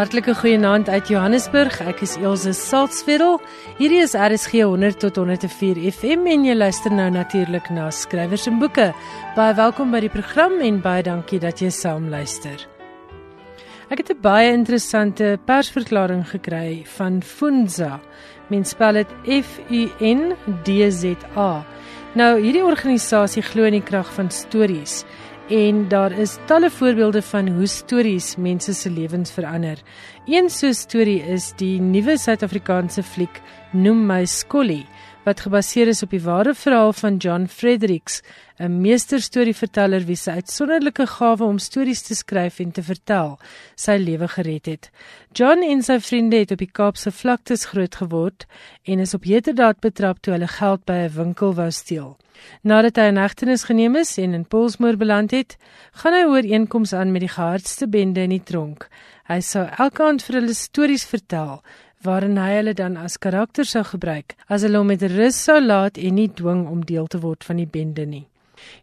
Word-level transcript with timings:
Hartlike 0.00 0.32
goeienaand 0.32 0.88
uit 0.88 1.10
Johannesburg. 1.12 1.74
Ek 1.84 1.98
is 2.00 2.14
Elsje 2.16 2.54
Salzveld. 2.56 3.42
Hierdie 3.76 3.98
is 4.00 4.14
RSG 4.16 4.62
100 4.64 4.96
tot 5.02 5.18
104 5.20 5.76
FM 5.92 6.24
en 6.32 6.46
jy 6.48 6.54
luister 6.56 6.94
nou 6.96 7.10
natuurlik 7.12 7.68
na 7.68 7.90
skrywers 7.92 8.46
en 8.48 8.56
boeke. 8.62 8.86
Baie 9.36 9.52
welkom 9.58 9.92
by 9.92 10.00
die 10.00 10.12
program 10.14 10.56
en 10.64 10.78
baie 10.80 11.04
dankie 11.04 11.42
dat 11.42 11.60
jy 11.60 11.68
saam 11.68 12.08
luister. 12.08 12.64
Ek 13.92 14.00
het 14.00 14.14
'n 14.16 14.22
baie 14.22 14.54
interessante 14.56 15.36
persverklaring 15.44 16.24
gekry 16.24 16.80
van 16.96 17.20
Funza. 17.20 18.00
Mens 18.48 18.70
spel 18.70 19.04
dit 19.04 19.10
F 19.44 19.60
U 19.68 19.82
N 20.00 20.32
D 20.64 20.88
Z 20.88 21.12
A. 21.36 21.62
Nou, 22.14 22.40
hierdie 22.40 22.64
organisasie 22.64 23.42
glo 23.42 23.64
in 23.64 23.72
die 23.72 23.84
krag 23.84 24.08
van 24.14 24.30
stories 24.30 25.04
en 25.50 25.88
daar 25.88 26.12
is 26.12 26.36
talle 26.46 26.70
voorbeelde 26.70 27.22
van 27.22 27.48
hoe 27.48 27.66
stories 27.66 28.36
mense 28.36 28.74
se 28.74 28.90
lewens 28.90 29.32
verander. 29.34 29.78
Een 30.26 30.50
so 30.50 30.72
storie 30.72 31.22
is 31.22 31.50
die 31.58 31.80
nuwe 31.80 32.14
Suid-Afrikaanse 32.18 33.02
fliek 33.02 33.40
Noem 33.72 34.04
my 34.06 34.24
Skolly 34.30 34.84
wat 35.26 35.42
gebaseer 35.44 35.90
is 35.90 36.02
op 36.02 36.14
die 36.14 36.22
ware 36.22 36.54
verhaal 36.54 36.92
van 36.96 37.18
John 37.20 37.44
Fredericks, 37.46 38.22
'n 38.58 38.80
meesterstorieverteller 38.80 40.06
wie 40.06 40.16
se 40.16 40.30
uitsonderlike 40.30 41.06
gawe 41.06 41.44
om 41.44 41.58
stories 41.58 42.02
te 42.02 42.14
skryf 42.14 42.60
en 42.60 42.70
te 42.70 42.82
vertel 42.82 43.38
sy 43.74 43.96
lewe 43.98 44.28
gered 44.28 44.66
het. 44.66 44.90
John 45.32 45.62
en 45.62 45.82
sy 45.82 45.98
vriende 46.00 46.36
het 46.36 46.50
op 46.50 46.58
die 46.58 46.70
Kaapse 46.72 47.12
vlaktes 47.12 47.64
groot 47.64 47.94
geword 47.94 48.46
en 48.84 48.98
is 48.98 49.14
op 49.14 49.24
heterdaad 49.24 49.80
betrap 49.80 50.18
toe 50.20 50.32
hulle 50.32 50.48
geld 50.48 50.84
by 50.84 50.92
'n 50.92 51.14
winkel 51.14 51.54
wou 51.54 51.70
steel. 51.70 52.16
Nadat 52.62 52.96
hy 53.00 53.08
in 53.10 53.20
hegtenis 53.20 53.66
geneem 53.68 53.96
is 54.00 54.16
en 54.18 54.34
in 54.34 54.44
Polsmoor 54.44 54.96
beland 55.00 55.34
het, 55.36 55.56
gaan 56.02 56.16
hy 56.16 56.24
ooreenkoms 56.30 56.92
aan 56.92 57.12
met 57.12 57.24
die 57.26 57.32
gehardste 57.32 57.88
bende 57.88 58.24
in 58.26 58.34
die 58.36 58.44
tronk. 58.44 58.88
Hy 59.30 59.40
sou 59.44 59.66
elke 59.78 60.04
aand 60.04 60.24
vir 60.26 60.40
hulle 60.40 60.56
stories 60.56 61.06
vertel 61.06 61.60
waarin 62.04 62.38
hy 62.40 62.50
hulle 62.56 62.72
dan 62.74 62.96
as 62.96 63.18
karakter 63.20 63.68
sou 63.68 63.82
gebruik 63.84 64.32
as 64.48 64.64
hulle 64.64 64.80
hom 64.80 64.88
met 64.88 65.02
rus 65.12 65.36
sou 65.36 65.58
laat 65.60 66.00
en 66.00 66.16
nie 66.16 66.30
dwing 66.32 66.64
om 66.68 66.84
deel 66.88 67.06
te 67.12 67.20
word 67.20 67.44
van 67.44 67.60
die 67.60 67.68
bende 67.68 68.06
nie. 68.08 68.26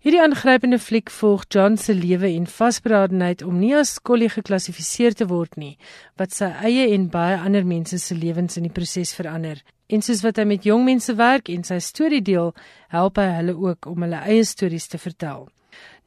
Hierdie 0.02 0.22
aangrypende 0.22 0.80
fliek 0.82 1.10
volg 1.14 1.46
John 1.54 1.78
se 1.78 1.94
lewe 1.94 2.30
en 2.34 2.48
vasberadenheid 2.50 3.44
om 3.46 3.60
nie 3.62 3.74
as 3.78 3.96
skollie 4.00 4.30
geklassifiseer 4.34 5.18
te 5.18 5.28
word 5.30 5.58
nie, 5.58 5.76
wat 6.18 6.34
sy 6.34 6.50
eie 6.70 6.88
en 6.96 7.10
baie 7.14 7.38
ander 7.38 7.66
mense 7.66 8.00
se 8.02 8.18
lewens 8.18 8.58
in 8.58 8.66
die 8.66 8.74
proses 8.74 9.14
verander. 9.18 9.62
En 9.88 10.02
soos 10.02 10.22
wat 10.22 10.38
hy 10.38 10.44
met 10.44 10.64
jong 10.68 10.84
mense 10.84 11.14
werk 11.16 11.50
en 11.50 11.64
sy 11.64 11.78
storie 11.80 12.22
deel, 12.22 12.54
help 12.92 13.18
hy 13.18 13.28
hulle 13.38 13.56
ook 13.56 13.88
om 13.88 14.04
hulle 14.04 14.20
eie 14.28 14.44
stories 14.44 14.88
te 14.88 14.98
vertel. 14.98 15.48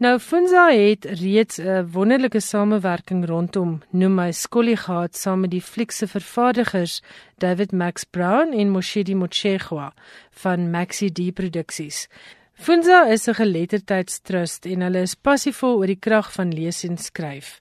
Nou 0.01 0.19
Funza 0.19 0.71
het 0.73 1.05
reeds 1.21 1.59
'n 1.61 1.89
wonderlike 1.93 2.41
samewerking 2.41 3.25
rondom 3.25 3.83
Noem 3.91 4.15
my 4.15 4.33
Skolly 4.33 4.77
gehad 4.77 5.17
saam 5.17 5.41
met 5.41 5.51
die 5.51 5.63
fliek 5.63 5.91
se 5.91 6.07
vervaardigers 6.07 7.03
David 7.39 7.73
Max 7.73 8.05
Brown 8.05 8.53
en 8.53 8.71
Moshidi 8.71 9.15
Mochegwa 9.15 9.93
van 10.31 10.71
Maxi 10.71 11.13
D 11.13 11.33
Produksies. 11.35 12.09
Funza 12.55 13.07
is 13.09 13.29
'n 13.29 13.35
geletterdheidstrust 13.35 14.67
en 14.67 14.81
hulle 14.81 15.01
is 15.01 15.15
passievol 15.15 15.77
oor 15.77 15.87
die 15.87 16.03
krag 16.07 16.33
van 16.33 16.53
lees 16.53 16.85
en 16.85 16.99
skryf. 16.99 17.61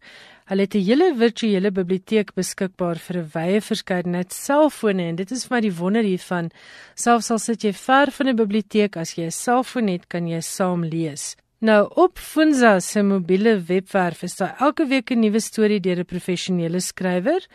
Hulle 0.50 0.66
het 0.66 0.76
'n 0.76 0.82
hele 0.82 1.14
virtuele 1.14 1.70
biblioteek 1.72 2.34
beskikbaar 2.34 2.98
vir 2.98 3.18
'n 3.18 3.30
wye 3.34 3.62
verskeidenheid 3.62 4.34
selfone 4.34 5.04
en 5.10 5.16
dit 5.16 5.32
is 5.32 5.46
vir 5.46 5.56
my 5.56 5.62
die 5.62 5.78
wonder 5.80 6.04
hiervan. 6.04 6.50
Selfs 6.96 7.32
al 7.32 7.38
sit 7.38 7.62
jy 7.64 7.74
ver 7.74 8.12
van 8.12 8.28
'n 8.28 8.36
biblioteek, 8.36 8.98
as 8.98 9.14
jy 9.14 9.26
'n 9.26 9.32
selfoon 9.32 9.88
het, 9.88 10.08
kan 10.08 10.28
jy 10.28 10.42
saam 10.42 10.84
lees. 10.84 11.36
Nou 11.62 11.92
op 11.96 12.18
Funza 12.18 12.80
se 12.80 13.04
mobiele 13.04 13.60
webwerf 13.68 14.24
is 14.24 14.36
daar 14.38 14.56
elke 14.60 14.88
week 14.88 15.12
'n 15.12 15.20
nuwe 15.20 15.40
storie 15.40 15.80
deur 15.80 16.00
'n 16.00 16.06
professionele 16.06 16.80
skrywer 16.80 17.46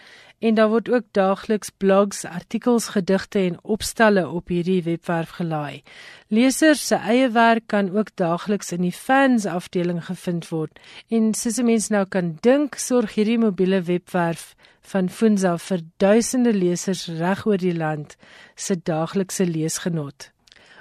en 0.44 0.58
daar 0.58 0.68
word 0.68 0.90
ook 0.92 1.06
daagliks 1.16 1.70
blogs, 1.80 2.24
artikels, 2.28 2.90
gedigte 2.92 3.40
en 3.40 3.56
opstelle 3.62 4.26
op 4.28 4.52
hierdie 4.52 4.82
webwerf 4.84 5.30
gelaai. 5.38 5.80
Lesers 6.28 6.82
se 6.90 6.98
eie 7.00 7.30
werk 7.32 7.66
kan 7.72 7.88
ook 7.96 8.12
daagliks 8.20 8.74
in 8.76 8.84
die 8.84 8.92
fans 8.92 9.46
afdeling 9.48 10.02
gevind 10.04 10.50
word 10.52 10.80
en 11.08 11.32
soos 11.34 11.58
'n 11.58 11.64
mens 11.70 11.88
nou 11.88 12.04
kan 12.04 12.36
dink, 12.40 12.76
sorg 12.76 13.14
hierdie 13.14 13.38
mobiele 13.38 13.82
webwerf 13.82 14.54
van 14.80 15.08
Funza 15.08 15.56
vir 15.58 15.80
duisende 15.96 16.52
lesers 16.52 17.08
reg 17.08 17.46
oor 17.46 17.58
die 17.58 17.76
land 17.76 18.16
se 18.54 18.76
daaglikse 18.76 19.46
leesgenot 19.46 20.33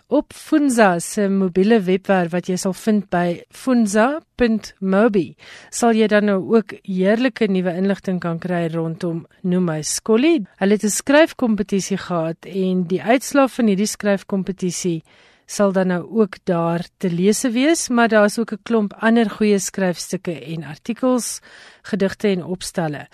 op 0.08 0.34
Funza 0.34 1.00
se 1.00 1.28
mobiele 1.30 1.80
webwerf 1.82 2.32
wat 2.32 2.48
jy 2.50 2.58
sal 2.58 2.74
vind 2.74 3.10
by 3.10 3.42
funza.mobi 3.50 5.26
sal 5.70 5.96
jy 5.98 6.08
dan 6.12 6.26
nou 6.30 6.40
ook 6.56 6.76
heerlike 6.84 7.48
nuwe 7.48 7.74
inligting 7.80 8.20
kan 8.20 8.40
kry 8.40 8.68
rondom 8.74 9.26
Noem 9.42 9.66
my 9.66 9.82
Skolly. 9.82 10.46
Hulle 10.60 10.74
het 10.74 10.84
'n 10.84 10.90
skryfkompetisie 10.90 11.98
gehad 11.98 12.46
en 12.46 12.88
die 12.88 13.02
uitslae 13.02 13.48
van 13.48 13.68
hierdie 13.68 13.88
skryfkompetisie 13.88 15.04
sal 15.46 15.72
dan 15.72 15.88
nou 15.88 16.04
ook 16.22 16.38
daar 16.44 16.86
te 16.98 17.10
lees 17.12 17.44
wees, 17.44 17.90
maar 17.90 18.08
daar 18.08 18.26
is 18.26 18.40
ook 18.40 18.54
'n 18.54 18.64
klomp 18.64 18.94
ander 18.94 19.30
goeie 19.30 19.60
skryfstukke 19.60 20.40
en 20.54 20.64
artikels, 20.64 21.40
gedigte 21.82 22.28
en 22.28 22.44
opstelle. 22.44 23.08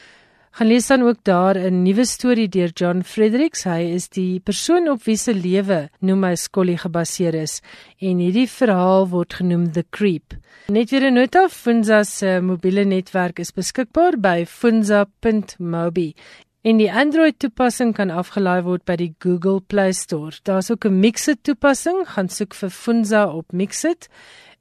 Gaan 0.60 0.68
lees 0.68 0.88
dan 0.88 1.02
ook 1.08 1.24
daar 1.24 1.56
'n 1.56 1.84
nuwe 1.84 2.06
storie 2.06 2.50
deur 2.50 2.72
John 2.74 3.02
Fredericks. 3.02 3.64
Hy 3.64 3.94
is 3.96 4.10
die 4.10 4.40
persoon 4.40 4.90
op 4.90 5.04
wie 5.04 5.16
se 5.16 5.34
lewe 5.34 5.90
noem 6.00 6.24
hy 6.24 6.36
Skolly 6.36 6.76
gebaseer 6.78 7.34
is 7.34 7.62
en 8.00 8.18
hierdie 8.18 8.50
verhaal 8.50 9.08
word 9.10 9.34
genoem 9.34 9.72
The 9.72 9.86
Creep. 9.90 10.34
Net 10.68 10.90
weer 10.90 11.08
'n 11.08 11.14
nota, 11.14 11.48
Funza 11.48 12.04
se 12.04 12.42
mobiele 12.42 12.84
netwerk 12.84 13.40
is 13.40 13.52
beskikbaar 13.52 14.20
by 14.20 14.46
funza.mobi. 14.46 16.14
En 16.62 16.78
die 16.78 16.92
Android 16.92 17.40
toepassing 17.40 17.94
kan 17.94 18.10
afgelaai 18.10 18.62
word 18.62 18.84
by 18.86 18.96
die 18.96 19.16
Google 19.20 19.62
Play 19.62 19.92
Store. 19.92 20.36
Daar's 20.44 20.72
ook 20.72 20.86
'n 20.86 21.00
Mixit 21.00 21.44
toepassing, 21.44 22.04
gaan 22.06 22.30
soek 22.30 22.54
vir 22.54 22.70
Funza 22.70 23.28
op 23.28 23.52
Mixit. 23.52 24.10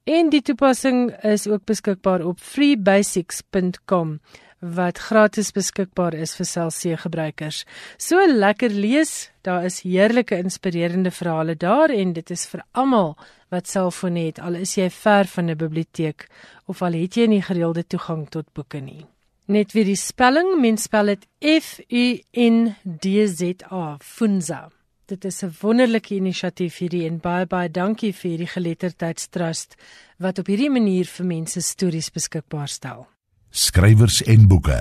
En 0.03 0.29
die 0.29 0.41
toepassing 0.41 1.23
is 1.23 1.47
ook 1.47 1.65
beskikbaar 1.65 2.25
op 2.25 2.39
freebasics.com 2.39 4.19
wat 4.59 4.99
gratis 4.99 5.51
beskikbaar 5.55 6.13
is 6.13 6.35
vir 6.35 6.45
selfsee 6.45 6.97
gebruikers. 6.97 7.65
So 7.97 8.19
lekker 8.27 8.69
lees, 8.69 9.29
daar 9.41 9.65
is 9.65 9.81
heerlike 9.81 10.35
inspirerende 10.35 11.11
verhale 11.11 11.55
daar 11.55 11.89
en 11.89 12.13
dit 12.13 12.31
is 12.31 12.45
vir 12.47 12.63
almal 12.71 13.15
wat 13.49 13.67
selfoon 13.67 14.15
het, 14.15 14.39
al 14.39 14.59
is 14.59 14.75
jy 14.77 14.89
ver 14.89 15.25
van 15.25 15.49
'n 15.49 15.57
biblioteek 15.57 16.27
of 16.67 16.81
al 16.81 16.93
het 16.93 17.15
jy 17.15 17.27
nie 17.27 17.41
gereelde 17.41 17.83
toegang 17.87 18.29
tot 18.29 18.53
boeke 18.53 18.79
nie. 18.79 19.05
Net 19.47 19.71
weer 19.71 19.85
die 19.85 19.95
spelling, 19.95 20.61
mens 20.61 20.83
spel 20.83 21.05
dit 21.05 21.27
F 21.41 21.79
U 21.89 22.19
N 22.33 22.75
D 22.83 23.25
Z 23.27 23.63
A, 23.71 23.97
Funza. 23.99 24.69
Dit 25.07 25.25
is 25.25 25.43
'n 25.43 25.55
wonderlike 25.61 26.15
inisiatief 26.15 26.77
hierdie 26.77 27.07
en 27.07 27.19
baie 27.19 27.45
baie 27.45 27.69
dankie 27.69 28.13
vir 28.13 28.29
hierdie 28.29 28.53
geletterdheidstrust 28.53 29.75
wat 30.19 30.39
op 30.39 30.47
hierdie 30.47 30.69
manier 30.69 31.05
vir 31.05 31.25
mense 31.25 31.61
stories 31.61 32.11
beskikbaar 32.11 32.67
stel 32.67 33.07
skrywers 33.49 34.21
en 34.23 34.47
boeke 34.47 34.77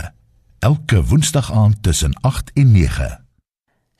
elke 0.60 1.00
woensdag 1.04 1.52
aand 1.52 1.82
tussen 1.82 2.12
8 2.20 2.50
en 2.54 2.72
9 2.72 3.24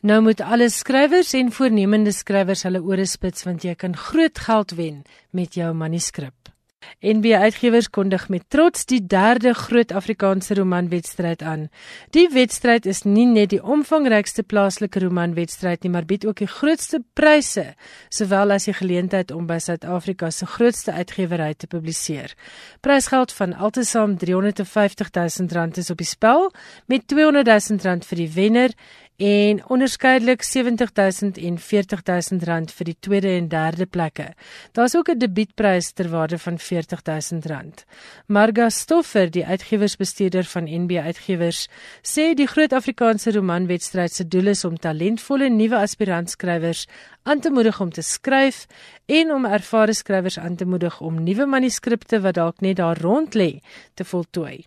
Nou 0.01 0.23
moet 0.23 0.41
alle 0.41 0.69
skrywers 0.71 1.33
en 1.33 1.49
voornemende 1.53 2.13
skrywers 2.13 2.63
hulle 2.69 2.83
ore 2.85 3.07
spits 3.09 3.47
want 3.49 3.65
jy 3.65 3.75
kan 3.75 3.97
groot 3.97 4.39
geld 4.39 4.75
wen 4.77 5.03
met 5.33 5.57
jou 5.57 5.73
manuskrip 5.75 6.53
NB 6.99 7.33
Uitgewers 7.39 7.87
kondig 7.95 8.25
met 8.29 8.43
trots 8.51 8.83
die 8.91 8.99
derde 9.07 9.53
groot 9.55 9.93
Afrikaanse 9.95 10.57
romanwedstryd 10.59 11.43
aan. 11.47 11.69
Die 12.11 12.27
wedstryd 12.35 12.87
is 12.91 13.05
nie 13.07 13.27
net 13.27 13.53
die 13.53 13.61
omvangrykste 13.63 14.43
plaaslike 14.43 14.99
romanwedstryd 15.05 15.87
nie, 15.87 15.93
maar 15.95 16.09
bied 16.11 16.27
ook 16.27 16.43
die 16.43 16.51
grootste 16.51 16.99
pryse, 17.15 17.69
sowel 18.11 18.57
as 18.57 18.67
die 18.67 18.75
geleentheid 18.75 19.31
om 19.31 19.47
by 19.47 19.61
Suid-Afrika 19.63 20.33
se 20.35 20.51
grootste 20.51 20.93
uitgewery 20.93 21.53
te 21.55 21.71
publiseer. 21.71 22.35
Prysgeld 22.83 23.33
van 23.33 23.55
altesaam 23.55 24.19
R350 24.19 25.15
000 25.15 25.79
is 25.79 25.91
op 25.95 26.03
die 26.03 26.11
spel, 26.11 26.51
met 26.91 27.07
R200 27.07 27.47
000 27.79 28.11
vir 28.11 28.25
die 28.25 28.33
wenner 28.35 28.75
en 29.19 29.65
onderskeidelik 29.67 30.43
70000 30.43 31.39
en 31.39 31.57
40000 31.59 32.45
rand 32.47 32.71
vir 32.71 32.87
die 32.87 32.97
tweede 33.01 33.33
en 33.35 33.49
derde 33.51 33.87
plekke. 33.87 34.29
Daar's 34.73 34.95
ook 34.95 35.09
'n 35.11 35.19
debietprys 35.19 35.91
ter 35.93 36.09
waarde 36.09 36.39
van 36.39 36.59
40000 36.59 37.47
rand. 37.47 37.85
Marga 38.27 38.69
Stoffer, 38.69 39.31
die 39.31 39.47
uitgewersbestuurder 39.47 40.45
van 40.45 40.65
NB 40.65 40.97
Uitgewers, 40.97 41.69
sê 42.03 42.35
die 42.35 42.47
Groot 42.47 42.73
Afrikaanse 42.73 43.33
Romanwedstryd 43.33 44.13
se 44.13 44.29
doel 44.29 44.47
is 44.47 44.65
om 44.65 44.79
talentvolle 44.79 45.49
nuwe 45.49 45.77
aspirantskrywers 45.77 46.87
aan 47.23 47.41
te 47.41 47.51
moedig 47.51 47.81
om 47.81 47.91
te 47.91 48.03
skryf 48.03 48.67
en 49.07 49.33
om 49.33 49.45
ervare 49.45 49.95
skrywers 49.95 50.39
aan 50.39 50.57
te 50.57 50.65
moedig 50.65 51.01
om 51.01 51.23
nuwe 51.23 51.47
manuskripte 51.47 52.21
wat 52.21 52.35
dalk 52.35 52.61
net 52.61 52.77
daar 52.77 53.01
rond 53.01 53.35
lê 53.35 53.59
te 53.95 54.05
voltooi. 54.05 54.67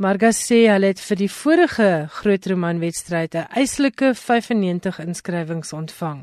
Marga 0.00 0.30
sê 0.32 0.62
hulle 0.64 0.88
het 0.94 1.00
vir 1.04 1.18
die 1.20 1.28
vorige 1.28 1.86
groot 2.14 2.46
romanwedstryd 2.48 3.34
'n 3.36 3.50
eislike 3.60 4.14
95 4.16 4.98
inskrywings 5.04 5.74
ontvang 5.76 6.22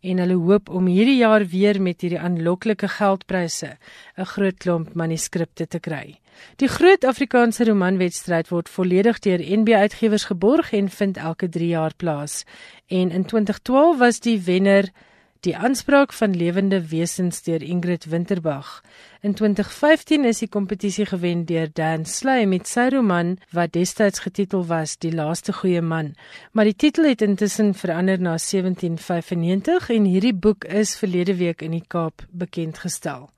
en 0.00 0.22
hulle 0.22 0.38
hoop 0.46 0.70
om 0.70 0.86
hierdie 0.88 1.18
jaar 1.18 1.44
weer 1.44 1.76
met 1.76 2.00
hierdie 2.00 2.22
aanloklike 2.28 2.88
geldpryse 2.88 3.76
'n 4.16 4.24
groot 4.32 4.56
klomp 4.56 4.94
manuskripte 4.94 5.66
te 5.68 5.78
kry. 5.78 6.16
Die 6.56 6.68
groot 6.68 7.04
Afrikaanse 7.04 7.64
romanwedstryd 7.68 8.48
word 8.48 8.68
volledig 8.68 9.18
deur 9.18 9.40
NB 9.58 9.68
Uitgewers 9.76 10.24
geborg 10.24 10.72
en 10.72 10.88
vind 10.88 11.16
elke 11.16 11.48
3 11.48 11.68
jaar 11.68 11.92
plaas. 11.96 12.44
En 12.86 13.10
in 13.10 13.24
2012 13.24 13.98
was 13.98 14.20
die 14.20 14.40
wenner 14.40 14.88
Die 15.46 15.56
aanspraak 15.56 16.10
van 16.18 16.32
lewende 16.34 16.80
wesens 16.90 17.42
deur 17.46 17.62
Ingrid 17.62 18.04
Winterbag. 18.10 18.82
In 19.22 19.34
2015 19.34 20.24
is 20.24 20.40
die 20.42 20.48
kompetisie 20.48 21.04
gewen 21.06 21.44
deur 21.46 21.68
Dan 21.72 22.06
Sley 22.10 22.46
met 22.50 22.66
sy 22.66 22.88
roman 22.90 23.36
wat 23.54 23.76
destyds 23.76 24.24
getitel 24.24 24.64
was 24.66 24.96
Die 24.98 25.12
laaste 25.14 25.52
goeie 25.54 25.82
man. 25.82 26.16
Maar 26.50 26.66
die 26.66 26.74
titel 26.74 27.06
het 27.06 27.22
intussen 27.22 27.70
verander 27.74 28.18
na 28.18 28.34
1795 28.34 29.90
en 29.94 30.08
hierdie 30.10 30.34
boek 30.34 30.64
is 30.64 30.96
verlede 30.98 31.36
week 31.38 31.62
in 31.62 31.76
die 31.76 31.84
Kaap 31.86 32.26
bekend 32.30 32.82
gestel. 32.82 33.28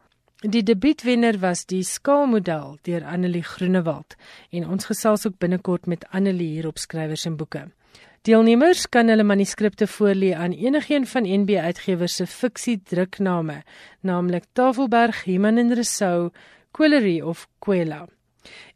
Die 0.40 0.62
debuutwenner 0.64 1.36
was 1.44 1.66
die 1.68 1.82
skaalmodel 1.84 2.78
deur 2.88 3.04
Annelie 3.04 3.44
Groenewald 3.44 4.16
en 4.50 4.70
ons 4.72 4.88
gesels 4.88 5.28
ook 5.28 5.36
binnekort 5.36 5.84
met 5.84 6.08
Annelie 6.08 6.48
hier 6.54 6.72
op 6.72 6.80
skrywers 6.80 7.26
en 7.28 7.36
boeke. 7.36 7.66
Deelnemers 8.28 8.82
kan 8.92 9.08
hulle 9.08 9.24
manuskripte 9.24 9.86
voorlê 9.88 10.34
aan 10.36 10.52
enigiemand 10.52 11.08
van 11.08 11.24
NB 11.24 11.54
Uitgewers 11.56 12.18
se 12.20 12.26
fiksie 12.28 12.76
drukname, 12.84 13.62
naamlik 14.04 14.44
Tafelberg, 14.52 15.22
Iman 15.24 15.56
en 15.56 15.72
Resou, 15.72 16.28
Quillery 16.76 17.22
of 17.24 17.46
Quella. 17.64 18.02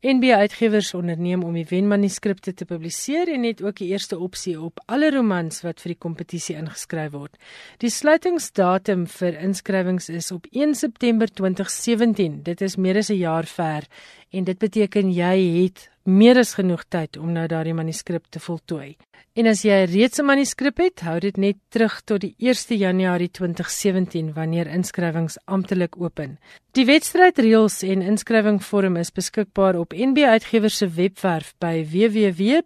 NB 0.01 0.33
Uitgewers 0.33 0.95
onderneem 0.97 1.45
om 1.45 1.53
die 1.61 1.67
wenmanuskripte 1.69 2.55
te 2.57 2.65
publiseer 2.65 3.29
en 3.37 3.45
het 3.45 3.61
ook 3.61 3.83
die 3.83 3.91
eerste 3.93 4.17
opsie 4.19 4.57
op 4.57 4.81
alle 4.89 5.13
romans 5.13 5.61
wat 5.61 5.85
vir 5.85 5.93
die 5.93 6.01
kompetisie 6.01 6.57
ingeskryf 6.57 7.13
word. 7.13 7.37
Die 7.85 7.93
sluitingsdatum 7.93 9.05
vir 9.13 9.37
inskrywings 9.45 10.09
is 10.09 10.33
op 10.33 10.49
1 10.53 10.73
September 10.73 11.29
2017. 11.29 12.41
Dit 12.49 12.65
is 12.65 12.81
meer 12.81 12.97
as 12.97 13.13
'n 13.13 13.21
jaar 13.21 13.45
ver 13.45 13.85
en 14.33 14.45
dit 14.45 14.59
beteken 14.59 15.13
jy 15.13 15.65
het 15.65 15.91
meer 16.05 16.39
as 16.39 16.55
genoeg 16.55 16.85
tyd 16.89 17.17
om 17.17 17.33
nou 17.33 17.47
daardie 17.49 17.75
manuskrip 17.75 18.27
te 18.31 18.41
voltooi. 18.41 18.97
En 19.35 19.51
as 19.51 19.65
jy 19.67 19.75
reeds 19.91 20.21
'n 20.21 20.27
manuskrip 20.27 20.79
het, 20.79 21.01
hou 21.01 21.19
dit 21.19 21.37
net 21.37 21.57
terug 21.71 22.03
tot 22.05 22.21
die 22.21 22.35
1 22.39 22.79
Januarie 22.79 23.29
2017 23.29 24.33
wanneer 24.33 24.67
inskrywings 24.67 25.39
amptelik 25.47 26.01
open. 26.01 26.39
Die 26.73 26.85
wedstrydreëls 26.85 27.83
en 27.83 28.03
inskrywingvorm 28.03 28.97
is 28.97 29.11
beskikbaar 29.11 29.77
op 29.77 29.93
NB 29.93 30.19
Uitgewers 30.19 30.77
se 30.77 30.89
webwerf 30.89 31.55
by 31.59 31.85
www.nb.co.za. 31.85 32.65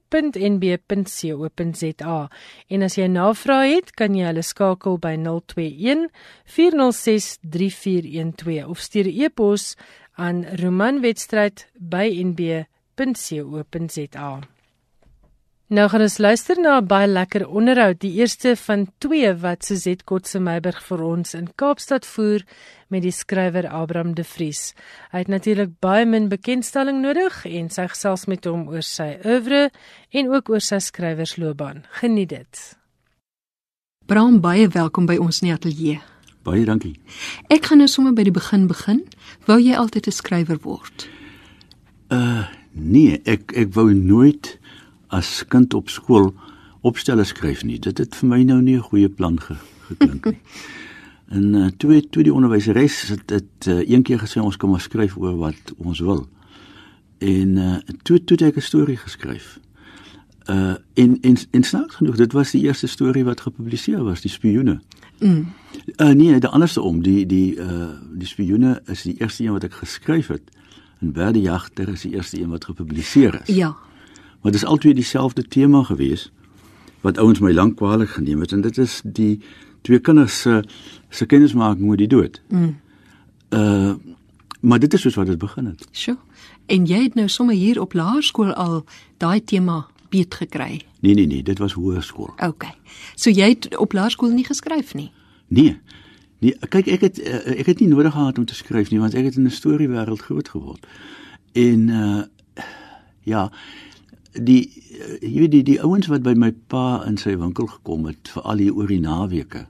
En 2.68 2.82
as 2.82 2.94
jy 2.94 3.06
navrae 3.06 3.74
het, 3.74 3.92
kan 3.92 4.14
jy 4.14 4.26
hulle 4.26 4.42
skakel 4.42 4.98
by 4.98 5.16
021 5.16 6.10
406 6.44 7.38
3412 7.42 8.68
of 8.68 8.78
stuur 8.78 9.06
'n 9.06 9.22
e-pos 9.22 9.76
aan 10.16 10.44
romanwedstryd@nb.co.za. 10.44 12.77
Nou 15.68 15.84
gaan 15.92 16.00
ons 16.00 16.18
luister 16.18 16.56
na 16.60 16.78
'n 16.80 16.86
baie 16.86 17.06
lekker 17.06 17.48
onderhoud, 17.48 18.00
die 18.00 18.12
eerste 18.12 18.56
van 18.56 18.88
2 18.98 19.34
wat 19.34 19.64
Suzette 19.64 20.04
Kotse 20.04 20.40
Meiburg 20.40 20.82
vir 20.82 21.02
ons 21.02 21.34
in 21.34 21.48
Kaapstad 21.54 22.06
voer 22.06 22.42
met 22.88 23.02
die 23.02 23.12
skrywer 23.12 23.68
Abraham 23.68 24.14
De 24.14 24.24
Vries. 24.24 24.74
Hy 25.10 25.18
het 25.18 25.28
natuurlik 25.28 25.70
baie 25.80 26.06
min 26.06 26.28
bekendstelling 26.28 27.00
nodig 27.00 27.44
en 27.44 27.70
sy 27.70 27.86
gesels 27.86 28.26
met 28.26 28.44
hom 28.44 28.68
oor 28.68 28.82
sy 28.82 29.18
oeuvre 29.24 29.70
en 30.10 30.28
ook 30.28 30.48
oor 30.48 30.60
sy 30.60 30.78
skrywersloopbaan. 30.78 31.84
Geniet 31.90 32.28
dit. 32.28 32.76
Bram, 34.06 34.40
baie 34.40 34.68
welkom 34.68 35.06
by 35.06 35.16
ons 35.16 35.42
in 35.42 35.48
die 35.48 35.54
ateljee. 35.54 36.00
Baie 36.42 36.64
dankie. 36.64 37.00
Ek 37.48 37.66
gaan 37.66 37.78
nou 37.78 37.88
sommer 37.88 38.12
by 38.12 38.22
die 38.22 38.32
begin 38.32 38.66
begin. 38.66 39.04
Wou 39.46 39.60
jy 39.60 39.74
altyd 39.76 40.06
'n 40.06 40.12
skrywer 40.12 40.58
word? 40.62 41.08
Uh 42.10 42.57
nee, 42.78 43.20
ek 43.24 43.52
ek 43.52 43.74
wou 43.74 43.92
nooit 43.94 44.58
as 45.08 45.44
kind 45.48 45.74
op 45.74 45.88
skool 45.88 46.32
opstelle 46.80 47.24
skryf 47.24 47.64
nie. 47.64 47.78
Dit 47.78 47.98
het 47.98 48.16
vir 48.16 48.28
my 48.28 48.42
nou 48.42 48.60
nie 48.62 48.76
'n 48.76 48.88
goeie 48.90 49.08
plan 49.08 49.40
ge, 49.40 49.56
geklink 49.88 50.24
nie. 50.24 50.40
en 51.36 51.54
uh, 51.54 51.68
toe 51.76 52.08
toe 52.10 52.22
die 52.22 52.32
onderwyseres 52.32 53.08
het 53.08 53.28
dit 53.28 53.66
uh, 53.66 53.88
een 53.88 54.02
keer 54.02 54.18
gesê 54.18 54.40
ons 54.40 54.56
kan 54.56 54.70
maar 54.70 54.80
skryf 54.80 55.16
oor 55.16 55.36
wat 55.36 55.74
ons 55.76 56.00
wil. 56.00 56.28
En 57.18 57.56
uh, 57.56 57.76
toe 58.02 58.24
toe 58.24 58.36
het 58.36 58.42
ek 58.42 58.56
'n 58.56 58.60
storie 58.60 58.96
geskryf. 58.96 59.58
Uh 60.48 60.74
in 60.94 61.18
in 61.20 61.36
in 61.50 61.62
snaaks 61.62 61.94
genoeg, 61.94 62.16
dit 62.16 62.32
was 62.32 62.50
die 62.50 62.62
eerste 62.62 62.86
storie 62.86 63.24
wat 63.24 63.40
gepubliseer 63.40 64.04
was, 64.04 64.20
die 64.20 64.30
spioene. 64.30 64.80
Mm. 65.18 65.52
Uh 65.96 66.08
nee, 66.08 66.38
die 66.40 66.48
anderste 66.48 66.80
om, 66.80 67.02
die 67.02 67.26
die 67.26 67.56
uh 67.56 67.90
die 68.12 68.26
spioene 68.26 68.82
is 68.86 69.02
die 69.02 69.20
eerste 69.20 69.44
een 69.44 69.52
wat 69.52 69.64
ek 69.64 69.72
geskryf 69.72 70.26
het. 70.26 70.57
En 71.00 71.12
Berde 71.12 71.40
Jagter 71.40 71.88
is 71.88 72.00
die 72.00 72.14
eerste 72.14 72.40
een 72.40 72.48
wat 72.48 72.64
gepubliseer 72.64 73.40
is. 73.42 73.54
Ja, 73.54 73.76
Maar 74.40 74.52
dit 74.52 74.60
is 74.60 74.66
altyd 74.66 74.94
dieselfde 74.94 75.42
tema 75.42 75.82
gewees 75.82 76.32
wat 77.00 77.18
ouens 77.18 77.38
my 77.38 77.52
lank 77.52 77.76
kwaliek 77.76 78.08
geneem 78.08 78.40
het 78.40 78.52
en 78.52 78.60
dit 78.60 78.78
is 78.78 79.00
die 79.04 79.40
twee 79.82 79.98
kinders 79.98 80.40
se 80.40 80.64
se 81.08 81.26
kennismaking 81.26 81.88
met 81.88 81.98
die 81.98 82.08
dood. 82.08 82.42
Mm. 82.48 82.76
Uh 83.50 83.94
maar 84.60 84.78
dit 84.78 84.94
is 84.94 85.00
soos 85.00 85.14
wat 85.14 85.26
dit 85.26 85.38
begin 85.38 85.66
het. 85.66 85.86
Sjoe. 85.92 86.16
En 86.66 86.86
jy 86.86 87.02
het 87.02 87.14
nou 87.14 87.28
sommer 87.28 87.54
hier 87.54 87.80
op 87.80 87.92
laerskool 87.92 88.52
al 88.52 88.84
daai 89.16 89.44
tema 89.44 89.86
beet 90.10 90.34
gekry. 90.34 90.82
Nee 91.00 91.14
nee 91.14 91.26
nee, 91.26 91.42
dit 91.42 91.58
was 91.58 91.72
hoërskool. 91.72 92.32
OK. 92.36 92.64
So 93.14 93.30
jy 93.30 93.48
het 93.48 93.76
op 93.76 93.92
laerskool 93.92 94.30
nie 94.30 94.44
geskryf 94.44 94.94
nie. 94.94 95.10
Nee. 95.48 95.78
Nee, 96.38 96.54
kyk 96.70 96.86
ek 96.86 97.00
het 97.00 97.18
uh, 97.18 97.58
ek 97.58 97.66
het 97.72 97.80
nie 97.80 97.88
nodig 97.90 98.12
gehad 98.12 98.38
om 98.38 98.44
te 98.46 98.54
skryf 98.54 98.90
nie 98.90 99.00
want 99.02 99.14
ek 99.14 99.24
het 99.30 99.36
in 99.36 99.46
'n 99.46 99.50
storiewêreld 99.50 100.22
groot 100.22 100.48
geword. 100.48 100.86
En 101.52 101.88
uh 101.88 102.22
ja, 103.28 103.50
die 104.32 104.62
eh, 104.98 105.18
jy 105.20 105.40
weet 105.40 105.50
die 105.50 105.62
die 105.62 105.80
ouens 105.82 106.06
wat 106.06 106.22
by 106.22 106.34
my 106.38 106.52
pa 106.72 107.02
in 107.08 107.18
sy 107.20 107.36
winkel 107.36 107.66
gekom 107.66 108.06
het 108.08 108.30
vir 108.34 108.42
al 108.42 108.62
die 108.62 108.70
oor 108.72 108.88
die 108.90 109.00
naweke. 109.00 109.66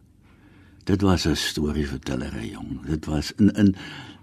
Dit 0.85 1.03
was 1.03 1.27
'n 1.27 1.37
storievertellery 1.37 2.51
jong. 2.53 2.87
Dit 2.87 3.07
was 3.07 3.33
in 3.39 3.51
in 3.55 3.75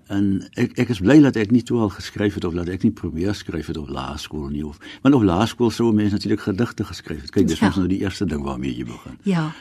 en 0.08 0.48
ek 0.54 0.78
ek 0.80 0.90
is 0.90 1.00
bly 1.00 1.20
dat 1.22 1.36
ek 1.36 1.52
nie 1.52 1.64
toe 1.64 1.80
al 1.80 1.90
geskryf 1.90 2.34
het 2.34 2.46
of 2.46 2.54
dat 2.54 2.68
ek 2.70 2.84
nie 2.84 2.92
probeer 2.92 3.34
skryf 3.34 3.68
het 3.68 3.78
op 3.78 3.90
laerskool 3.90 4.50
nie 4.50 4.66
of 4.66 4.78
want 5.02 5.16
op 5.16 5.24
laerskool 5.24 5.72
sou 5.72 5.94
mense 5.94 6.14
natuurlik 6.14 6.42
gedigte 6.42 6.84
geskryf 6.84 7.22
het. 7.22 7.32
Kyk, 7.32 7.48
dis 7.48 7.60
ja. 7.60 7.72
nou 7.76 7.88
die 7.88 8.00
eerste 8.00 8.26
ding 8.26 8.44
waarmee 8.44 8.76
jy 8.76 8.86
begin. 8.86 9.18
Ja. 9.24 9.52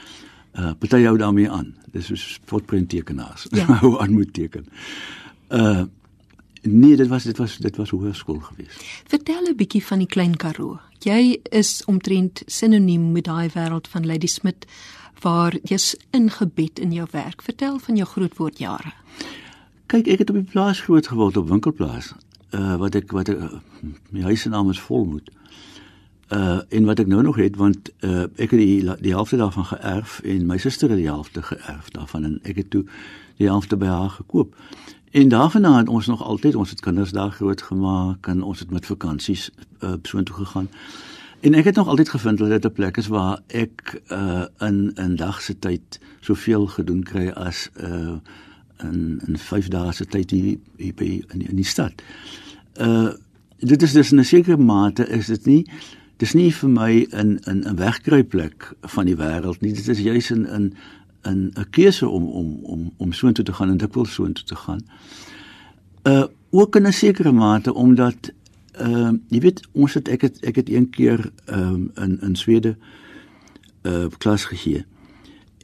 Uh 0.55 0.71
party 0.79 1.03
jou 1.03 1.17
daarmee 1.19 1.51
aan. 1.51 1.75
Dis 1.91 2.07
soos 2.07 2.41
fotprenttekenaars. 2.45 3.47
Ja. 3.51 3.67
Hoe 3.85 3.99
aan 3.99 4.13
moet 4.13 4.33
teken. 4.33 4.67
Uh 5.51 5.85
Nee, 6.65 6.97
dit 6.97 7.09
was 7.09 7.23
dit 7.23 7.37
was 7.37 7.57
dit 7.57 7.77
was 7.77 7.91
hoërskool 7.91 8.39
geweest. 8.41 8.85
Vertel 9.07 9.43
'n 9.49 9.57
bietjie 9.57 9.85
van 9.85 9.99
die 9.99 10.07
klein 10.07 10.37
Karoo. 10.37 10.81
Jy 10.99 11.41
is 11.43 11.85
omtrent 11.85 12.43
sinoniem 12.47 13.13
met 13.13 13.25
daai 13.25 13.51
wêreld 13.53 13.89
van 13.89 14.07
Lady 14.07 14.27
Smith 14.27 14.65
waar 15.21 15.57
jy's 15.63 15.97
ingebed 16.11 16.79
in 16.79 16.93
jou 16.93 17.09
werk. 17.11 17.43
Vertel 17.43 17.79
van 17.79 17.97
jou 17.97 18.09
grootwordjare. 18.09 18.93
Kyk, 19.87 20.07
ek 20.07 20.19
het 20.19 20.31
op 20.31 20.37
die 20.37 20.51
plaas 20.51 20.81
groot 20.81 21.07
geword 21.07 21.37
op 21.37 21.49
Winkelplaas. 21.49 22.15
Uh 22.51 22.77
wat 22.77 22.95
ek 22.95 23.13
wat 23.13 23.29
ek, 23.29 23.39
uh, 23.39 23.53
my 24.11 24.21
huis 24.21 24.41
se 24.41 24.49
naam 24.49 24.71
is 24.71 24.81
Volmoed. 24.81 25.29
Uh 25.29 25.45
en 26.28 26.85
wat 26.85 26.99
ek 26.99 27.07
nou 27.07 27.23
nog 27.23 27.37
het 27.37 27.57
want 27.57 27.90
uh 28.00 28.23
ek 28.37 28.50
het 28.50 28.61
die 28.61 28.95
die 29.00 29.12
helfte 29.12 29.37
daarvan 29.37 29.64
geërf 29.64 30.21
en 30.25 30.47
my 30.47 30.59
suster 30.59 30.88
het 30.88 30.99
die 30.99 31.11
helfte 31.11 31.43
geërf 31.43 31.90
daarvan 31.90 32.25
en 32.25 32.38
ek 32.43 32.57
het 32.57 32.71
toe 32.71 32.85
die 33.37 33.47
helfte 33.47 33.76
by 33.76 33.87
haar 33.87 34.11
gekoop. 34.11 34.54
En 35.11 35.28
daarna 35.28 35.76
het 35.78 35.88
ons 35.88 36.07
nog 36.07 36.23
altyd 36.23 36.54
ons 36.54 36.71
het 36.71 36.81
kinders 36.81 37.12
daar 37.12 37.31
groot 37.31 37.62
gemaak 37.62 38.26
en 38.26 38.43
ons 38.43 38.59
het 38.59 38.71
met 38.71 38.87
vakansies 38.87 39.50
uh, 39.81 39.93
so 40.02 40.19
intoe 40.19 40.37
gegaan. 40.37 40.69
En 41.40 41.54
ek 41.54 41.64
het 41.64 41.75
nog 41.75 41.88
altyd 41.88 42.09
gevind 42.09 42.38
dat 42.38 42.49
dit 42.49 42.64
'n 42.64 42.73
plek 42.73 42.97
is 42.97 43.07
waar 43.07 43.40
ek 43.47 44.00
uh, 44.09 44.45
in 44.59 44.93
in 44.95 45.16
dag 45.16 45.43
se 45.43 45.59
tyd 45.59 46.00
soveel 46.21 46.66
gedoen 46.66 47.02
kry 47.02 47.28
as 47.28 47.71
uh, 47.81 48.16
in 48.83 49.21
in 49.26 49.38
5 49.38 49.69
dae 49.69 49.93
se 49.93 50.07
tyd 50.07 50.31
hier, 50.31 50.59
hier 50.76 50.95
by 50.95 51.23
in, 51.28 51.49
in 51.49 51.57
die 51.57 51.64
stad. 51.64 51.93
Uh 52.81 53.12
dit 53.59 53.83
is 53.83 53.93
dus 53.93 54.11
'n 54.11 54.25
sekere 54.25 54.57
mate 54.57 55.09
is 55.09 55.26
dit 55.26 55.45
nie 55.47 55.66
dis 56.25 56.33
nie 56.33 56.50
vir 56.57 56.71
my 56.73 56.90
in 57.12 57.37
in 57.50 57.64
'n 57.69 57.76
wegkruipplek 57.76 58.73
van 58.95 59.07
die 59.07 59.16
wêreld 59.16 59.61
nie. 59.61 59.73
Dit 59.73 59.88
is 59.88 60.00
juis 60.00 60.31
in 60.31 60.47
in 60.47 60.73
'n 61.23 61.52
'n 61.57 61.66
keuse 61.71 62.09
om 62.09 62.25
om 62.28 62.49
om 62.62 62.93
om 62.97 63.12
soontoe 63.12 63.45
te 63.45 63.52
gaan 63.52 63.71
en 63.71 63.76
dikwels 63.76 64.14
soontoe 64.14 64.45
te 64.45 64.57
gaan. 64.57 64.81
Uh 66.04 66.25
ook 66.50 66.76
in 66.76 66.87
'n 66.87 66.93
sekere 66.93 67.33
mate 67.33 67.75
omdat 67.75 68.33
uh 68.81 69.12
jy 69.28 69.40
weet 69.40 69.61
ons 69.73 69.95
het 69.95 70.09
ek 70.09 70.21
het 70.21 70.40
ek 70.45 70.57
het 70.57 70.69
een 70.69 70.90
keer 70.90 71.31
um 71.47 71.90
in 71.95 72.21
in 72.21 72.37
Swede 72.37 72.76
uh 73.83 74.07
klas 74.19 74.45
gegee. 74.45 74.85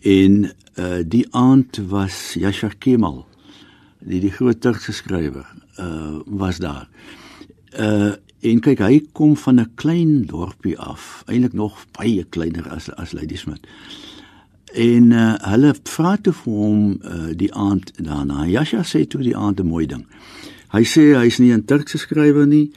En 0.02 0.52
uh 0.76 1.02
die 1.06 1.26
aand 1.30 1.76
was 1.88 2.34
Yashar 2.34 2.74
Kemal 2.78 3.26
die 3.98 4.20
die 4.20 4.32
groot 4.32 4.60
Turkse 4.60 4.92
skrywer 4.92 5.46
uh 5.78 6.18
was 6.26 6.58
daar. 6.58 6.88
Uh 7.78 8.12
En 8.40 8.60
kyk, 8.60 8.78
hy 8.80 9.00
kom 9.12 9.36
van 9.36 9.60
'n 9.60 9.72
klein 9.74 10.24
dorpie 10.26 10.78
af, 10.78 11.22
eintlik 11.26 11.52
nog 11.52 11.86
baie 11.92 12.24
kleiner 12.24 12.68
as 12.68 12.90
as 12.90 13.12
Ladysmith. 13.12 13.66
En 14.72 15.10
uh, 15.10 15.34
hulle 15.50 15.74
vra 15.84 16.16
toe 16.16 16.32
vir 16.32 16.52
hom 16.52 17.00
uh, 17.02 17.32
die 17.36 17.52
aand 17.54 17.92
daarna. 17.98 18.46
Yasha 18.46 18.82
sê 18.82 19.04
toe 19.06 19.22
die 19.22 19.36
aand 19.36 19.60
'n 19.60 19.66
mooi 19.66 19.86
ding. 19.86 20.06
Hy 20.70 20.84
sê 20.84 21.18
hy's 21.18 21.38
nie 21.38 21.52
'n 21.52 21.64
Turkse 21.64 21.98
skrywer 21.98 22.46
nie. 22.46 22.70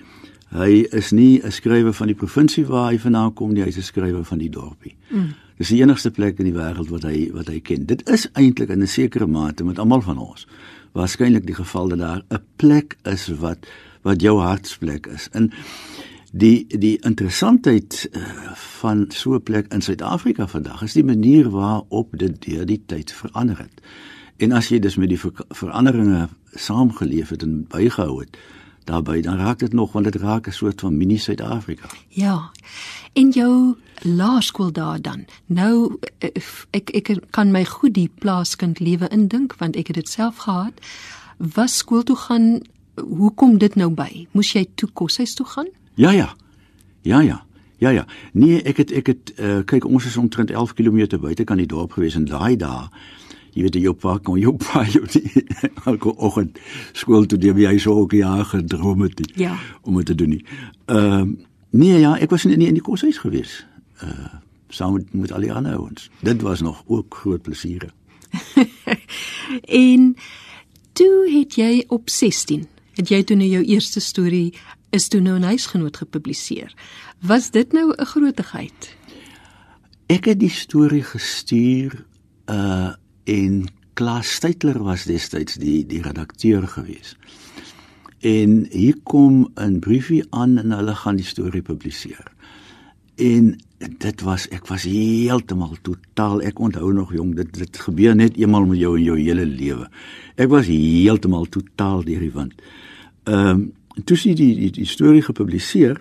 Hy 0.50 0.86
is 0.92 1.12
nie 1.12 1.40
'n 1.40 1.52
skrywer 1.52 1.94
van 1.94 2.08
die 2.08 2.16
provinsie 2.16 2.66
waar 2.66 2.92
hy 2.92 2.98
vandaan 2.98 3.34
kom 3.34 3.54
nie, 3.54 3.64
hy's 3.64 3.78
'n 3.78 3.82
skrywer 3.82 4.24
van 4.24 4.38
die 4.38 4.50
dorpie. 4.50 4.96
Mm. 5.12 5.34
Dis 5.58 5.70
die 5.70 5.82
enigste 5.82 6.12
plek 6.12 6.40
in 6.40 6.46
die 6.46 6.58
wêreld 6.58 6.90
wat 6.90 7.04
hy 7.04 7.30
wat 7.32 7.48
hy 7.48 7.60
ken. 7.60 7.86
Dit 7.86 8.10
is 8.10 8.28
eintlik 8.34 8.70
in 8.70 8.82
'n 8.82 8.88
sekere 8.88 9.28
mate 9.28 9.64
met 9.64 9.80
almal 9.80 10.02
van 10.02 10.18
ons. 10.18 10.48
Waarskynlik 10.94 11.46
die 11.46 11.56
geval 11.56 11.88
dat 11.90 12.00
daar 12.00 12.24
'n 12.30 12.42
plek 12.56 12.98
is 13.04 13.28
wat 13.28 13.68
wat 14.04 14.22
jou 14.22 14.40
hartsplek 14.40 15.08
is. 15.08 15.28
En 15.32 15.52
die 16.32 16.66
die 16.68 16.98
interessantheid 17.06 18.10
uh, 18.12 18.22
van 18.82 19.06
so 19.10 19.36
'n 19.36 19.44
plek 19.44 19.74
in 19.74 19.82
Suid-Afrika 19.82 20.48
vandag 20.48 20.82
is 20.82 20.94
die 20.94 21.04
manier 21.04 21.50
waarop 21.50 22.10
dit 22.18 22.42
deur 22.42 22.66
die 22.66 22.84
tyd 22.86 23.12
verander 23.12 23.58
het. 23.58 23.82
En 24.38 24.52
as 24.52 24.68
jy 24.70 24.80
dus 24.80 24.96
met 24.96 25.10
die 25.10 25.20
ver 25.20 25.46
veranderinge 25.50 26.30
saamgeleef 26.54 27.30
het 27.30 27.42
en 27.42 27.66
bygehou 27.70 28.20
het, 28.20 28.38
daarbey 28.84 29.22
dan 29.22 29.38
raak 29.38 29.60
dit 29.60 29.74
nog 29.74 29.92
want 29.92 30.06
dit 30.06 30.16
raak 30.16 30.48
'n 30.48 30.52
soort 30.52 30.80
van 30.82 30.98
mini 30.98 31.18
Suid-Afrika. 31.18 31.88
Ja. 32.08 32.52
En 33.14 33.30
jou 33.30 33.76
laerskool 34.02 34.72
daar 34.72 35.02
dan. 35.02 35.26
Nou 35.46 35.98
eh, 36.18 36.30
ek 36.70 36.90
ek 36.90 37.20
kan 37.30 37.52
my 37.52 37.66
goed 37.66 37.94
die 37.94 38.12
plaaskind 38.20 38.80
lewe 38.80 39.08
indink 39.08 39.56
want 39.58 39.76
ek 39.76 39.88
het 39.88 39.96
dit 39.96 40.10
self 40.10 40.38
gehad. 40.38 40.74
Was 41.38 41.78
skool 41.78 42.04
toe 42.04 42.16
gaan 42.16 42.62
hoe 42.96 43.34
kom 43.34 43.58
dit 43.58 43.76
nou 43.76 43.90
by? 43.94 44.28
Moes 44.32 44.54
jy 44.54 44.66
toe 44.76 44.90
koshuis 44.94 45.34
toe 45.34 45.46
gaan? 45.46 45.68
Ja 45.96 46.12
ja. 46.12 46.36
Ja 47.02 47.22
ja. 47.22 47.44
Ja 47.78 47.90
ja. 47.90 48.06
Nee, 48.32 48.62
ek 48.62 48.78
het 48.78 48.92
ek 48.92 49.08
het 49.08 49.34
uh, 49.40 49.60
kyk 49.66 49.86
ons 49.86 50.06
is 50.06 50.18
omtrent 50.18 50.52
11 50.52 50.74
km 50.74 51.20
buite 51.20 51.44
kan 51.44 51.58
die 51.58 51.68
dorp 51.68 51.92
gewees 51.92 52.16
en 52.16 52.26
daai 52.26 52.56
dae 52.56 52.90
jy 53.54 53.66
weet 53.68 53.76
jou 53.82 53.94
pa 53.94 54.18
kon 54.18 54.40
jou 54.42 54.56
pa 54.58 54.84
jou 54.90 55.04
die 55.14 55.44
elke 55.86 56.14
oggend 56.18 56.58
skool 56.98 57.28
toe 57.30 57.38
die 57.38 57.54
hy 57.54 57.78
so 57.78 57.94
ook 58.04 58.16
ja 58.18 58.44
gedroom 58.50 59.06
het 59.06 59.18
die, 59.20 59.30
ja. 59.46 59.58
om 59.82 60.00
dit 60.02 60.06
te 60.06 60.16
doen 60.16 60.38
nie. 60.38 60.46
Ehm 60.86 61.34
uh, 61.34 61.50
nee 61.74 62.00
ja, 62.00 62.14
ek 62.22 62.30
was 62.30 62.46
nie, 62.46 62.58
nie 62.58 62.70
in 62.70 62.78
die 62.78 62.86
koshuis 62.86 63.18
gewees. 63.18 63.64
Uh 64.04 64.42
saam 64.74 64.96
met, 64.98 65.12
met 65.14 65.32
al 65.32 65.44
die 65.46 65.52
ander 65.54 65.76
ouens. 65.78 66.10
Dit 66.26 66.42
was 66.42 66.62
nog 66.66 66.82
ook 66.90 67.14
groot 67.16 67.42
plesiere. 67.42 67.92
en 69.86 70.16
toe 70.98 71.30
het 71.30 71.54
jy 71.56 71.84
op 71.94 72.10
16 72.10 72.66
het 72.96 73.10
jy 73.10 73.24
toe 73.24 73.38
nou 73.38 73.50
jou 73.50 73.64
eerste 73.64 74.00
storie 74.00 74.54
is 74.94 75.08
toe 75.08 75.22
nou 75.22 75.38
'n 75.40 75.44
huisgenoot 75.44 75.98
gepubliseer. 75.98 76.74
Was 77.22 77.52
dit 77.52 77.72
nou 77.72 77.94
'n 77.98 78.06
grootigheid? 78.06 78.96
Ek 80.08 80.26
het 80.26 80.40
die 80.40 80.50
storie 80.50 81.04
gestuur 81.04 82.06
uh 82.46 82.94
en 83.24 83.68
Klaas 83.94 84.34
Steytler 84.34 84.84
was 84.84 85.04
destyds 85.04 85.54
die 85.56 85.86
die 85.86 86.02
redakteur 86.02 86.68
gewees. 86.68 87.16
En 88.20 88.68
hier 88.72 88.98
kom 89.04 89.52
'n 89.56 89.80
briefie 89.80 90.26
aan 90.30 90.58
en 90.58 90.72
hulle 90.72 90.96
gaan 90.96 91.16
die 91.16 91.26
storie 91.26 91.62
publiseer. 91.62 92.33
En 93.16 93.54
dit 94.00 94.22
was 94.22 94.48
ek 94.48 94.68
was 94.72 94.86
heeltemal 94.88 95.76
totaal 95.82 96.42
ek 96.42 96.60
onthou 96.60 96.94
nog 96.94 97.12
jong 97.14 97.36
dit 97.36 97.54
dit 97.54 97.78
gebeur 97.86 98.16
net 98.16 98.38
eenmal 98.40 98.66
met 98.66 98.80
jou 98.80 98.96
in 98.98 99.04
jou 99.04 99.18
hele 99.20 99.46
lewe. 99.46 99.90
Ek 100.36 100.50
was 100.50 100.70
heeltemal 100.72 101.46
totaal 101.46 102.04
deur 102.08 102.20
die 102.24 102.34
wind. 102.34 102.62
Ehm 103.30 103.50
um, 103.50 103.72
toe 104.10 104.18
sien 104.18 104.34
die, 104.34 104.56
die 104.58 104.72
die 104.74 104.88
storie 104.90 105.22
gepubliseer 105.22 106.00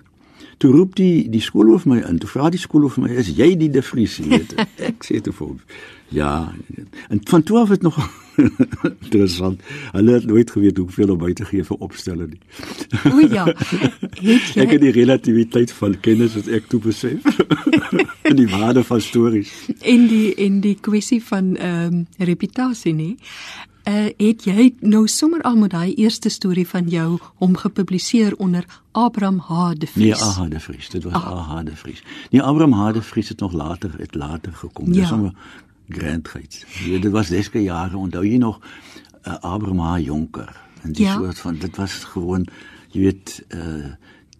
toe 0.63 0.71
roep 0.71 0.95
die 0.99 1.27
die 1.31 1.43
skoolhoof 1.43 1.87
my 1.91 1.99
in. 2.07 2.21
Toe 2.23 2.31
vra 2.31 2.51
die 2.55 2.61
skoolhoof 2.63 3.01
my, 3.03 3.11
"Is 3.11 3.33
jy 3.35 3.57
die 3.59 3.71
De 3.71 3.83
Vries?" 3.83 4.21
ek 4.91 5.03
sê 5.03 5.21
te 5.21 5.33
vir 5.33 5.47
hom, 5.47 5.61
"Ja." 6.09 6.55
En 7.09 7.21
van 7.25 7.43
12 7.43 7.69
het 7.69 7.83
nog 7.83 7.99
interessant. 9.05 9.61
Hulle 9.93 10.13
het 10.13 10.27
nooit 10.27 10.51
geweet 10.51 10.77
hoeveel 10.77 11.11
om 11.11 11.19
by 11.19 11.33
te 11.33 11.45
gee 11.45 11.65
vir 11.65 11.77
opstelle 11.79 12.29
nie. 12.29 12.41
O 13.11 13.19
ja. 13.19 13.45
Het 14.23 14.55
jy 14.55 14.63
Ek 14.63 14.71
het 14.77 14.81
die 14.81 14.95
relativiteit 14.95 15.73
van 15.73 15.99
kennis 16.01 16.35
wat 16.39 16.47
ek 16.47 16.71
toe 16.71 16.81
besef. 16.81 17.27
en 18.23 18.37
die 18.37 18.49
waarde 18.49 18.85
van 18.85 19.01
stories. 19.01 19.51
En 19.81 20.07
die 20.07 20.35
en 20.35 20.61
die 20.61 20.79
kwessie 20.81 21.23
van 21.25 21.57
ehm 21.57 21.93
um, 21.93 22.07
reputasie 22.19 22.95
nie 22.95 23.17
uh, 23.89 24.09
het 24.17 24.45
jy 24.45 24.75
nou 24.81 25.07
sommer 25.09 25.43
al 25.43 25.57
met 25.57 25.71
daai 25.71 25.95
eerste 25.95 26.29
storie 26.29 26.69
van 26.69 26.89
jou 26.89 27.19
hom 27.41 27.57
gepubliseer 27.57 28.37
onder 28.37 28.65
Abraham 28.93 29.39
H 29.39 29.73
de 29.79 29.87
Vries. 29.87 30.21
Nee, 30.21 30.31
H 30.31 30.49
de 30.49 30.61
Vries, 30.61 30.89
dit 30.89 31.03
was 31.03 31.23
H 31.23 31.63
de 31.65 31.77
Vries. 31.77 32.03
Nee, 32.31 32.43
Abraham 32.43 32.73
H 32.73 32.93
de 32.93 33.03
Vries 33.03 33.29
het 33.29 33.41
nog 33.41 33.53
later 33.53 33.91
het 33.97 34.15
later 34.15 34.53
gekom. 34.53 34.93
Ja. 34.93 35.01
Dis 35.01 35.09
sommer 35.09 35.33
grandheid. 35.89 36.67
Ja, 36.85 36.99
dit 36.99 37.11
was 37.11 37.29
deske 37.29 37.63
jare 37.63 37.97
onthou 37.97 38.27
jy 38.27 38.37
nog 38.37 38.61
uh, 39.27 39.39
Abraham 39.41 39.81
H 39.81 39.99
Jonker 40.05 40.61
en 40.83 40.93
die 40.93 41.05
ja. 41.05 41.15
soort 41.15 41.39
van 41.39 41.57
dit 41.59 41.77
was 41.77 41.93
gewoon 41.93 42.47
jy 42.91 43.01
weet 43.01 43.45
uh 43.49 43.93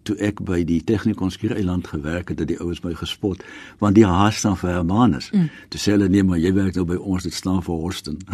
toe 0.03 0.15
ek 0.19 0.43
by 0.45 0.63
die 0.67 0.81
Technikon 0.83 1.31
Skiereiland 1.31 1.87
gewerk 1.87 2.29
het, 2.29 2.39
het 2.39 2.47
die 2.47 2.59
ouens 2.59 2.83
my 2.83 2.93
gespot 2.93 3.43
want 3.79 3.95
die 3.95 4.07
haas 4.07 4.37
staan 4.41 4.57
vir 4.57 4.69
Hermanus. 4.77 5.29
Mm. 5.31 5.49
Toe 5.69 5.81
sê 5.81 5.91
hulle 5.95 6.09
nee, 6.11 6.23
maar 6.23 6.41
jy 6.41 6.53
werk 6.55 6.75
nou 6.79 6.85
by 6.87 6.97
ons, 6.99 7.23
dit 7.23 7.33
staan 7.33 7.61
vir 7.65 7.75
Horsten. 7.75 8.17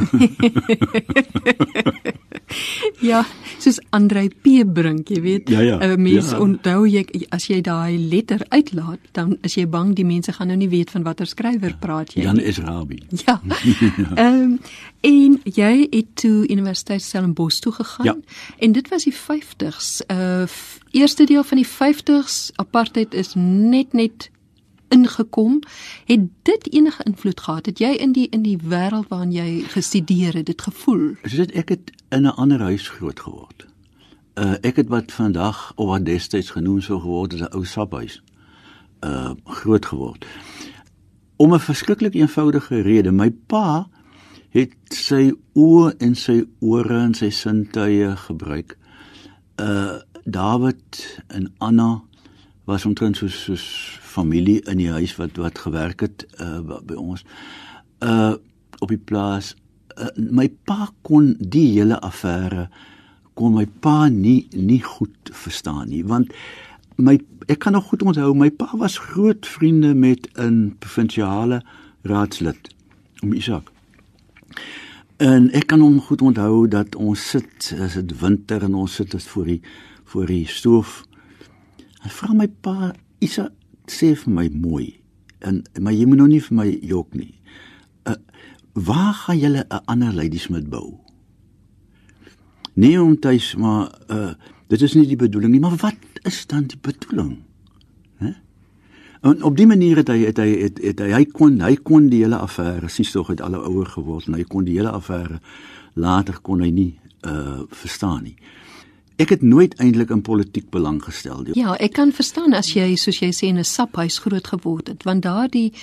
ja, 3.12 3.24
soos 3.62 3.80
Andrei 3.96 4.28
P 4.30 4.64
brink, 4.66 5.10
jy 5.14 5.22
weet. 5.24 5.50
Ja, 5.50 5.62
ja, 5.66 5.78
'n 5.78 5.92
uh, 5.92 5.98
Mens 5.98 6.32
ja. 6.32 6.40
onthou 6.40 6.88
jy 6.88 7.06
as 7.30 7.48
jy 7.50 7.62
daai 7.62 7.98
letter 7.98 8.46
uitlaat, 8.50 9.00
dan 9.12 9.38
is 9.42 9.56
jy 9.56 9.68
bang 9.68 9.96
die 9.96 10.06
mense 10.06 10.34
gaan 10.34 10.48
nou 10.48 10.58
nie 10.58 10.70
weet 10.70 10.92
van 10.92 11.04
watter 11.04 11.28
skrywer 11.28 11.76
praat 11.80 12.14
jy. 12.14 12.24
Jan 12.24 12.40
Israbi. 12.40 13.02
Ja. 13.26 13.42
Ehm 14.16 14.44
um, 14.44 14.60
en 15.02 15.40
jy 15.44 15.88
het 15.90 16.06
toe 16.14 16.48
Universiteit 16.48 17.02
Stellenbosch 17.02 17.60
toe 17.60 17.72
gegaan 17.72 18.06
ja. 18.06 18.16
en 18.58 18.72
dit 18.72 18.90
was 18.90 19.04
die 19.04 19.16
50s. 19.16 20.06
Uh 20.08 20.44
eerste 20.92 21.26
deel 21.26 21.44
van 21.44 21.58
die 21.58 21.68
50s 21.68 22.50
apartheid 22.56 23.14
is 23.14 23.34
net 23.36 23.94
net 23.94 24.30
ingekom. 24.90 25.60
Het 26.06 26.20
dit 26.42 26.74
enige 26.74 27.04
invloed 27.04 27.40
gehad? 27.40 27.66
Het 27.66 27.80
jy 27.80 27.90
in 27.90 28.12
die 28.12 28.28
in 28.30 28.42
die 28.42 28.58
wêreld 28.58 29.08
waarin 29.08 29.32
jy 29.32 29.64
gestudeer 29.68 30.34
het, 30.34 30.46
dit 30.46 30.62
gevoel? 30.62 31.14
Is 31.22 31.36
dit 31.38 31.52
ek 31.52 31.70
het 31.70 31.92
in 32.10 32.22
'n 32.22 32.36
ander 32.36 32.62
huis 32.62 32.90
groot 32.90 33.20
geword. 33.20 33.66
Uh 34.34 34.56
ek 34.62 34.76
het 34.76 34.88
wat 34.88 35.12
vandag 35.12 35.72
of 35.76 35.88
wat 35.88 36.06
destyds 36.06 36.50
genoem 36.50 36.82
sou 36.82 37.00
geword 37.00 37.32
het 37.32 37.42
'n 37.42 37.56
ou 37.56 37.66
saphuis. 37.66 38.22
Uh 39.00 39.32
groot 39.44 39.86
geword. 39.86 40.26
Om 41.36 41.54
'n 41.54 41.60
verskriklik 41.60 42.14
eenvoudige 42.14 42.82
rede. 42.82 43.12
My 43.12 43.32
pa 43.32 43.88
het 44.56 44.76
sy 44.96 45.30
oë 45.58 45.94
en 46.06 46.16
sy 46.18 46.42
ore 46.66 47.00
en 47.04 47.16
sy 47.18 47.30
sintuie 47.34 48.16
gebruik. 48.28 48.78
Uh 49.62 50.00
David 50.30 51.00
en 51.34 51.48
Anna 51.58 52.02
was 52.70 52.86
omtrent 52.86 53.18
soos 53.18 53.38
soos 53.48 53.64
familie 54.04 54.60
in 54.70 54.78
die 54.78 54.92
huis 54.92 55.16
wat 55.18 55.40
wat 55.42 55.58
gewerk 55.58 56.04
het 56.06 56.26
uh, 56.38 56.60
by 56.62 56.98
ons. 57.00 57.24
Uh 58.04 58.36
op 58.80 58.92
die 58.94 59.02
plaas 59.02 59.56
uh, 59.98 60.12
my 60.16 60.48
pa 60.68 60.90
kon 61.02 61.34
die 61.40 61.66
hele 61.74 61.98
affære 62.06 62.68
kon 63.40 63.56
my 63.56 63.66
pa 63.84 64.08
nie 64.14 64.48
nie 64.54 64.82
goed 64.84 65.34
verstaan 65.42 65.90
nie 65.92 66.04
want 66.08 66.32
my 67.00 67.18
ek 67.48 67.64
kan 67.66 67.76
nog 67.76 67.90
goed 67.90 68.04
onthou 68.04 68.34
my 68.38 68.52
pa 68.52 68.70
was 68.80 69.00
groot 69.12 69.48
vriende 69.48 69.94
met 69.96 70.30
'n 70.38 70.76
provinsiale 70.80 71.62
raadslid 72.04 72.70
om 73.24 73.34
Isak. 73.34 73.72
En 75.20 75.50
ek 75.52 75.68
kan 75.68 75.82
hom 75.84 76.00
goed 76.00 76.22
onthou 76.22 76.68
dat 76.72 76.96
ons 76.96 77.30
sit 77.30 77.74
as 77.80 77.98
dit 78.00 78.14
winter 78.22 78.64
en 78.64 78.78
ons 78.80 78.94
sit 79.02 79.16
as 79.16 79.28
voor 79.28 79.46
die 79.46 79.62
voor 80.10 80.26
die 80.32 80.46
stoof. 80.50 81.04
Hy 82.02 82.10
vra 82.10 82.34
my 82.34 82.48
pa, 82.48 82.94
"Isa, 83.20 83.52
sê 83.86 84.16
vir 84.16 84.34
my 84.34 84.50
mooi. 84.54 85.00
En 85.40 85.64
maar 85.80 85.94
jy 85.94 86.06
moet 86.06 86.18
nou 86.18 86.28
nie 86.28 86.42
vir 86.42 86.56
my 86.56 86.80
jok 86.82 87.14
nie. 87.14 87.36
Uh, 88.08 88.16
waar 88.74 89.14
gaan 89.14 89.40
julle 89.40 89.66
'n 89.70 89.86
ander 89.86 90.14
Ladysmith 90.14 90.70
bou?" 90.70 91.00
Nee, 92.74 93.02
om 93.02 93.20
tuis, 93.20 93.56
maar 93.56 93.92
uh 94.08 94.34
dit 94.68 94.82
is 94.82 94.94
nie 94.94 95.08
die 95.08 95.16
bedoeling 95.16 95.52
nie, 95.52 95.60
maar 95.60 95.76
wat 95.76 95.98
is 96.24 96.46
dan 96.46 96.64
die 96.64 96.78
bedoeling? 96.82 97.49
En 99.22 99.44
op 99.44 99.58
die 99.58 99.68
manier 99.68 100.00
het 100.00 100.08
hy 100.08 100.20
het 100.26 100.38
hy 100.40 100.50
het, 100.62 100.80
het 100.84 101.02
hy 101.04 101.10
hy 101.12 101.26
kon 101.36 101.60
hy 101.62 101.74
kon 101.84 102.08
die 102.12 102.22
hele 102.24 102.40
affære 102.40 102.88
sies 102.92 103.12
tog 103.12 103.28
het 103.34 103.42
alle 103.44 103.60
ouer 103.68 103.90
geword 103.92 104.30
en 104.30 104.38
hy 104.40 104.46
kon 104.48 104.68
die 104.68 104.78
hele 104.78 104.94
affære 104.96 105.42
later 106.00 106.40
kon 106.42 106.64
hy 106.64 106.72
nie 106.72 106.94
uh 107.28 107.66
verstaan 107.76 108.24
nie. 108.24 108.38
Ek 109.20 109.34
het 109.36 109.42
nooit 109.44 109.76
eintlik 109.84 110.14
in 110.16 110.22
politiek 110.24 110.70
belang 110.72 111.02
gestel 111.04 111.44
nie. 111.44 111.58
Ja, 111.60 111.76
ek 111.76 111.98
kan 111.98 112.14
verstaan 112.16 112.56
as 112.56 112.72
jy 112.72 112.96
soos 112.96 113.20
jy 113.20 113.34
sê 113.36 113.52
in 113.52 113.60
'n 113.60 113.68
saphuis 113.68 114.20
groot 114.24 114.48
geword 114.48 114.88
het, 114.88 115.04
want 115.04 115.24
daardie 115.24 115.74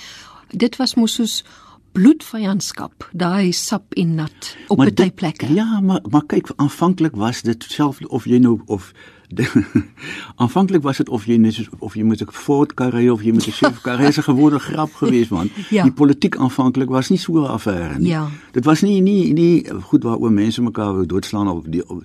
dit 0.50 0.76
was 0.76 0.94
mos 0.96 1.14
soos 1.14 1.44
bloedvyandskap, 1.92 3.08
daai 3.12 3.52
sap 3.52 3.92
en 3.96 4.14
nat 4.14 4.56
op 4.68 4.78
baie 4.78 5.10
plekke. 5.10 5.52
Ja, 5.52 5.80
maar 5.80 6.00
maar 6.10 6.24
kyk, 6.26 6.52
aanvanklik 6.56 7.16
was 7.16 7.42
dit 7.42 7.62
self 7.68 8.00
of 8.08 8.24
jy 8.24 8.38
nou 8.38 8.60
of 8.66 8.92
Aanvanklik 10.42 10.82
was 10.82 10.96
dit 10.96 11.08
of 11.08 11.24
jy 11.26 11.36
net 11.36 11.68
of 11.78 11.94
jy 11.94 12.02
moet 12.02 12.22
'n 12.22 12.30
Ford 12.30 12.74
kar 12.74 12.92
ry 12.94 13.08
of 13.08 13.22
jy 13.22 13.32
moet 13.32 13.46
'n 13.46 13.56
Chevy 13.58 13.80
kar 13.82 13.98
ry, 13.98 14.06
'n 14.06 14.22
gewone 14.22 14.58
grap 14.58 14.92
geweest 14.94 15.30
man. 15.30 15.50
Ja. 15.70 15.82
Die 15.82 15.92
politiek 15.92 16.36
aanvanklik 16.36 16.88
was 16.88 17.08
nie 17.08 17.18
so 17.18 17.32
'n 17.38 17.50
affære 17.50 17.98
nie. 17.98 18.08
Ja. 18.08 18.28
Dit 18.52 18.64
was 18.64 18.82
nie 18.82 19.00
nie 19.00 19.32
nie 19.32 19.66
goed 19.90 20.02
waaroor 20.02 20.32
mense 20.32 20.62
mekaar 20.62 20.92
wou 20.94 21.06
doodslaan 21.06 21.48
of 21.48 21.64
die 21.66 21.88
of, 21.88 22.02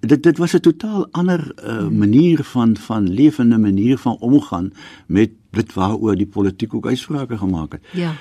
dit 0.00 0.22
dit 0.22 0.38
was 0.38 0.52
'n 0.52 0.60
totaal 0.60 1.08
ander 1.10 1.54
uh, 1.64 1.88
manier 1.88 2.44
van 2.44 2.76
van 2.76 3.08
lewende 3.08 3.58
manier 3.58 3.98
van 3.98 4.16
omgaan 4.18 4.72
met 5.06 5.30
dit 5.50 5.74
waaroor 5.74 6.16
die 6.16 6.26
politiek 6.26 6.74
ook 6.74 6.86
uitsprake 6.86 7.38
gemaak 7.38 7.72
het. 7.72 7.82
Ja. 7.92 8.12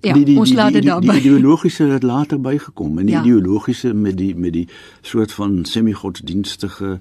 Ja, 0.00 0.14
ons 0.14 0.52
laat 0.52 0.72
dit 0.72 0.82
die, 0.82 0.90
daarby. 0.90 1.06
die 1.06 1.20
ideologiese 1.20 1.82
het 1.82 2.02
later 2.02 2.40
bygekom 2.40 2.98
en 2.98 3.06
die 3.06 3.14
ja. 3.14 3.20
ideologiese 3.20 3.94
met 3.94 4.16
die 4.18 4.34
met 4.36 4.52
die 4.52 4.68
soort 5.00 5.32
van 5.32 5.64
semi-godsdienstige 5.64 6.98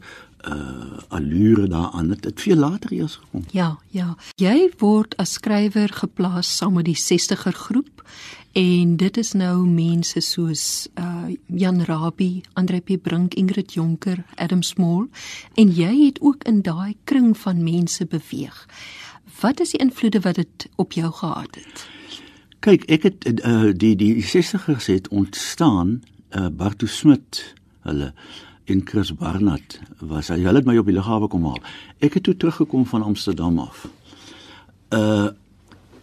uh 0.48 0.98
allure 1.08 1.68
daaraan 1.68 2.10
het 2.10 2.22
dit 2.22 2.42
veel 2.42 2.56
later 2.56 2.92
eers 2.92 3.16
gekom. 3.16 3.44
Ja, 3.52 3.78
ja. 3.90 4.16
Jy 4.36 4.70
word 4.78 5.18
as 5.18 5.38
skrywer 5.38 5.90
geplaas 5.94 6.58
saam 6.58 6.74
met 6.74 6.86
die 6.86 6.98
60er 6.98 7.54
groep 7.54 8.04
en 8.52 8.98
dit 8.98 9.18
is 9.18 9.32
nou 9.34 9.66
mense 9.68 10.22
soos 10.22 10.88
uh 11.00 11.32
Jan 11.48 11.82
Rabie, 11.84 12.44
Andre 12.54 12.80
P 12.80 12.98
Brink, 13.02 13.34
Ingrid 13.34 13.74
Jonker, 13.74 14.24
Adam 14.36 14.62
Small 14.62 15.08
en 15.56 15.72
jy 15.72 16.06
het 16.06 16.22
ook 16.22 16.44
in 16.44 16.62
daai 16.62 16.96
kring 17.04 17.38
van 17.38 17.64
mense 17.64 18.06
beweeg. 18.06 18.68
Wat 19.40 19.60
is 19.60 19.70
die 19.70 19.80
invloede 19.80 20.20
wat 20.20 20.36
dit 20.36 20.70
op 20.76 20.94
jou 20.94 21.12
gehad 21.12 21.56
het? 21.56 21.88
Kyk, 22.60 22.84
ek 22.92 23.04
het 23.04 23.28
uh 23.46 23.72
die 23.72 23.96
die 23.96 24.24
60ers 24.24 24.88
het 24.92 25.08
ontstaan 25.08 26.02
uh 26.36 26.48
Bartu 26.52 26.88
Smit 26.88 27.54
hulle 27.84 28.14
en 28.65 28.82
Chris 28.86 29.13
Barnard 29.15 29.79
was 30.00 30.32
hy 30.32 30.39
hulle 30.43 30.62
het 30.62 30.67
my 30.67 30.77
op 30.79 30.88
die 30.88 30.96
lughawe 30.96 31.27
kom 31.32 31.46
haal. 31.48 31.62
Ek 32.03 32.17
het 32.17 32.27
toe 32.27 32.36
teruggekom 32.38 32.86
van 32.88 33.03
Amsterdam 33.03 33.60
af. 33.60 33.88
Uh 34.93 35.32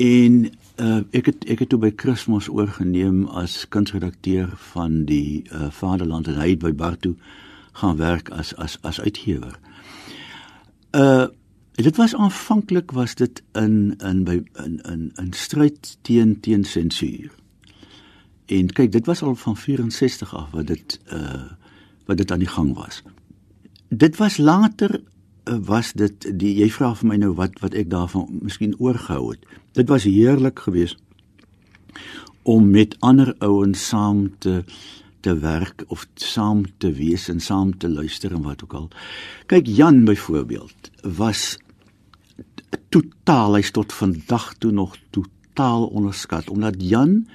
en 0.01 0.37
uh 0.81 1.01
ek 1.17 1.27
het 1.27 1.45
ek 1.45 1.65
het 1.65 1.69
toe 1.73 1.81
by 1.81 1.91
Kersmos 1.93 2.49
oorgeneem 2.49 3.27
as 3.37 3.67
kunsredakteur 3.69 4.53
van 4.73 5.05
die 5.09 5.45
uh 5.53 5.69
Vaderland 5.71 6.29
en 6.29 6.41
hy 6.41 6.55
het 6.55 6.63
by 6.63 6.73
Bartu 6.73 7.17
gaan 7.81 7.97
werk 7.97 8.31
as 8.31 8.55
as 8.57 8.79
as 8.83 9.01
uitgewer. 9.01 9.59
Uh 10.97 11.29
dit 11.81 11.97
was 11.97 12.15
aanvanklik 12.15 12.91
was 12.93 13.15
dit 13.15 13.43
in 13.57 13.97
in 14.05 14.25
by 14.25 14.43
in 14.65 14.81
in 14.85 15.13
in 15.17 15.33
stryd 15.33 15.97
teen 16.03 16.41
teen 16.41 16.65
sensuur. 16.65 17.31
En 18.51 18.73
kyk, 18.73 18.93
dit 18.93 19.07
was 19.07 19.23
al 19.23 19.35
van 19.35 19.57
64 19.57 20.35
af 20.35 20.51
wat 20.51 20.67
dit 20.67 21.01
uh 21.13 21.57
wat 22.11 22.19
dit 22.19 22.33
aan 22.35 22.43
die 22.43 22.51
gang 22.51 22.75
was. 22.75 23.03
Dit 23.89 24.19
was 24.19 24.37
later 24.43 24.99
uh, 24.99 25.57
was 25.67 25.93
dit 25.95 26.27
die 26.39 26.57
jy 26.59 26.71
vra 26.75 26.93
vir 26.99 27.11
my 27.13 27.19
nou 27.23 27.35
wat 27.39 27.61
wat 27.63 27.77
ek 27.79 27.91
daarvan 27.93 28.41
miskien 28.43 28.75
oorgehou 28.83 29.31
het. 29.31 29.47
Dit 29.79 29.91
was 29.91 30.09
heerlik 30.11 30.67
geweest 30.67 30.99
om 32.43 32.71
met 32.71 32.97
ander 33.07 33.35
ouens 33.39 33.87
saam 33.93 34.31
te 34.43 34.65
te 35.21 35.35
werk 35.39 35.85
of 35.93 36.07
saam 36.17 36.65
te 36.81 36.91
wees 36.97 37.29
en 37.29 37.43
saam 37.45 37.75
te 37.79 37.89
luister 37.89 38.33
en 38.33 38.43
wat 38.43 38.63
ook 38.65 38.75
al. 38.75 38.89
Kyk 39.53 39.69
Jan 39.69 40.05
byvoorbeeld 40.09 40.91
was 41.05 41.59
totaal 42.89 43.59
hy's 43.59 43.71
tot 43.77 43.93
vandag 43.93 44.55
toe 44.59 44.73
nog 44.73 44.97
totaal 45.15 45.87
onderskat 45.87 46.51
omdat 46.51 46.81
Jan 46.83 47.29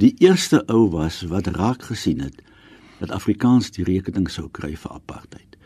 die 0.00 0.14
eerste 0.18 0.64
ou 0.72 0.88
was 0.90 1.22
wat 1.30 1.52
raak 1.54 1.86
gesien 1.92 2.24
het 2.24 2.42
dat 2.98 3.10
Afrikaans 3.10 3.70
die 3.70 3.84
rekening 3.84 4.30
sou 4.30 4.48
kry 4.52 4.74
vir 4.76 4.92
apartheid. 4.92 5.56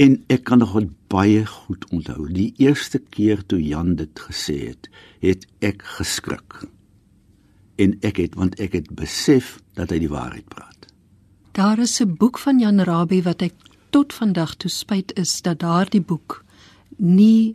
En 0.00 0.16
ek 0.32 0.44
kan 0.48 0.58
nog 0.62 0.78
baie 1.12 1.46
goed 1.46 1.84
onthou, 1.90 2.28
die 2.32 2.54
eerste 2.56 2.98
keer 2.98 3.42
toe 3.46 3.60
Jan 3.60 3.94
dit 3.98 4.20
gesê 4.28 4.56
het, 4.70 4.88
het 5.20 5.46
ek 5.60 5.82
geskrik. 5.98 6.62
En 7.76 7.98
ek 8.00 8.16
het 8.16 8.34
want 8.34 8.56
ek 8.60 8.72
het 8.78 8.88
besef 8.96 9.58
dat 9.76 9.90
hy 9.90 9.98
die 9.98 10.12
waarheid 10.12 10.48
praat. 10.48 10.86
Daar 11.52 11.78
is 11.78 12.00
'n 12.00 12.16
boek 12.16 12.38
van 12.38 12.58
Jan 12.58 12.80
Rabie 12.80 13.22
wat 13.22 13.42
ek 13.42 13.54
tot 13.90 14.12
vandag 14.12 14.54
toe 14.54 14.70
spyt 14.70 15.12
is 15.18 15.42
dat 15.42 15.58
daardie 15.60 16.00
boek 16.00 16.44
nie 16.96 17.54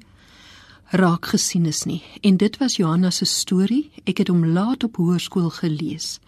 raak 0.96 1.26
gesien 1.34 1.66
is 1.66 1.84
nie. 1.84 2.02
En 2.22 2.38
dit 2.38 2.58
was 2.58 2.76
Johanna 2.76 3.10
se 3.10 3.26
storie. 3.26 3.92
Ek 4.04 4.18
het 4.18 4.32
hom 4.32 4.46
laat 4.46 4.84
op 4.84 4.96
hoërskool 4.96 5.50
gelees 5.50 6.20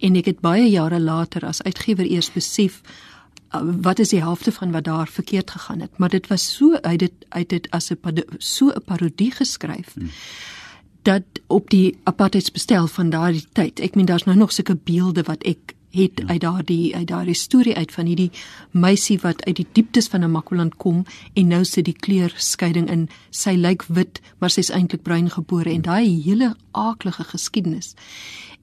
en 0.00 0.16
ek 0.16 0.32
het 0.32 0.40
baie 0.40 0.68
jare 0.70 1.00
later 1.00 1.46
as 1.46 1.62
uitgewer 1.62 2.06
eers 2.06 2.32
besef 2.32 2.82
uh, 3.54 3.62
wat 3.82 3.98
is 3.98 4.12
die 4.14 4.20
helfte 4.20 4.52
van 4.52 4.72
wat 4.72 4.84
daar 4.84 5.08
verkeerd 5.08 5.50
gegaan 5.50 5.80
het. 5.80 5.98
Maar 5.98 6.08
dit 6.08 6.26
was 6.26 6.46
so 6.56 6.74
uit 6.82 6.98
dit 6.98 7.12
uit 7.28 7.48
dit 7.48 7.70
as 7.70 7.90
'n 7.90 8.24
so 8.38 8.68
'n 8.68 8.84
parodie 8.84 9.30
geskryf. 9.30 9.94
Hmm 9.94 10.10
dat 11.06 11.22
op 11.46 11.70
die 11.70 11.98
apartheidsbestel 12.02 12.86
van 12.86 13.10
daardie 13.10 13.46
tyd. 13.52 13.80
Ek 13.80 13.94
meen 13.94 14.08
daar's 14.08 14.26
nou 14.26 14.36
nog 14.36 14.52
sulke 14.52 14.74
beelde 14.74 15.22
wat 15.22 15.44
ek 15.46 15.75
het 15.96 16.20
ja. 16.20 16.26
uit 16.26 16.40
daardie 16.40 16.94
uit 16.96 17.06
daardie 17.08 17.34
storie 17.34 17.76
uit 17.76 17.92
van 17.92 18.06
hierdie 18.06 18.30
meisie 18.70 19.18
wat 19.22 19.44
uit 19.44 19.56
die 19.56 19.66
dieptes 19.72 20.08
van 20.12 20.24
'n 20.24 20.30
Makwaland 20.30 20.76
kom 20.76 21.04
en 21.34 21.48
nou 21.48 21.64
sit 21.64 21.84
die 21.84 21.96
kleurskeiding 21.96 22.90
in. 22.90 23.08
Sy 23.30 23.54
lyk 23.56 23.84
wit, 23.88 24.20
maar 24.38 24.50
sy's 24.50 24.70
eintlik 24.70 25.02
bruin 25.02 25.30
gebore 25.30 25.70
en 25.70 25.82
daai 25.82 26.22
hele 26.22 26.56
aaklige 26.70 27.24
geskiedenis. 27.24 27.94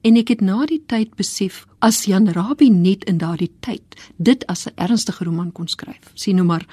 En 0.02 0.16
ek 0.16 0.28
het 0.28 0.40
na 0.40 0.66
die 0.66 0.82
tyd 0.86 1.14
besef 1.16 1.66
as 1.78 2.04
Jan 2.04 2.28
Rabie 2.28 2.70
net 2.70 3.04
in 3.04 3.18
daardie 3.18 3.52
tyd 3.60 3.96
dit 4.16 4.46
as 4.46 4.66
'n 4.66 4.72
ernstige 4.74 5.24
roman 5.24 5.52
kon 5.52 5.68
skryf. 5.68 6.10
Sien 6.14 6.36
nou 6.36 6.46
maar 6.46 6.66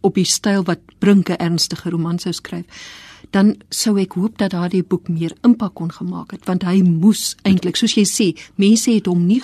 op 0.00 0.14
die 0.14 0.24
styl 0.24 0.62
wat 0.64 0.78
Brinke 0.98 1.36
ernstige 1.36 1.90
roman 1.90 2.18
sou 2.18 2.32
skryf 2.32 2.64
dan 3.30 3.56
sou 3.70 3.98
ek 3.98 4.12
hoop 4.12 4.38
dat 4.38 4.50
daardie 4.50 4.82
boek 4.82 5.08
meer 5.08 5.32
impak 5.42 5.74
kon 5.74 5.90
gemaak 5.90 6.32
het 6.32 6.44
want 6.46 6.62
hy 6.62 6.82
moes 6.82 7.36
eintlik 7.42 7.76
soos 7.76 7.94
jy 7.94 8.04
sê 8.04 8.34
mense 8.56 8.90
het 8.90 9.06
hom 9.06 9.26
nie 9.26 9.42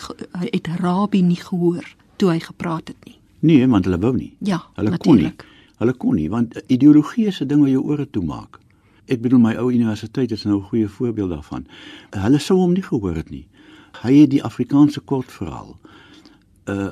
het 0.53 0.67
Rabie 0.67 1.23
nie 1.23 1.41
gehoor 1.41 1.85
toe 2.17 2.31
hy 2.31 2.39
gepraat 2.41 2.89
het 2.89 3.05
nie 3.07 3.23
Nee, 3.43 3.67
want 3.67 3.85
hulle 3.89 3.99
wou 3.99 4.13
nie. 4.15 4.31
Ja, 4.39 4.61
hulle 4.79 4.97
kon 4.97 5.17
nie. 5.17 5.23
natuurlijk. 5.25 5.47
Hulle 5.83 5.95
kon 5.99 6.15
nie 6.15 6.29
want 6.31 6.63
ideologie 6.67 7.27
is 7.27 7.41
'n 7.41 7.47
ding 7.47 7.61
wat 7.61 7.71
jou 7.71 7.83
ore 7.83 8.11
toemaak. 8.11 8.59
Ek 9.07 9.21
bedoel 9.21 9.39
my 9.39 9.55
ou 9.57 9.71
universiteit 9.73 10.31
is 10.31 10.45
nou 10.45 10.59
'n 10.59 10.69
goeie 10.69 10.89
voorbeeld 10.89 11.31
daarvan. 11.31 11.67
Hulle 12.11 12.39
sou 12.39 12.59
hom 12.59 12.73
nie 12.73 12.83
gehoor 12.83 13.15
het 13.15 13.31
nie. 13.31 13.47
Hy 14.03 14.15
het 14.15 14.31
die 14.31 14.43
Afrikaanse 14.43 15.01
kortverhaal 15.01 15.77
uh 16.67 16.91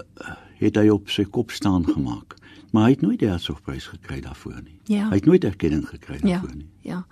het 0.59 0.77
hy 0.77 0.89
op 0.89 1.09
sy 1.09 1.25
kop 1.25 1.51
staan 1.51 1.87
gemaak. 1.87 2.37
Maar 2.71 2.85
hy 2.85 2.91
het 2.91 3.01
nooit 3.01 3.19
die 3.19 3.29
Hertzogprys 3.29 3.87
gekry 3.91 4.21
daarvoor 4.21 4.61
nie. 4.63 4.77
Ja. 4.85 5.09
Hy 5.09 5.15
het 5.19 5.27
nooit 5.27 5.45
erkenning 5.45 5.89
gekry 5.89 6.19
ja 6.23 6.39
daarvoor 6.39 6.57
nie. 6.57 6.69
ja 6.81 7.05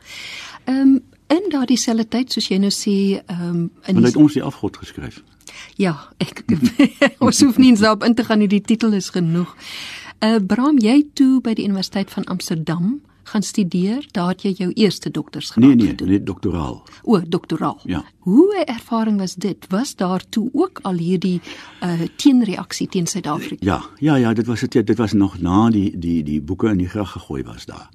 ehm 0.64 0.80
um, 0.80 1.00
in 1.28 1.50
daardie 1.52 1.76
selfde 1.76 2.08
tyd 2.08 2.32
soos 2.32 2.46
jy 2.48 2.56
nou 2.58 2.70
sê 2.72 3.22
ehm 3.26 3.42
um, 3.48 3.56
in 3.86 3.94
Want 3.94 4.06
hy 4.06 4.12
het 4.12 4.16
ons 4.16 4.32
die 4.32 4.42
afgod 4.42 4.76
geskryf. 4.76 5.22
ja 5.76 5.94
ek 6.18 6.44
ons 7.26 7.40
hoef 7.42 7.58
nie 7.58 7.70
eens 7.70 7.80
daarop 7.80 8.04
in 8.04 8.14
te 8.14 8.24
gaan 8.24 8.38
nie 8.38 8.48
die 8.48 8.62
titel 8.62 8.92
is 8.92 9.10
genoeg 9.10 9.54
uh 10.24 10.38
Bram 10.46 10.78
jy 10.78 11.04
toe 11.14 11.40
by 11.40 11.54
die 11.54 11.64
Universiteit 11.64 12.10
van 12.10 12.24
Amsterdam 12.24 13.00
gaan 13.28 13.42
studeer 13.42 14.06
daar 14.10 14.28
het 14.28 14.42
jy 14.42 14.52
jou 14.56 14.70
eerste 14.72 15.10
doktorsgraad 15.10 15.64
Nee 15.64 15.76
nee, 15.76 15.86
gedoen 15.86 16.08
net 16.08 16.26
doktoraal. 16.26 16.82
O, 17.02 17.20
doktoraal. 17.28 17.80
Ja. 17.84 18.04
Hoe 18.18 18.64
'n 18.64 18.72
ervaring 18.72 19.18
was 19.18 19.34
dit? 19.34 19.66
Was 19.68 19.96
daar 19.96 20.24
toe 20.28 20.50
ook 20.52 20.78
al 20.82 20.94
hierdie 20.94 21.40
uh 21.82 22.00
teenreaksie 22.16 22.88
teen 22.88 23.06
Suid-Afrika? 23.06 23.64
Ja, 23.64 23.82
ja, 23.98 24.14
ja, 24.14 24.32
dit 24.32 24.46
was 24.46 24.60
dit 24.60 24.86
dit 24.86 24.96
was 24.96 25.12
nog 25.12 25.40
na 25.40 25.70
die 25.70 25.98
die 25.98 26.22
die 26.22 26.40
boeke 26.42 26.68
in 26.68 26.78
die 26.78 26.88
grag 26.88 27.12
gegooi 27.12 27.42
was 27.42 27.64
daar. 27.66 27.88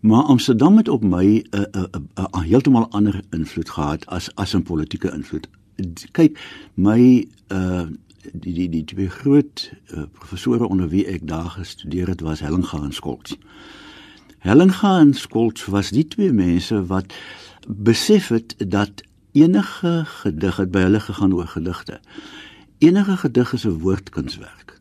Maar 0.00 0.22
Amsterdam 0.22 0.76
het 0.76 0.88
op 0.88 1.02
my 1.02 1.24
'n 1.24 1.46
uh, 1.50 1.60
'n 1.60 1.78
uh, 1.78 1.84
uh, 2.18 2.24
uh, 2.34 2.40
heeltemal 2.40 2.88
ander 2.90 3.20
invloed 3.30 3.70
gehad 3.70 4.06
as 4.06 4.34
as 4.34 4.54
'n 4.54 4.62
politieke 4.62 5.12
invloed. 5.12 5.48
Kyk, 6.10 6.38
my 6.74 7.28
uh 7.48 7.86
die 8.32 8.54
die 8.54 8.68
die 8.68 8.84
twee 8.84 9.08
groot 9.08 9.72
uh, 9.94 10.02
professore 10.12 10.68
onder 10.68 10.88
wie 10.88 11.06
ek 11.06 11.26
daar 11.28 11.50
gestudeer 11.50 12.08
het 12.08 12.20
was 12.20 12.40
Hellinga 12.40 12.82
en 12.82 12.92
Skols. 12.92 13.36
Hellinga 14.40 14.98
en 14.98 15.14
Skols 15.14 15.64
was 15.68 15.90
die 15.92 16.06
twee 16.08 16.32
mense 16.32 16.78
wat 16.88 17.12
besef 17.68 18.30
het 18.32 18.54
dat 18.72 19.02
enige 19.36 20.02
gedig 20.08 20.56
het 20.56 20.70
by 20.72 20.86
hulle 20.86 21.00
gegaan 21.04 21.34
oor 21.36 21.50
gedigte. 21.52 21.98
Enige 22.80 23.16
gedig 23.20 23.52
is 23.52 23.66
'n 23.66 23.78
woordkunswerk. 23.84 24.80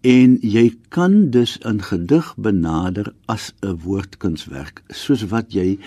En 0.00 0.38
jy 0.40 0.74
kan 0.88 1.30
dus 1.30 1.58
'n 1.62 1.78
gedig 1.82 2.34
benader 2.36 3.12
as 3.26 3.52
'n 3.60 3.78
woordkunswerk, 3.84 4.82
soos 4.88 5.22
wat 5.26 5.52
jy 5.52 5.78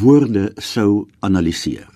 woorde 0.00 0.52
sou 0.56 1.08
analiseer. 1.18 1.88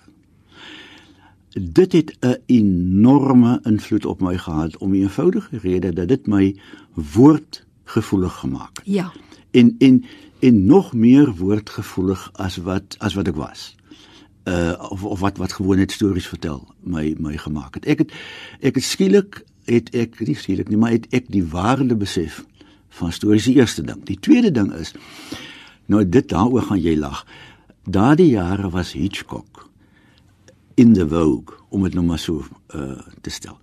Dit 1.53 1.93
het 1.93 2.17
'n 2.21 2.37
enorme 2.47 3.61
invloed 3.63 4.07
op 4.07 4.21
my 4.21 4.39
gehad 4.39 4.77
om 4.77 4.93
die 4.93 5.03
eenvoudige 5.03 5.59
rede 5.59 5.93
dat 5.93 6.09
dit 6.09 6.27
my 6.27 6.57
woordgevoelig 6.95 8.35
gemaak 8.35 8.77
het 8.77 8.87
Ja. 8.87 9.13
en 9.51 9.75
en 9.79 10.05
en 10.39 10.65
nog 10.65 10.93
meer 10.93 11.35
woordgevoelig 11.35 12.31
as 12.33 12.57
wat 12.57 12.97
as 12.99 13.15
wat 13.15 13.29
ek 13.29 13.37
was. 13.37 13.75
Uh 14.45 14.75
of 14.91 15.05
of 15.05 15.21
wat 15.21 15.37
wat 15.37 15.53
gewoon 15.53 15.77
net 15.77 15.93
stories 15.93 16.29
vertel 16.29 16.67
my 16.81 17.15
my 17.19 17.37
gemaak 17.37 17.75
het. 17.75 17.87
Ek 17.87 17.99
het 18.05 18.13
ek 18.61 18.75
het 18.75 18.85
skielik 18.85 19.45
het 19.67 19.91
ek 19.95 20.21
nie 20.23 20.37
skielik 20.39 20.69
nie, 20.69 20.79
maar 20.79 20.95
het 20.95 21.07
ek 21.11 21.31
die 21.33 21.45
waarde 21.45 21.97
besef 21.97 22.45
van 22.89 23.13
stories 23.13 23.49
die 23.49 23.57
eerste 23.59 23.83
ding. 23.83 24.05
Die 24.07 24.21
tweede 24.21 24.51
ding 24.51 24.73
is 24.75 24.95
nou 25.87 26.03
dit 26.09 26.29
daaroor 26.29 26.63
gaan 26.63 26.83
jy 26.83 26.97
lag. 26.99 27.25
Daardie 27.85 28.31
jare 28.31 28.71
was 28.71 28.93
Hitchcock 28.93 29.69
in 30.75 30.93
the 30.93 31.09
vogue 31.09 31.57
om 31.69 31.83
dit 31.83 31.95
nou 31.95 32.05
maar 32.07 32.19
so 32.23 32.45
uh 32.75 33.01
te 33.21 33.31
stel. 33.31 33.59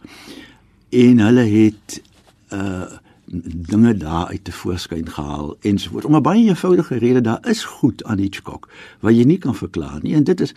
En 0.89 1.19
hulle 1.19 1.47
het 1.47 2.01
uh 2.49 3.02
dinge 3.25 3.97
daar 3.97 4.27
uit 4.27 4.43
te 4.43 4.51
voorskyn 4.51 5.09
gehaal 5.09 5.55
ensovoorts. 5.59 6.05
Om 6.05 6.15
'n 6.15 6.21
baie 6.21 6.47
eenvoudige 6.47 6.97
rede, 6.97 7.21
daar 7.21 7.47
is 7.47 7.63
goed 7.63 8.03
aan 8.03 8.17
Hitchcock 8.17 8.69
wat 8.99 9.15
jy 9.15 9.23
nie 9.23 9.37
kan 9.37 9.55
verklaar 9.55 9.99
nie. 10.01 10.13
En 10.13 10.23
dit 10.23 10.41
is 10.41 10.53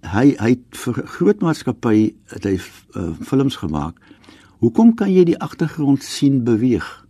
hy 0.00 0.34
hy 0.38 0.48
het 0.48 0.60
vir 0.70 1.06
groot 1.06 1.40
maatskappy 1.40 2.14
het 2.26 2.44
hy 2.44 2.58
uh, 2.96 3.10
films 3.20 3.56
gemaak. 3.56 4.00
Hoekom 4.58 4.94
kan 4.94 5.12
jy 5.12 5.24
die 5.24 5.38
agtergrond 5.38 6.02
sien 6.02 6.44
beweeg? 6.44 7.06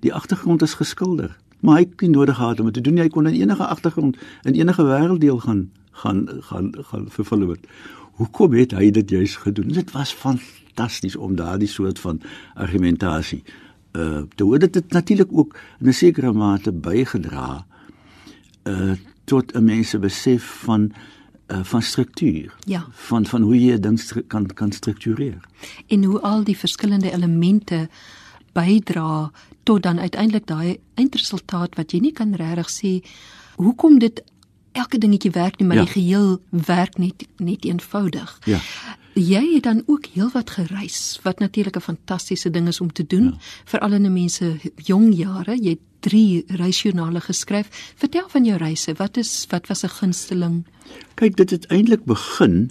Die 0.00 0.14
agtergrond 0.14 0.62
is 0.62 0.74
geskilder, 0.74 1.36
maar 1.60 1.74
hy 1.74 1.80
het 1.80 2.00
nie 2.00 2.10
nodig 2.10 2.36
gehad 2.36 2.60
om 2.60 2.66
dit 2.66 2.74
te 2.74 2.80
doen. 2.80 2.98
Hy 2.98 3.08
kon 3.08 3.26
in 3.26 3.34
enige 3.34 3.66
agtergrond 3.66 4.16
in 4.42 4.54
enige 4.54 4.82
wêrelddeel 4.82 5.38
gaan 5.38 5.70
gaan 5.90 6.28
gaan 6.40 6.74
gaan 6.80 7.06
vervul 7.08 7.44
word. 7.44 7.66
Hoekom 8.12 8.52
het 8.52 8.72
hy 8.72 8.90
dit 8.90 9.10
juis 9.10 9.36
gedoen? 9.36 9.68
Dit 9.68 9.90
was 9.92 10.12
fantasties 10.12 11.16
om 11.16 11.36
daardie 11.36 11.68
soort 11.68 11.98
van 11.98 12.20
argumentasie 12.54 13.42
uh 13.44 13.65
te 14.34 14.44
hoor 14.44 14.58
dit 14.58 14.74
het 14.74 14.92
natuurlik 14.92 15.28
ook 15.32 15.58
in 15.80 15.88
'n 15.88 15.92
sekere 15.92 16.32
mate 16.32 16.72
bygedra 16.72 17.66
uh 18.64 18.94
tot 19.24 19.52
'n 19.54 19.64
mens 19.64 19.88
se 19.90 19.98
besef 19.98 20.44
van 20.64 20.92
uh 21.48 21.64
van 21.64 21.82
struktuur. 21.82 22.54
Ja. 22.64 22.86
Van 22.90 23.26
van 23.26 23.42
hoe 23.42 23.64
jy 23.64 23.78
ding 23.80 24.00
kan 24.26 24.46
kan 24.46 24.72
struktureer. 24.72 25.40
En 25.86 26.04
hoe 26.04 26.20
al 26.20 26.44
die 26.44 26.56
verskillende 26.56 27.12
elemente 27.12 27.88
bydra 28.52 29.30
tot 29.62 29.82
dan 29.82 29.98
uiteindelik 30.00 30.46
daai 30.46 30.78
eindresultaat 30.94 31.74
wat 31.74 31.92
jy 31.92 31.98
nie 32.00 32.12
kan 32.12 32.34
regtig 32.34 32.68
sê 32.70 33.08
hoekom 33.56 33.98
dit 33.98 34.22
elke 34.72 34.98
dingetjie 34.98 35.30
werk 35.30 35.58
nie, 35.58 35.66
maar 35.68 35.76
Ja. 35.76 35.84
die 35.84 35.92
geheel 35.92 36.40
werk 36.50 36.98
net 36.98 37.26
net 37.36 37.64
eenvoudig. 37.64 38.38
Ja. 38.44 38.58
Jy 39.16 39.54
het 39.54 39.62
dan 39.62 39.82
ook 39.86 40.06
heelwat 40.12 40.50
gereis, 40.50 41.18
wat 41.22 41.38
natuurlik 41.38 41.76
'n 41.76 41.80
fantastiese 41.80 42.50
ding 42.50 42.68
is 42.68 42.80
om 42.80 42.92
te 42.92 43.06
doen, 43.06 43.24
ja. 43.24 43.36
veral 43.64 43.92
in 43.92 44.04
'n 44.04 44.12
mens 44.12 44.34
se 44.34 44.56
jong 44.74 45.14
jare. 45.16 45.56
Jy 45.62 45.68
het 45.68 45.84
3 46.00 46.44
reisjoernale 46.46 47.20
geskryf. 47.20 47.92
Vertel 47.96 48.28
van 48.28 48.44
jou 48.44 48.58
reise. 48.58 48.94
Wat 48.94 49.16
is 49.16 49.46
wat 49.48 49.66
was 49.66 49.82
'n 49.82 49.88
gunsteling? 49.88 50.66
Kyk, 51.14 51.36
dit 51.36 51.50
het 51.50 51.66
eintlik 51.66 52.04
begin 52.04 52.70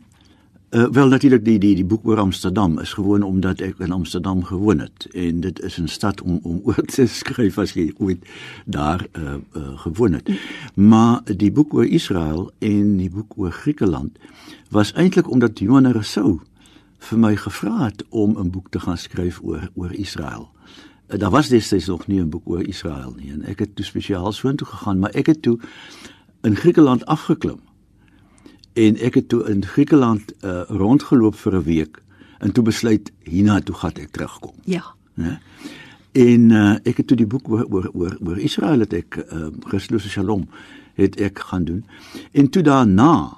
uh, 0.76 0.88
wel 0.92 1.08
natuurlik 1.08 1.46
die 1.46 1.60
die 1.60 1.76
die 1.76 1.86
boek 1.86 2.06
oor 2.08 2.20
Amsterdam 2.20 2.80
is 2.80 2.94
gewoon 2.94 3.24
omdat 3.24 3.62
ek 3.64 3.80
in 3.80 3.92
Amsterdam 3.92 4.44
gewoon 4.44 4.80
het 4.80 5.08
en 5.14 5.40
dit 5.40 5.62
is 5.62 5.78
'n 5.80 5.88
stad 5.88 6.22
om 6.22 6.40
om 6.44 6.62
oor 6.68 6.86
te 6.86 7.06
skryf 7.06 7.58
as 7.58 7.74
jy 7.74 7.94
ooit 7.98 8.26
daar 8.66 9.08
uh, 9.12 9.34
uh, 9.54 9.80
gewoon 9.80 10.14
het. 10.14 10.30
Maar 10.74 11.22
die 11.38 11.52
boek 11.52 11.74
oor 11.74 11.86
Israel 11.86 12.52
en 12.60 12.98
die 12.98 13.10
boek 13.10 13.34
oor 13.38 13.52
Griekeland 13.52 14.18
was 14.70 14.94
eintlik 14.94 15.30
omdat 15.30 15.60
Johan 15.60 15.92
Rousseau 15.92 16.40
vir 16.98 17.20
my 17.20 17.36
gevra 17.36 17.86
het 17.86 18.04
om 18.10 18.38
'n 18.38 18.50
boek 18.50 18.70
te 18.70 18.80
gaan 18.80 18.98
skryf 18.98 19.40
oor 19.44 19.70
oor 19.76 19.94
Israel. 19.94 20.50
Uh, 21.08 21.20
Daar 21.20 21.32
was 21.32 21.48
destyds 21.48 21.86
nog 21.86 22.08
nie 22.08 22.20
'n 22.20 22.30
boek 22.30 22.50
oor 22.50 22.68
Israel 22.68 23.14
nie 23.18 23.32
en 23.32 23.44
ek 23.44 23.60
het 23.60 23.76
toe 23.76 23.86
spesiaal 23.86 24.32
soontoe 24.32 24.68
gegaan, 24.68 25.00
maar 25.00 25.12
ek 25.12 25.26
het 25.26 25.42
toe 25.42 25.60
in 26.42 26.56
Griekeland 26.56 27.06
afgeklim 27.06 27.60
en 28.76 28.98
ek 29.00 29.16
het 29.22 29.30
toe 29.32 29.44
in 29.50 29.64
Griekeland 29.66 30.34
uh, 30.44 30.62
rondgeloop 30.68 31.36
vir 31.36 31.56
'n 31.56 31.64
week 31.64 32.02
en 32.40 32.52
toe 32.52 32.64
besluit 32.64 33.12
hiernatoe 33.24 33.76
gaan 33.76 33.96
ek 33.96 34.12
terugkom, 34.12 34.54
Ja. 34.66 34.84
né? 35.16 35.40
En 36.12 36.50
uh, 36.52 36.76
ek 36.84 36.98
het 36.98 37.08
toe 37.08 37.18
die 37.18 37.28
boek 37.28 37.50
oor 37.50 37.66
oor 37.70 37.90
oor, 37.94 38.18
oor 38.24 38.38
Israel 38.40 38.80
het 38.80 38.94
ek 38.94 39.18
uh, 39.32 39.48
Christus 39.68 40.08
Shalom 40.12 40.48
het 40.96 41.20
ek 41.20 41.40
gaan 41.40 41.64
doen. 41.64 41.86
En 42.32 42.50
toe 42.50 42.64
daarna 42.64 43.38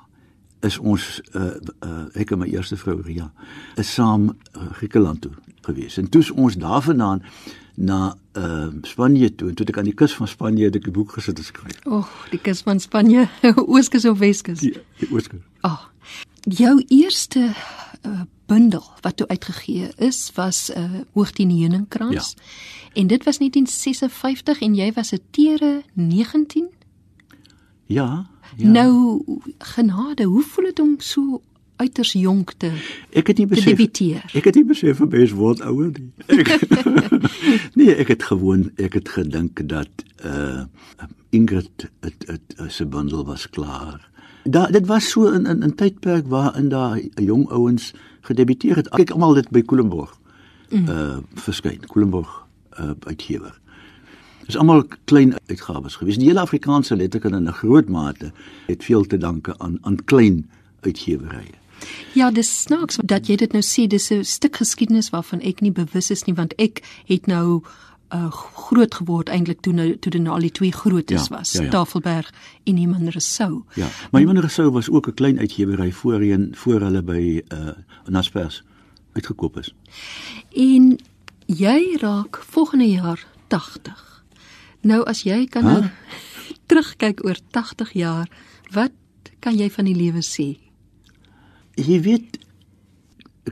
is 0.61 0.77
ons 0.77 1.21
uh, 1.33 1.41
uh, 1.85 2.05
ek 2.13 2.31
en 2.31 2.39
my 2.39 2.47
eerste 2.53 2.77
vrou 2.77 3.01
Ria 3.01 3.31
is 3.75 3.93
saam 3.93 4.29
uh, 4.29 4.61
Griekeland 4.77 5.21
toe 5.21 5.31
gewees. 5.61 5.97
En 5.97 6.09
toe 6.09 6.21
is 6.21 6.31
ons 6.31 6.55
daarvandaan 6.57 7.21
na 7.77 8.17
uh, 8.37 8.67
Spanje 8.81 9.29
toe 9.35 9.49
en 9.49 9.55
toe 9.55 9.65
ek 9.69 9.77
aan 9.77 9.89
die 9.89 9.97
kus 9.97 10.15
van 10.17 10.29
Spanje 10.29 10.65
het 10.65 10.77
ek 10.79 10.87
die 10.89 10.93
boek 10.93 11.13
gesit 11.17 11.37
en 11.37 11.45
skryf. 11.45 11.77
O, 11.85 12.01
oh, 12.01 12.15
die 12.33 12.41
kus 12.41 12.63
van 12.65 12.81
Spanje, 12.81 13.27
Ooskus 13.69 14.07
of 14.09 14.17
Weskus? 14.21 14.63
Die, 14.65 14.73
die 15.01 15.09
oorskrif. 15.13 15.43
Ah. 15.61 15.71
Oh, 15.71 15.83
jou 16.57 16.73
eerste 16.87 17.51
uh, 17.51 18.23
bundel 18.49 18.85
wat 19.05 19.19
toe 19.19 19.27
uitgegee 19.27 19.91
is 19.97 20.31
was 20.35 20.71
'n 20.73 20.79
uh, 20.79 21.01
Hoogtien 21.13 21.51
Heuningkrans. 21.51 22.33
Ja. 22.33 22.43
En 23.01 23.07
dit 23.07 23.23
was 23.23 23.37
1956 23.37 24.61
en 24.61 24.75
jy 24.75 24.91
was 24.93 25.13
'n 25.13 25.21
tere 25.31 25.83
19. 25.93 26.69
Ja, 27.85 28.27
Ja. 28.55 28.69
Nou 28.69 29.21
genade, 29.57 30.23
hoe 30.23 30.43
voel 30.43 30.65
dit 30.65 30.79
om 30.79 30.95
so 30.97 31.41
uiters 31.77 32.11
jonk 32.17 32.53
te 32.57 32.71
Ek 33.13 33.27
het 33.27 33.37
nie 33.37 33.47
besef 33.47 33.65
debuteer? 33.65 34.25
Ek 34.33 34.49
het 34.49 34.55
nie 34.55 34.65
besef 34.65 34.97
vir 34.97 35.09
mens 35.11 35.33
word 35.37 35.61
ouer 35.61 35.91
nie. 35.93 36.11
Ek, 36.27 36.49
nee, 37.79 37.93
ek 37.95 38.07
het 38.13 38.23
gewoon 38.29 38.69
ek 38.75 38.97
het 38.99 39.09
gedink 39.15 39.61
dat 39.69 40.05
uh 40.25 40.65
Ingrid 41.35 41.89
het 42.01 42.23
het 42.27 42.55
se 42.71 42.85
bundel 42.85 43.25
was 43.27 43.49
klaar. 43.49 43.99
Da 44.47 44.65
dit 44.71 44.87
was 44.87 45.09
so 45.09 45.27
in 45.27 45.45
in 45.45 45.63
'n 45.63 45.75
tydperk 45.75 46.27
waarin 46.27 46.69
daar 46.69 46.99
jong 47.15 47.49
ouens 47.49 47.93
gedebuteer 48.21 48.75
het. 48.75 48.89
Kyk 48.89 49.11
almal 49.11 49.33
dit 49.33 49.49
by 49.49 49.61
Koelenborg. 49.61 50.17
Uh 50.71 51.17
verskyn 51.35 51.85
Koelenborg 51.87 52.47
uh 52.79 52.91
uitgewer. 52.99 53.59
Dis 54.45 54.57
almal 54.57 54.85
klein 55.05 55.35
uitgawes 55.47 55.95
gewees. 55.95 56.17
Die 56.17 56.27
hele 56.27 56.39
Afrikaanse 56.39 56.95
letterkunde 56.95 57.37
in 57.37 57.47
'n 57.47 57.53
groot 57.53 57.89
mate 57.89 58.31
het 58.65 58.83
veel 58.83 59.03
te 59.03 59.17
danke 59.17 59.57
aan 59.57 59.77
aan 59.81 60.03
klein 60.05 60.49
uitgewerye. 60.81 61.66
Ja, 62.13 62.31
dis 62.31 62.61
snaaks 62.61 62.97
dat 63.03 63.27
jy 63.27 63.35
dit 63.35 63.51
nou 63.53 63.61
sê, 63.63 63.87
dis 63.87 64.11
'n 64.11 64.23
stuk 64.23 64.55
geskiedenis 64.55 65.09
waarvan 65.09 65.41
ek 65.41 65.61
nie 65.61 65.71
bewus 65.71 66.11
is 66.11 66.23
nie 66.25 66.35
want 66.35 66.53
ek 66.57 66.81
het 67.05 67.27
nou 67.27 67.61
uh 68.13 68.31
groot 68.31 68.93
geword 68.95 69.29
eintlik 69.29 69.59
toe 69.61 69.73
nou 69.73 69.97
toe 69.99 70.11
dit 70.11 70.21
nou 70.21 70.33
al 70.35 70.41
die 70.41 70.51
twee 70.51 70.71
grootes 70.71 71.27
Ja, 71.27 71.37
was, 71.37 71.51
ja, 71.51 71.61
ja. 71.63 71.69
Tafelberg 71.69 72.33
en 72.63 72.77
Iman 72.77 73.09
Rousseau. 73.09 73.63
Ja, 73.75 73.87
maar 74.11 74.21
Johan 74.21 74.39
Rousseau 74.39 74.71
was 74.71 74.89
ook 74.89 75.07
'n 75.07 75.13
klein 75.13 75.39
uitgewery 75.39 75.91
voorheen 75.91 76.51
voor 76.55 76.79
hulle 76.81 77.01
by 77.01 77.41
uh 77.53 77.69
Naspers 78.07 78.63
uitgekoop 79.13 79.57
is. 79.57 79.73
En 80.55 80.97
jy 81.45 81.97
raak 81.99 82.37
volgende 82.49 82.89
jaar 82.89 83.25
80. 83.47 84.23
Nou 84.81 85.03
as 85.03 85.23
jy 85.23 85.45
kan 85.45 85.63
Huh? 85.63 85.71
nou 85.73 85.89
terugkyk 86.67 87.25
oor 87.25 87.37
80 87.51 87.91
jaar, 87.93 88.29
wat 88.71 88.91
kan 89.39 89.57
jy 89.57 89.69
van 89.69 89.85
die 89.85 89.95
lewe 89.95 90.21
sê? 90.23 90.57
Jy 91.77 91.99
weet 92.01 92.39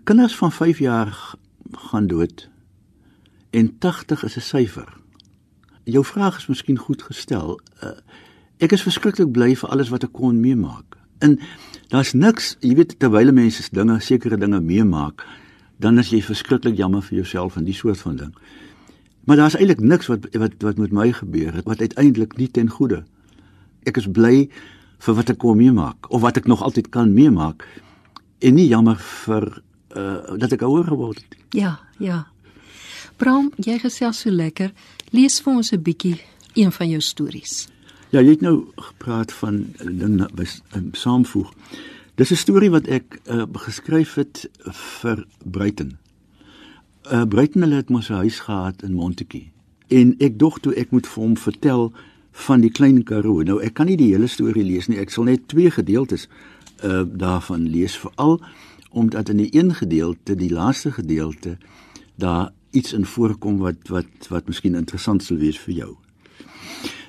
kinders 0.03 0.35
van 0.35 0.51
5 0.51 0.79
jaar 0.79 1.35
gaan 1.71 2.07
dood 2.07 2.49
en 3.49 3.77
80 3.77 4.23
is 4.23 4.35
'n 4.35 4.41
syfer. 4.41 4.97
Jou 5.83 6.05
vraag 6.05 6.37
is 6.37 6.47
miskien 6.47 6.77
goed 6.77 7.01
gestel. 7.01 7.59
Uh, 7.83 7.89
ek 8.57 8.71
is 8.71 8.81
verskriklik 8.81 9.31
bly 9.31 9.55
vir 9.55 9.69
alles 9.69 9.89
wat 9.89 10.03
ek 10.03 10.11
kon 10.11 10.39
meemaak. 10.39 10.97
En 11.19 11.39
daar's 11.87 12.13
niks, 12.13 12.57
jy 12.59 12.75
weet 12.75 12.99
terwyl 12.99 13.31
mense 13.31 13.69
dinge, 13.71 13.99
sekere 13.99 14.37
dinge 14.37 14.61
meemaak, 14.61 15.25
dan 15.77 15.99
is 15.99 16.09
jy 16.09 16.21
verskriklik 16.21 16.77
jammer 16.77 17.01
vir 17.01 17.15
jouself 17.15 17.55
en 17.55 17.63
die 17.63 17.73
soort 17.73 17.97
van 17.97 18.15
ding. 18.15 18.33
Maar 19.25 19.35
daar's 19.35 19.55
eintlik 19.55 19.79
niks 19.79 20.07
wat 20.07 20.25
wat 20.33 20.51
wat 20.57 20.77
met 20.77 20.91
my 20.91 21.11
gebeur 21.11 21.53
het 21.53 21.65
wat 21.65 21.79
uiteindelik 21.79 22.37
nie 22.37 22.51
ten 22.51 22.69
goeie. 22.69 23.03
Ek 23.83 23.97
is 23.97 24.07
bly 24.11 24.49
vir 24.97 25.13
wat 25.13 25.29
ek 25.29 25.37
kon 25.37 25.57
meemaak 25.57 26.09
of 26.09 26.21
wat 26.21 26.37
ek 26.37 26.47
nog 26.47 26.61
altyd 26.61 26.89
kan 26.89 27.13
meemaak 27.13 27.67
en 28.39 28.55
nie 28.55 28.67
jammer 28.67 28.97
vir 29.25 29.61
uh 29.95 30.37
dat 30.37 30.51
ek 30.51 30.61
ouer 30.61 30.83
geword 30.83 31.17
het. 31.17 31.37
Ja, 31.55 31.79
ja. 31.99 32.25
Bram, 33.17 33.51
jy 33.55 33.77
gesels 33.79 34.19
so 34.19 34.31
lekker. 34.31 34.73
Lees 35.11 35.39
vir 35.41 35.53
ons 35.53 35.71
'n 35.71 35.81
bietjie 35.81 36.19
een 36.53 36.71
van 36.71 36.89
jou 36.89 37.01
stories. 37.01 37.67
Ja, 38.09 38.21
jy 38.21 38.29
het 38.29 38.41
nou 38.41 38.67
gepraat 38.75 39.33
van 39.33 39.73
ding 39.83 40.19
wat 40.19 40.61
um, 40.75 40.89
saamvoeg. 40.91 41.53
Dis 42.15 42.31
'n 42.31 42.35
storie 42.35 42.69
wat 42.69 42.87
ek 42.87 43.19
uh, 43.27 43.43
geskryf 43.53 44.15
het 44.15 44.49
vir 44.71 45.25
Bruiten. 45.43 45.97
Uh 47.11 47.25
Bruiten 47.25 47.61
hulle 47.61 47.75
het 47.75 47.89
mos 47.89 48.09
'n 48.09 48.13
huis 48.13 48.39
gehad 48.39 48.81
in 48.83 48.93
Montetjie. 48.93 49.51
En 49.87 50.15
ek 50.19 50.39
dog 50.39 50.59
toe 50.59 50.73
ek 50.73 50.91
moet 50.91 51.07
vir 51.07 51.23
hom 51.23 51.37
vertel 51.37 51.93
van 52.31 52.61
die 52.61 52.71
klein 52.71 53.03
Karoo. 53.03 53.43
Nou 53.43 53.61
ek 53.61 53.73
kan 53.73 53.85
nie 53.85 53.97
die 53.97 54.11
hele 54.11 54.27
storie 54.27 54.63
lees 54.63 54.87
nie. 54.87 54.97
Ek 54.97 55.09
sal 55.09 55.23
net 55.23 55.47
twee 55.47 55.71
gedeeltes 55.71 56.27
uh 56.83 57.03
daarvan 57.07 57.67
lees 57.69 57.97
veral 57.97 58.41
omdat 58.95 59.29
in 59.29 59.37
die 59.37 59.51
een 59.51 59.73
gedeelte, 59.75 60.35
die 60.35 60.51
laaste 60.51 60.91
gedeelte, 60.91 61.57
daar 62.15 62.51
iets 62.71 62.93
in 62.93 63.05
voorkom 63.05 63.57
wat 63.57 63.87
wat 63.87 64.27
wat 64.29 64.47
miskien 64.47 64.75
interessant 64.75 65.23
sal 65.23 65.37
wees 65.37 65.59
vir 65.59 65.73
jou. 65.73 65.91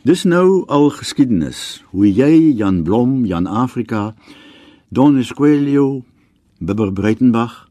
Dis 0.07 0.25
nou 0.25 0.65
al 0.67 0.91
geskiedenis 0.91 1.83
hoe 1.91 2.07
jy 2.07 2.55
Jan 2.55 2.83
Blom, 2.83 3.25
Jan 3.25 3.47
Afrika, 3.47 4.15
Don 4.89 5.19
Esquelio, 5.19 6.05
Bibber 6.59 6.93
Breitenbach 6.93 7.69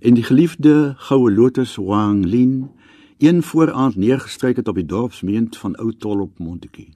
en 0.00 0.14
die 0.14 0.24
geliefde 0.26 0.94
goue 0.96 1.30
lotus 1.30 1.76
Wang 1.76 2.24
Lin 2.24 2.70
een 3.18 3.42
vooraand 3.42 3.96
neergestryk 3.96 4.56
het 4.56 4.68
op 4.68 4.74
die 4.74 4.86
dorpsmeent 4.86 5.56
van 5.56 5.76
Ou 5.76 5.92
Tol 5.98 6.20
op 6.20 6.38
Montetjie. 6.38 6.88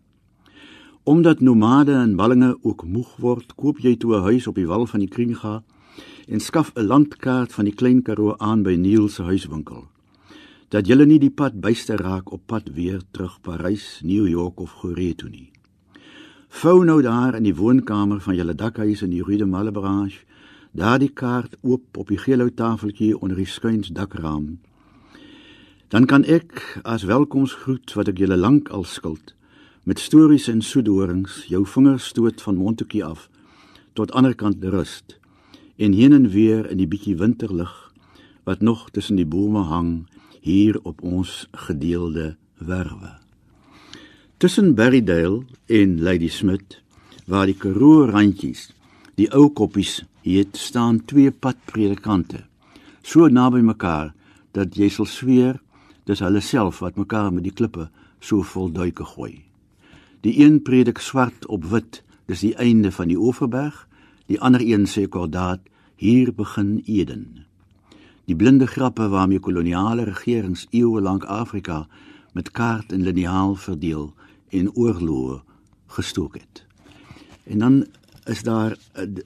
Omdat 1.05 1.41
nomade 1.41 1.93
en 1.93 2.17
ballinge 2.17 2.59
ook 2.63 2.85
moeg 2.85 3.17
word, 3.21 3.51
koop 3.61 3.79
jy 3.85 3.97
toe 3.97 4.17
'n 4.17 4.23
huis 4.23 4.47
op 4.47 4.55
die 4.55 4.67
wal 4.67 4.87
van 4.87 5.01
die 5.01 5.09
Kringa 5.09 5.63
en 6.29 6.41
skaf 6.41 6.73
'n 6.75 6.87
landkaart 6.87 7.53
van 7.53 7.65
die 7.65 7.75
Klein 7.75 8.03
Karoo 8.03 8.35
aan 8.37 8.63
by 8.63 8.75
Neil 8.75 9.09
se 9.09 9.23
huiswinkel. 9.23 9.85
Dat 10.69 10.87
jy 10.87 11.05
nie 11.05 11.19
die 11.19 11.31
pad 11.31 11.61
byste 11.61 11.97
raak 11.97 12.33
op 12.33 12.41
pad 12.47 12.71
weer 12.73 13.03
terug 13.11 13.41
Parys, 13.41 14.01
New 14.03 14.29
York 14.29 14.61
of 14.61 14.71
Goree 14.71 15.15
toe 15.15 15.29
nie. 15.29 15.51
Vou 16.49 16.85
nou 16.85 17.03
daar 17.03 17.35
in 17.35 17.43
die 17.43 17.55
woonkamer 17.55 18.21
van 18.21 18.35
julle 18.35 18.55
dakhuis 18.55 19.03
in 19.03 19.11
die 19.11 19.23
Rue 19.23 19.37
de 19.37 19.47
Malebranche, 19.47 20.25
daar 20.73 20.99
die 20.99 21.13
kaart 21.13 21.57
oop 21.61 21.97
op 21.97 22.09
die 22.09 22.19
geel 22.19 22.55
tafeltjie 22.55 23.19
onder 23.19 23.37
die 23.37 23.47
skuins 23.47 23.89
dakraam. 23.89 24.59
Dan 25.89 26.07
kan 26.07 26.25
ek 26.25 26.81
as 26.83 27.03
welkomsgroet 27.03 27.93
wat 27.95 28.09
ek 28.09 28.19
julle 28.19 28.37
lank 28.37 28.69
al 28.69 28.85
skuld 28.85 29.35
met 29.85 29.99
stories 30.01 30.47
en 30.49 30.63
soedorings 30.65 31.43
jou 31.53 31.61
vingers 31.69 32.07
stoot 32.09 32.43
van 32.43 32.57
Montetjie 32.57 33.03
af 33.05 33.27
tot 33.93 34.15
ander 34.17 34.33
kant 34.33 34.65
rust 34.73 35.19
en 35.77 35.93
heen 35.93 36.17
en 36.17 36.31
weer 36.33 36.71
in 36.73 36.81
die 36.81 36.89
bietjie 36.89 37.19
winterlig 37.21 37.73
wat 38.49 38.65
nog 38.65 38.87
tussen 38.97 39.21
die 39.21 39.29
bome 39.29 39.67
hang 39.69 39.91
hier 40.41 40.81
op 40.89 41.05
ons 41.05 41.45
gedeelde 41.67 42.37
werwe. 42.57 43.13
Tussen 44.41 44.73
Berrydale 44.75 45.45
en 45.69 46.01
Lady 46.01 46.33
Smith 46.33 46.81
waar 47.29 47.45
die 47.47 47.59
Karoo 47.61 48.09
randjies 48.09 48.71
die 49.21 49.29
ou 49.37 49.51
koppies 49.53 50.01
het 50.25 50.57
staan 50.57 51.05
twee 51.05 51.29
padpredikante 51.29 52.47
so 53.05 53.29
naby 53.29 53.61
mekaar 53.61 54.15
dat 54.57 54.81
jy 54.81 54.89
sal 54.89 55.09
sweer 55.09 55.61
dis 56.09 56.25
hulle 56.25 56.41
self 56.41 56.81
wat 56.81 56.97
mekaar 56.97 57.33
met 57.33 57.45
die 57.45 57.53
klippe 57.53 57.91
so 58.25 58.41
vol 58.41 58.73
duike 58.73 59.05
gooi. 59.13 59.45
Die 60.25 60.41
een 60.41 60.63
predik 60.63 60.99
swart 60.99 61.47
op 61.47 61.65
wit, 61.69 62.03
dis 62.27 62.41
die 62.41 62.55
einde 62.57 62.93
van 62.93 63.09
die 63.13 63.19
Oeverberg 63.21 63.85
Die 64.27 64.41
ander 64.41 64.61
een 64.61 64.87
sê 64.89 65.09
kordaat: 65.09 65.61
Hier 65.97 66.33
begin 66.35 66.83
Eden. 66.87 67.45
Die 68.25 68.37
blinde 68.37 68.67
grappe 68.67 69.09
waarmee 69.09 69.41
koloniale 69.41 70.05
regerings 70.05 70.67
eeue 70.71 71.01
lank 71.01 71.25
Afrika 71.25 71.87
met 72.33 72.51
kaart 72.51 72.93
en 72.93 73.03
liniaal 73.03 73.55
verdeel 73.55 74.15
en 74.49 74.73
oorloë 74.73 75.43
gestook 75.87 76.35
het. 76.35 76.65
En 77.45 77.59
dan 77.59 77.87
is 78.25 78.43
daar 78.43 78.77
'n 78.97 79.21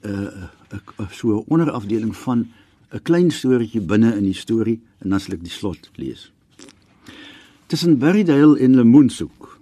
'n 0.99 1.07
so 1.11 1.37
'n 1.37 1.43
onderafdeling 1.47 2.15
van 2.15 2.47
'n 2.91 3.01
klein 3.01 3.31
storieetjie 3.31 3.81
binne 3.81 4.15
in 4.15 4.23
die 4.23 4.33
storie 4.33 4.81
en 4.97 5.09
dan 5.09 5.19
sal 5.19 5.33
ek 5.33 5.43
die 5.43 5.51
slot 5.51 5.91
lees. 5.95 6.31
Tussen 7.67 7.97
Berrydale 7.97 8.59
en 8.59 8.75
Lemoensoek 8.75 9.58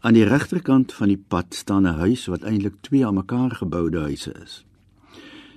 Aan 0.00 0.16
die 0.16 0.24
regterkant 0.24 0.92
van 0.92 1.10
die 1.12 1.18
pad 1.28 1.54
staan 1.54 1.82
'n 1.82 2.00
huis 2.00 2.26
wat 2.26 2.42
eintlik 2.42 2.74
twee 2.80 3.06
aan 3.06 3.14
mekaar 3.14 3.50
geboude 3.50 3.98
huise 3.98 4.32
is. 4.42 4.64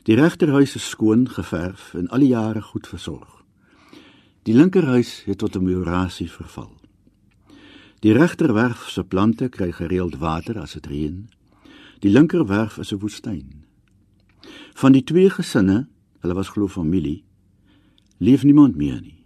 Die 0.03 0.15
regterhuis 0.15 0.75
is 0.75 0.89
skoon 0.89 1.29
geverf 1.29 1.93
en 1.93 2.08
al 2.08 2.19
die 2.19 2.27
jare 2.27 2.62
goed 2.62 2.88
versorg. 2.88 3.43
Die 4.43 4.53
linkerhuis 4.53 5.23
het 5.25 5.38
tot 5.38 5.56
'n 5.56 5.63
murasie 5.63 6.32
verval. 6.32 6.75
Die 7.99 8.12
regterwerf 8.12 8.89
se 8.89 9.03
plante 9.03 9.49
kry 9.49 9.71
gereeld 9.71 10.15
water 10.17 10.60
as 10.60 10.73
dit 10.73 10.86
reën. 10.86 11.29
Die 11.99 12.12
linkerwerf 12.12 12.77
is 12.77 12.91
'n 12.91 12.99
woestyn. 12.99 13.63
Van 14.73 14.91
die 14.91 15.03
twee 15.03 15.29
gesinne, 15.29 15.88
hulle 16.19 16.34
was 16.34 16.49
glo 16.49 16.67
familie, 16.67 17.23
leef 18.17 18.43
niemand 18.43 18.75
meer 18.75 19.01
nie. 19.01 19.25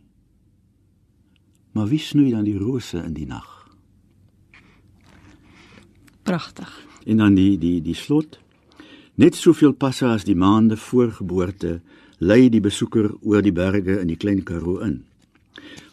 Maar 1.71 1.88
wie 1.88 1.99
snoei 1.99 2.32
dan 2.32 2.43
die 2.43 2.58
rose 2.58 2.97
in 2.97 3.13
die 3.13 3.25
nag? 3.25 3.57
Pragtig. 6.28 6.86
En 7.06 7.18
dan 7.18 7.34
die 7.34 7.58
die 7.58 7.82
die 7.82 7.96
slot. 7.96 8.40
Net 9.16 9.36
soveel 9.36 9.72
passe 9.72 10.06
as 10.06 10.26
die 10.28 10.36
maande 10.36 10.78
voor 10.78 11.12
geboorte 11.12 11.80
lei 12.18 12.50
die 12.50 12.60
besoeker 12.60 13.13
oor 13.22 13.42
die 13.42 13.54
berge 13.56 13.96
in 14.02 14.12
die 14.12 14.18
klein 14.20 14.44
Karoo 14.44 14.82
in. 14.84 15.06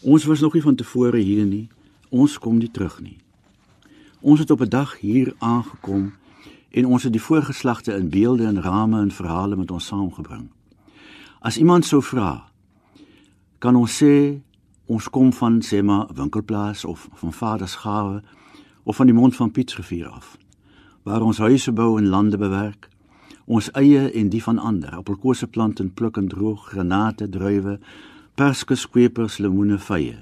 Ons 0.03 0.27
was 0.27 0.41
nog 0.43 0.59
nie 0.59 0.63
van 0.63 0.75
tevore 0.75 1.23
hier 1.23 1.47
nie. 1.47 1.69
Ons 2.11 2.35
kom 2.39 2.59
nie 2.59 2.71
terug 2.71 2.99
nie. 3.01 3.17
Ons 4.21 4.43
het 4.43 4.51
op 4.51 4.61
'n 4.61 4.69
dag 4.69 4.99
hier 4.99 5.35
aangekom 5.39 6.13
en 6.71 6.87
ons 6.87 7.03
het 7.03 7.13
die 7.13 7.23
voorgeslagte 7.23 7.95
in 7.95 8.09
beelde 8.09 8.47
en 8.47 8.63
rame 8.63 9.01
en 9.01 9.11
verhale 9.11 9.57
met 9.57 9.71
ons 9.71 9.87
saamgebring. 9.87 10.51
As 11.41 11.59
iemand 11.59 11.87
sou 11.87 12.03
vra, 12.03 12.51
kan 13.59 13.77
ons 13.77 14.03
sê 14.03 14.41
ons 14.87 15.11
kom 15.11 15.33
van 15.33 15.63
sê 15.63 15.83
maar 15.83 16.09
winkelplaas 16.15 16.85
of 16.85 17.09
van 17.13 17.33
Vader 17.33 17.69
se 17.69 17.79
gawe 17.79 18.23
of 18.85 18.97
van 18.97 19.07
die 19.07 19.15
mond 19.15 19.37
van 19.37 19.51
Pietsrivier 19.51 20.09
af 20.09 20.37
waar 21.05 21.21
ons 21.21 21.39
huise 21.39 21.73
bou 21.73 21.99
en 21.99 22.07
lande 22.09 22.39
bewerk 22.41 22.89
ons 23.45 23.71
eie 23.77 24.11
en 24.11 24.29
die 24.33 24.43
van 24.43 24.59
ander 24.59 24.95
appelkose 24.97 25.47
plant 25.47 25.81
en 25.81 25.93
pluk 25.93 26.17
en 26.17 26.29
droog 26.29 26.69
granate 26.71 27.29
druiwe 27.29 27.79
perske 28.35 28.75
skwepers 28.75 29.37
lemoene 29.39 29.79
vye. 29.79 30.17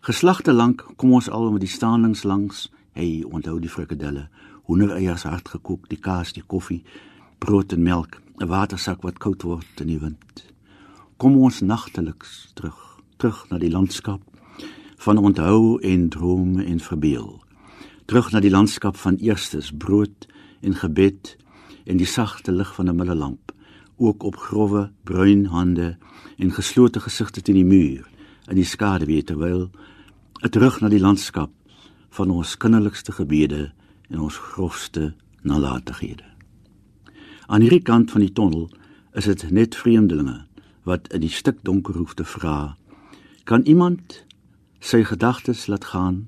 Geslagte 0.00 0.52
lank 0.52 0.86
kom 0.96 1.12
ons 1.12 1.28
al 1.28 1.50
met 1.52 1.60
die 1.60 1.70
staanings 1.70 2.24
langs. 2.24 2.70
Hey 2.96 3.20
onthou 3.28 3.58
die 3.60 3.70
frikadelle 3.70 4.28
hoendereiers 4.66 5.26
hard 5.28 5.48
gekook 5.52 5.88
die 5.90 6.00
kaas 6.00 6.32
die 6.32 6.42
koffie 6.46 6.80
brood 7.38 7.72
en 7.72 7.82
melk 7.82 8.20
'n 8.40 8.48
watersak 8.48 9.02
wat 9.02 9.18
koud 9.18 9.42
word 9.42 9.80
in 9.80 9.86
die 9.86 10.00
wind. 10.00 10.44
Kom 11.16 11.36
ons 11.36 11.60
nagteliks 11.60 12.52
terug 12.54 13.00
terug 13.18 13.46
na 13.50 13.58
die 13.58 13.70
landskap 13.70 14.20
van 14.96 15.18
onthou 15.18 15.78
en 15.80 16.08
drome 16.08 16.64
en 16.64 16.80
verbeel 16.80 17.49
terug 18.10 18.32
na 18.34 18.40
die 18.42 18.50
landskap 18.50 18.96
van 18.98 19.20
eerstes 19.22 19.68
brood 19.70 20.24
en 20.66 20.74
gebed 20.74 21.36
en 21.86 22.00
die 22.00 22.08
sagte 22.10 22.50
lig 22.50 22.72
van 22.74 22.88
'n 22.90 22.96
middelamp 22.96 23.52
ook 23.96 24.22
op 24.22 24.36
grouwe 24.36 24.90
bruin 25.04 25.44
hande 25.46 25.96
en 26.36 26.50
geslote 26.50 27.00
gesigte 27.00 27.42
teen 27.42 27.54
die 27.54 27.64
muur 27.64 28.08
in 28.48 28.56
die 28.56 28.64
skaduwee 28.64 29.22
terwyl 29.22 29.70
terug 30.50 30.80
na 30.80 30.88
die 30.88 31.00
landskap 31.00 31.50
van 32.08 32.30
ons 32.30 32.56
kinderlikste 32.56 33.12
gebede 33.12 33.72
en 34.08 34.18
ons 34.18 34.36
grofste 34.36 35.14
nalatighede 35.42 36.26
aan 37.46 37.60
hierdie 37.60 37.82
kant 37.82 38.10
van 38.10 38.20
die 38.20 38.32
tonnel 38.32 38.70
is 39.12 39.24
dit 39.24 39.50
net 39.50 39.76
vreemdelinge 39.76 40.46
wat 40.82 41.12
in 41.12 41.20
die 41.20 41.36
stik 41.38 41.62
donker 41.62 41.94
hoef 41.94 42.14
te 42.14 42.24
vra 42.24 42.76
kan 43.44 43.62
iemand 43.62 44.24
sy 44.80 45.04
gedagtes 45.04 45.66
laat 45.66 45.84
gaan 45.84 46.26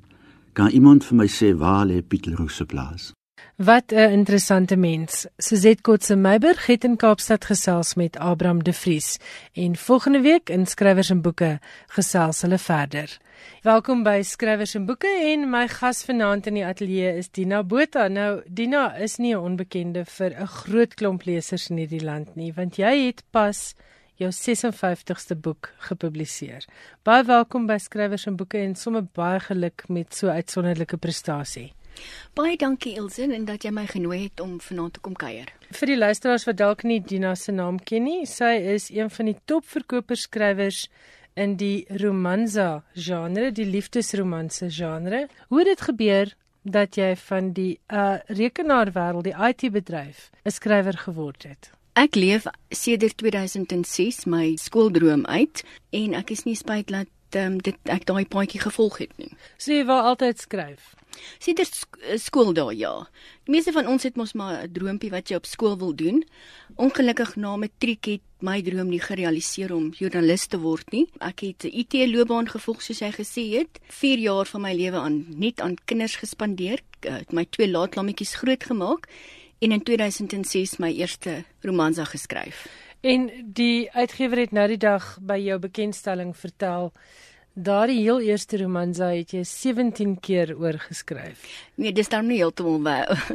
Kan 0.53 0.69
iemand 0.69 1.05
vir 1.09 1.17
my 1.17 1.25
sê 1.33 1.55
waar 1.57 1.87
lê 1.89 2.03
Pietelroos 2.05 2.59
se 2.61 2.65
plaas? 2.69 3.13
Wat 3.57 3.93
'n 3.93 4.13
interessante 4.13 4.77
mens. 4.77 5.27
Suzette 5.39 5.83
Kotse 5.83 6.17
Meiberg 6.17 6.67
het 6.67 6.85
in 6.85 6.97
Kaapstad 6.97 7.45
gesels 7.45 7.95
met 7.95 8.17
Abraham 8.17 8.63
De 8.63 8.73
Vries 8.73 9.19
en 9.53 9.77
volgende 9.77 10.21
week 10.21 10.51
in 10.51 10.67
Skrywers 10.67 11.11
en 11.11 11.23
Boeke 11.23 11.59
gesels 11.87 12.43
hulle 12.43 12.59
verder. 12.59 13.19
Welkom 13.63 14.03
by 14.03 14.23
Skrywers 14.23 14.75
en 14.75 14.87
Boeke 14.87 15.33
en 15.33 15.51
my 15.51 15.69
gas 15.69 16.05
vanaand 16.05 16.47
in 16.47 16.55
die 16.55 16.67
ateljee 16.67 17.17
is 17.17 17.31
Dina 17.31 17.63
Botha. 17.63 18.09
Nou 18.09 18.43
Dina 18.47 18.97
is 18.97 19.17
nie 19.17 19.35
'n 19.35 19.39
onbekende 19.39 20.05
vir 20.05 20.31
'n 20.41 20.47
groot 20.47 20.95
klomp 20.95 21.25
lesers 21.25 21.71
in 21.71 21.77
hierdie 21.77 22.05
land 22.05 22.37
nie, 22.37 22.53
want 22.53 22.77
jy 22.77 23.07
het 23.07 23.23
pas 23.31 23.75
jou 24.23 24.33
56ste 24.33 25.37
boek 25.41 25.71
gepubliseer. 25.89 26.67
Baie 27.07 27.25
welkom 27.27 27.67
by 27.67 27.79
Skrywers 27.83 28.27
en 28.31 28.37
Boeke 28.39 28.61
en 28.63 28.75
sommer 28.79 29.05
baie 29.17 29.41
geluk 29.43 29.87
met 29.89 30.15
so 30.15 30.31
uitsonderlike 30.31 30.99
prestasie. 31.03 31.73
Baie 32.37 32.57
dankie 32.57 32.95
Elsin 32.97 33.35
en 33.37 33.45
dat 33.49 33.65
jy 33.67 33.73
my 33.75 33.85
genooi 33.91 34.23
het 34.25 34.41
om 34.41 34.57
vanaand 34.65 34.97
te 34.97 35.03
kom 35.05 35.17
kuier. 35.19 35.51
Vir 35.77 35.93
die 35.93 35.99
luisteraars 35.99 36.47
wat 36.49 36.61
dalk 36.61 36.85
nie 36.89 37.01
Dina 37.05 37.35
se 37.37 37.53
naam 37.53 37.81
ken 37.81 38.07
nie, 38.09 38.23
sy 38.27 38.55
is 38.77 38.89
een 38.93 39.11
van 39.13 39.33
die 39.33 39.37
topverkoperskrywers 39.51 40.87
in 41.37 41.57
die 41.61 41.85
romanza 42.01 42.83
genre, 42.95 43.51
die 43.53 43.69
liefdesromanse 43.69 44.71
genre. 44.73 45.27
Hoe 45.49 45.61
het 45.63 45.73
dit 45.75 45.85
gebeur 45.91 46.35
dat 46.63 46.97
jy 46.97 47.13
van 47.27 47.53
die 47.57 47.73
uh, 47.91 48.19
rekenaarwêreld, 48.29 49.29
die 49.29 49.37
IT 49.37 49.69
bedryf, 49.73 50.31
'n 50.45 50.51
skrywer 50.51 50.99
geword 51.05 51.49
het? 51.49 51.73
Ek 51.93 52.15
leef 52.17 52.47
sedert 52.73 53.19
2006 53.21 54.25
my 54.25 54.55
skooldroom 54.57 55.27
uit 55.29 55.61
en 55.93 56.15
ek 56.17 56.31
is 56.33 56.47
nie 56.47 56.57
spyt 56.57 56.89
dat 56.89 57.37
um, 57.37 57.59
dit 57.61 57.77
ek 57.93 58.07
daai 58.09 58.25
paadjie 58.33 58.63
gevolg 58.63 59.03
het 59.03 59.13
nie. 59.21 59.29
So 59.61 59.77
jy 59.77 59.85
wou 59.85 59.99
altyd 60.01 60.41
skryf. 60.41 60.95
Sedert 61.37 61.77
sk 61.77 62.17
skool 62.17 62.55
daar 62.57 62.73
ja. 62.73 62.95
Die 63.45 63.53
meeste 63.53 63.75
van 63.77 63.91
ons 63.93 64.07
het 64.09 64.17
mos 64.17 64.33
maar 64.33 64.65
'n 64.65 64.73
droompie 64.73 65.11
wat 65.13 65.29
jy 65.29 65.37
op 65.37 65.45
skool 65.45 65.77
wil 65.77 65.93
doen. 65.93 66.25
Ongelukkig 66.81 67.37
na 67.37 67.57
matriek 67.57 68.05
het 68.07 68.25
my 68.41 68.63
droom 68.63 68.89
nie 68.89 69.01
gerealiseer 69.01 69.75
om 69.77 69.93
joernalis 69.93 70.47
te 70.47 70.59
word 70.65 70.89
nie. 70.93 71.07
Ek 71.21 71.45
het 71.45 71.65
'n 71.65 71.77
IT 71.77 71.93
loopbaan 72.09 72.49
gevolg 72.49 72.81
soos 72.81 73.01
hy 73.01 73.13
gesê 73.13 73.45
het. 73.59 73.81
4 73.89 74.19
jaar 74.19 74.47
van 74.47 74.63
my 74.63 74.73
lewe 74.73 74.97
aan 74.97 75.27
net 75.29 75.61
aan 75.61 75.77
kinders 75.85 76.17
gespandeer. 76.17 76.81
Ek 77.03 77.29
het 77.29 77.33
my 77.33 77.45
twee 77.45 77.69
laatlammetjies 77.69 78.35
grootgemaak 78.41 79.09
en 79.63 79.73
in 79.73 79.83
2006 79.83 80.77
my 80.83 80.91
eerste 80.93 81.45
romansa 81.63 82.05
geskryf. 82.05 82.67
En 83.01 83.31
die 83.55 83.91
uitgewer 83.91 84.39
het 84.39 84.53
nou 84.55 84.69
die 84.69 84.79
dag 84.79 85.19
by 85.23 85.39
jou 85.43 85.59
bekendstelling 85.63 86.35
vertel 86.37 86.93
Daardie 87.53 87.99
heel 88.01 88.23
eerste 88.25 88.57
romansa 88.63 89.11
het 89.13 89.35
jy 89.37 89.43
17 89.45 90.15
keer 90.25 90.55
oorgeskryf. 90.57 91.43
Nee, 91.77 91.93
dis 91.93 92.09
dan 92.09 92.31
nie 92.31 92.39
heeltemal 92.41 92.81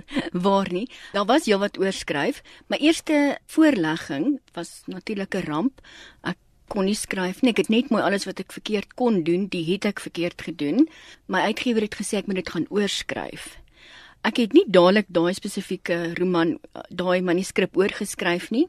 waar, 0.47 0.71
nie. 0.73 0.87
Daar 1.13 1.27
was 1.29 1.45
heelwat 1.45 1.77
oorskryf. 1.77 2.41
My 2.65 2.79
eerste 2.81 3.37
voorlegging 3.45 4.39
was 4.57 4.81
natuurlik 4.89 5.37
'n 5.37 5.45
ramp. 5.45 5.85
Ek 6.23 6.37
kon 6.67 6.85
nie 6.85 6.97
skryf 6.97 7.41
nie. 7.41 7.51
Ek 7.53 7.57
het 7.57 7.69
net 7.69 7.89
mooi 7.93 8.01
alles 8.01 8.25
wat 8.25 8.39
ek 8.39 8.57
verkeerd 8.57 8.93
kon 8.97 9.21
doen, 9.23 9.45
die 9.53 9.65
het 9.71 9.85
ek 9.85 9.99
verkeerd 9.99 10.41
gedoen. 10.41 10.89
My 11.27 11.45
uitgewer 11.53 11.85
het 11.85 11.95
gesê 12.01 12.17
ek 12.17 12.25
moet 12.25 12.41
dit 12.41 12.49
gaan 12.49 12.65
oorskryf. 12.69 13.61
Ek 14.21 14.37
het 14.37 14.53
nie 14.53 14.65
dadelik 14.67 15.05
daai 15.09 15.33
spesifieke 15.33 16.13
roman, 16.17 16.57
daai 16.89 17.21
manuskrip 17.21 17.77
oorgeskryf 17.77 18.49
nie. 18.51 18.67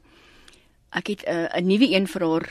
Ek 0.90 1.08
het 1.08 1.22
eh, 1.24 1.48
'n 1.60 1.64
uh, 1.64 1.68
nuwe 1.68 1.88
een 1.94 2.06
vir 2.06 2.22
haar 2.22 2.48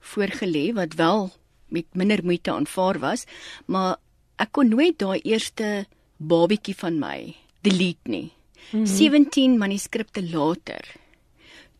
voorgelê 0.00 0.72
wat 0.74 0.94
wel 0.94 1.30
met 1.68 1.86
minder 1.94 2.24
moeite 2.24 2.50
aanvaar 2.50 2.98
was, 2.98 3.24
maar 3.66 3.96
ek 4.38 4.52
kon 4.52 4.68
nooit 4.68 4.98
daai 4.98 5.20
eerste 5.22 5.86
babietjie 6.16 6.74
van 6.74 6.98
my 6.98 7.34
delete 7.62 8.10
nie. 8.10 8.32
Mm 8.72 8.84
-hmm. 8.84 8.86
17 8.86 9.58
manuskripte 9.58 10.22
later 10.22 10.84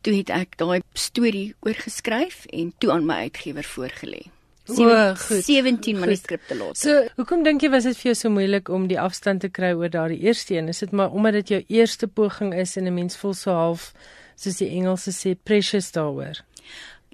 toe 0.00 0.14
het 0.16 0.30
ek 0.30 0.56
daai 0.56 0.80
storie 0.96 1.54
oorgeskryf 1.60 2.46
en 2.46 2.72
toe 2.78 2.92
aan 2.92 3.06
my 3.06 3.14
uitgewer 3.14 3.64
voorgelê. 3.64 4.30
O, 4.78 5.14
goed. 5.26 5.44
17 5.44 5.98
manuskripte 5.98 6.56
later. 6.58 6.76
So, 6.76 7.08
hoekom 7.16 7.42
dink 7.46 7.62
jy 7.62 7.70
was 7.72 7.88
dit 7.88 7.96
vir 7.96 8.10
jou 8.10 8.16
so 8.22 8.30
moeilik 8.30 8.68
om 8.68 8.86
die 8.90 9.00
afstand 9.00 9.44
te 9.44 9.48
kry 9.48 9.72
oor 9.72 9.90
daardie 9.90 10.20
eerste 10.22 10.54
een? 10.54 10.68
Is 10.68 10.84
dit 10.84 10.92
maar 10.92 11.10
omdat 11.10 11.40
dit 11.40 11.48
jou 11.56 11.64
eerste 11.68 12.06
poging 12.06 12.54
is 12.54 12.76
en 12.76 12.86
'n 12.86 12.94
mens 12.94 13.16
voel 13.16 13.34
so 13.34 13.50
half 13.50 13.92
soos 14.36 14.56
die 14.56 14.70
Engelse 14.70 15.12
sê 15.12 15.36
precious 15.44 15.92
daaroor? 15.92 16.44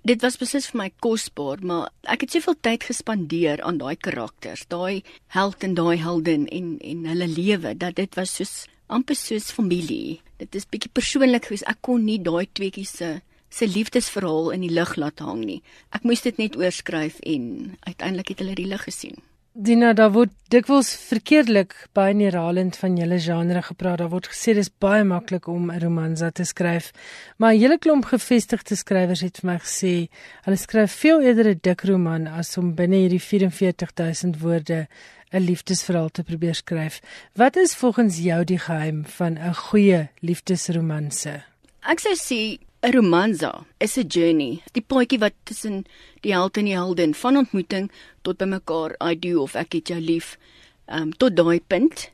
dit 0.07 0.23
was 0.23 0.39
beslis 0.39 0.69
vir 0.71 0.79
my 0.79 0.87
kosbaar, 1.03 1.63
maar 1.67 1.91
ek 2.13 2.27
het 2.27 2.37
soveel 2.37 2.57
tyd 2.63 2.87
gespandeer 2.87 3.63
aan 3.67 3.81
daai 3.81 3.97
karakters, 3.97 4.63
daai 4.71 5.03
held 5.35 5.67
en 5.67 5.75
daai 5.79 5.97
heldin 5.99 6.47
en 6.55 6.77
en 6.79 7.05
hulle 7.11 7.29
lewe 7.33 7.75
dat 7.75 7.97
dit 7.99 8.19
was 8.19 8.37
soos 8.39 8.55
amper 8.87 9.19
soos 9.19 9.51
familie. 9.51 10.21
Dit 10.39 10.55
is 10.55 10.69
bietjie 10.71 10.93
persoonlik 10.95 11.49
geweest. 11.49 11.67
Ek 11.67 11.81
kon 11.83 12.05
nie 12.07 12.21
daai 12.23 12.47
tweeetjies 12.47 12.93
se 13.01 13.09
se 13.49 13.67
liefdesverhaal 13.67 14.51
in 14.51 14.61
die 14.61 14.73
lug 14.73 14.97
laat 14.97 15.19
hang 15.19 15.45
nie. 15.45 15.63
Ek 15.91 16.03
moes 16.03 16.23
dit 16.23 16.37
net 16.39 16.57
oorskryf 16.57 17.21
en 17.23 17.77
uiteindelik 17.81 18.29
het 18.29 18.39
hulle 18.45 18.55
die 18.55 18.69
lig 18.69 18.83
gesien. 18.83 19.23
Dina, 19.57 19.95
daar 19.97 20.11
word 20.13 20.35
dikwels 20.53 20.91
verkeerdelik 21.09 21.73
baie 21.97 22.13
neerhalend 22.13 22.77
van 22.77 22.99
julle 23.01 23.17
genre 23.25 23.63
gepraat. 23.65 24.03
Daar 24.03 24.11
word 24.13 24.29
gesê 24.29 24.53
dis 24.53 24.69
baie 24.69 25.05
maklik 25.05 25.49
om 25.49 25.71
'n 25.71 25.81
romansa 25.81 26.31
te 26.31 26.45
skryf. 26.45 26.93
Maar 27.39 27.55
'n 27.55 27.61
hele 27.61 27.79
klomp 27.79 28.05
gevestigde 28.05 28.77
skrywers 28.77 29.21
het 29.21 29.41
vir 29.41 29.51
my 29.51 29.59
gesê, 29.59 30.09
hulle 30.45 30.57
skryf 30.57 30.93
veel 30.93 31.23
eerder 31.23 31.49
'n 31.49 31.61
dik 31.63 31.81
roman 31.85 32.27
as 32.27 32.59
om 32.59 32.75
binne 32.75 32.97
hierdie 32.97 33.21
44000 33.21 34.41
woorde 34.41 34.89
'n 35.33 35.41
liefdesverhaal 35.41 36.11
te 36.11 36.23
probeer 36.23 36.55
skryf. 36.55 37.01
Wat 37.35 37.57
is 37.57 37.75
volgens 37.75 38.19
jou 38.19 38.45
die 38.45 38.59
geheim 38.59 39.07
van 39.07 39.39
'n 39.39 39.55
goeie 39.55 40.09
liefdesromanse? 40.21 41.45
Ek 41.81 41.99
sou 41.99 42.15
sê 42.15 42.66
'n 42.83 42.93
romansa 42.93 43.65
is 43.81 43.97
'n 43.97 44.09
journey. 44.09 44.63
Die 44.73 44.83
paadjie 44.83 45.19
wat 45.19 45.35
tussen 45.45 45.85
die 46.21 46.33
held 46.33 46.57
en 46.57 46.65
die 46.65 46.77
heldin 46.77 47.15
van 47.15 47.37
ontmoeting 47.37 47.91
tot 48.23 48.39
by 48.39 48.45
mekaar, 48.45 48.97
I 49.01 49.15
do 49.15 49.43
of 49.43 49.55
ek 49.55 49.73
het 49.73 49.89
jou 49.89 50.01
lief, 50.01 50.39
um 50.87 51.13
tot 51.13 51.37
daai 51.37 51.61
punt. 51.61 52.11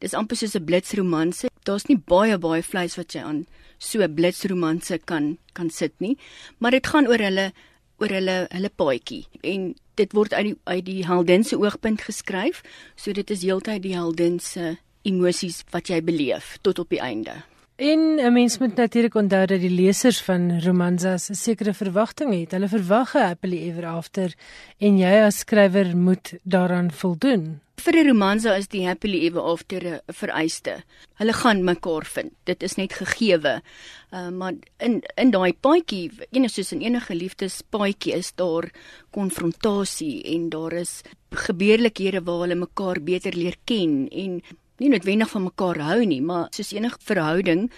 Dis 0.00 0.14
amper 0.14 0.36
soos 0.36 0.54
'n 0.54 0.64
blitsromanse. 0.64 1.48
Daar's 1.64 1.88
nie 1.88 1.98
baie 1.98 2.38
baie 2.38 2.62
vleis 2.62 2.96
wat 2.96 3.12
jy 3.12 3.20
aan 3.20 3.46
so 3.78 4.02
'n 4.02 4.14
blitsromanse 4.14 4.98
kan 5.04 5.38
kan 5.52 5.70
sit 5.70 5.92
nie, 5.98 6.16
maar 6.58 6.70
dit 6.70 6.86
gaan 6.86 7.06
oor 7.06 7.18
hulle 7.18 7.52
oor 7.98 8.08
hulle 8.08 8.46
hulle 8.50 8.70
paadjie 8.70 9.26
en 9.42 9.74
dit 9.94 10.12
word 10.12 10.32
uit 10.32 10.44
die 10.44 10.56
uit 10.64 10.84
die 10.84 11.06
heldin 11.06 11.44
se 11.44 11.56
oogpunt 11.56 12.00
geskryf, 12.00 12.62
so 12.96 13.12
dit 13.12 13.30
is 13.30 13.42
heeltyd 13.42 13.82
die 13.82 13.94
heldin 13.94 14.38
se 14.40 14.76
emosies 15.02 15.64
wat 15.70 15.88
jy 15.88 16.00
beleef 16.02 16.58
tot 16.62 16.78
op 16.78 16.88
die 16.90 17.00
einde. 17.00 17.42
En 17.78 18.18
'n 18.18 18.32
mens 18.32 18.58
moet 18.58 18.74
natuurlik 18.74 19.14
onthou 19.14 19.46
dat 19.46 19.60
die 19.60 19.70
lesers 19.70 20.20
van 20.20 20.60
romansas 20.60 21.28
'n 21.30 21.34
sekere 21.34 21.74
verwagting 21.74 22.40
het. 22.40 22.50
Hulle 22.50 22.68
verwag 22.68 23.14
'n 23.14 23.26
happily 23.26 23.58
ever 23.68 23.86
after 23.86 24.34
en 24.78 24.98
jy 24.98 25.22
as 25.26 25.38
skrywer 25.38 25.96
moet 25.96 26.32
daaraan 26.42 26.90
voldoen. 26.90 27.60
Vir 27.76 27.94
'n 27.94 28.08
romansa 28.08 28.56
is 28.56 28.68
die 28.68 28.86
happily 28.86 29.18
ever 29.26 29.40
after 29.40 29.80
'n 29.86 30.00
vereiste. 30.06 30.82
Hulle 31.14 31.32
gaan 31.32 31.64
mekaar 31.64 32.04
vind. 32.04 32.32
Dit 32.44 32.62
is 32.62 32.74
net 32.74 32.92
gegeewe. 32.92 33.62
Uh, 34.10 34.28
maar 34.28 34.54
in 34.78 35.02
in 35.14 35.30
daai 35.30 35.52
paadjie, 35.52 36.10
enigs 36.30 36.54
soos 36.54 36.72
in 36.72 36.80
enige 36.80 37.14
liefdespaadjie 37.14 38.12
is 38.12 38.32
daar 38.34 38.70
konfrontasie 39.10 40.22
en 40.22 40.48
daar 40.48 40.72
is 40.72 41.02
gebeurlikhede 41.30 42.22
waar 42.22 42.40
hulle 42.40 42.54
mekaar 42.54 43.02
beter 43.02 43.36
leer 43.36 43.56
ken 43.64 44.08
en 44.08 44.42
nie 44.78 44.90
noodwendig 44.92 45.30
van 45.30 45.42
mekaar 45.48 45.80
hou 45.90 46.02
nie, 46.06 46.20
maar 46.22 46.48
soos 46.54 46.72
enige 46.72 46.98
verhouding 47.04 47.70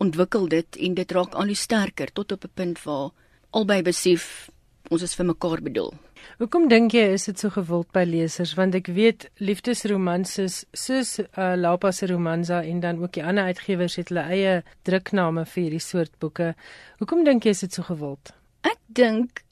ontwikkel 0.00 0.48
dit 0.48 0.76
en 0.76 0.94
dit 0.94 1.12
raak 1.12 1.34
al 1.36 1.52
hoe 1.52 1.58
sterker 1.58 2.12
tot 2.12 2.32
op 2.32 2.44
'n 2.44 2.54
punt 2.54 2.82
waar 2.84 3.10
albei 3.50 3.82
besef 3.82 4.50
ons 4.90 5.02
is 5.02 5.14
vir 5.14 5.26
mekaar 5.26 5.60
bedoel. 5.62 5.92
Hoekom 6.38 6.68
dink 6.68 6.92
jy 6.92 7.12
is 7.14 7.24
dit 7.24 7.38
so 7.38 7.50
gewild 7.50 7.90
by 7.92 8.02
lesers? 8.08 8.54
Want 8.58 8.74
ek 8.74 8.86
weet 8.86 9.28
liefdesromanses 9.38 10.64
soos 10.72 11.18
uh, 11.20 11.54
Lapa 11.56 11.92
se 11.92 12.06
romansa 12.06 12.62
en 12.62 12.80
dan 12.80 13.02
ook 13.02 13.12
die 13.12 13.24
ander 13.24 13.44
uitgewers 13.44 13.96
het 14.00 14.08
hulle 14.08 14.24
eie 14.34 14.62
drukname 14.88 15.44
vir 15.46 15.62
hierdie 15.62 15.84
soort 15.84 16.12
boeke. 16.18 16.54
Hoekom 16.98 17.24
dink 17.24 17.44
jy 17.44 17.50
is 17.50 17.60
dit 17.60 17.72
so 17.72 17.82
gewild? 17.82 18.32
Ek 18.62 18.80
dink 18.86 19.44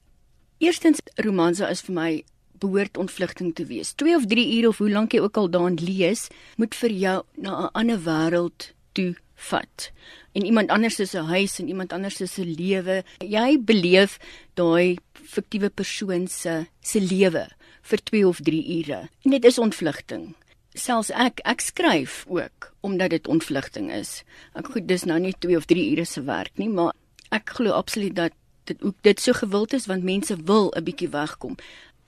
eerstens 0.59 1.01
romansa 1.25 1.69
is 1.69 1.85
vir 1.87 1.95
my 1.95 2.11
behoort 2.59 2.97
ontvlugting 2.97 3.55
te 3.55 3.65
wees. 3.67 3.93
2 3.93 4.17
of 4.17 4.27
3 4.27 4.45
ure 4.59 4.69
of 4.69 4.79
hoe 4.79 4.91
lank 4.91 5.13
jy 5.13 5.21
ook 5.21 5.37
al 5.37 5.51
daarin 5.51 5.79
lees, 5.81 6.29
moet 6.57 6.75
vir 6.75 6.91
jou 6.91 7.23
na 7.37 7.51
'n 7.67 7.71
ander 7.73 8.01
wêreld 8.05 8.73
toe 8.93 9.15
vat. 9.35 9.91
En 10.33 10.45
iemand 10.45 10.71
anders 10.71 10.95
se 10.95 11.19
huis 11.19 11.59
en 11.59 11.69
iemand 11.69 11.93
anders 11.93 12.17
se 12.17 12.45
lewe. 12.45 13.05
Jy 13.19 13.59
beleef 13.61 14.19
daai 14.55 14.99
fiktiewe 15.13 15.71
persoon 15.71 16.29
se 16.29 16.67
se 16.81 17.01
lewe 17.01 17.49
vir 17.83 18.03
2 18.11 18.27
of 18.27 18.41
3 18.41 18.79
ure. 18.79 19.09
En 19.25 19.31
dit 19.31 19.45
is 19.45 19.59
ontvlugting. 19.59 20.35
Selfs 20.75 21.11
ek 21.11 21.41
ek 21.45 21.61
skryf 21.61 22.25
ook 22.29 22.73
omdat 22.81 23.11
dit 23.11 23.29
ontvlugting 23.29 23.91
is. 23.93 24.23
Ek 24.55 24.67
goed 24.75 24.87
dis 24.89 25.05
nou 25.05 25.19
nie 25.19 25.35
2 25.39 25.57
of 25.57 25.67
3 25.67 25.91
ure 25.93 26.05
se 26.05 26.23
werk 26.23 26.55
nie, 26.59 26.69
maar 26.69 26.95
ek 27.35 27.57
glo 27.59 27.75
absoluut 27.77 28.15
dat 28.15 28.33
dit 28.69 28.83
ook 28.85 28.97
dit 29.01 29.21
so 29.21 29.33
gewild 29.33 29.73
is 29.73 29.87
want 29.89 30.05
mense 30.05 30.37
wil 30.51 30.73
'n 30.77 30.85
bietjie 30.85 31.09
wegkom 31.09 31.57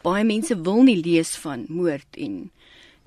baie 0.03 0.25
mense 0.25 0.57
wil 0.63 0.83
nie 0.83 0.99
lees 1.03 1.37
van 1.37 1.67
moord 1.69 2.17
en 2.17 2.51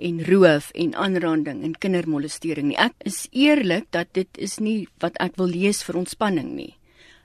en 0.03 0.25
roof 0.25 0.71
en 0.71 0.95
aanranding 0.95 1.63
en 1.63 1.75
kindermolestering 1.77 2.67
nie. 2.67 2.77
Ek 2.81 2.95
is 3.07 3.27
eerlik 3.31 3.85
dat 3.95 4.09
dit 4.17 4.39
is 4.41 4.57
nie 4.59 4.87
wat 5.03 5.17
ek 5.23 5.37
wil 5.39 5.51
lees 5.53 5.83
vir 5.85 6.01
ontspanning 6.01 6.55
nie. 6.57 6.73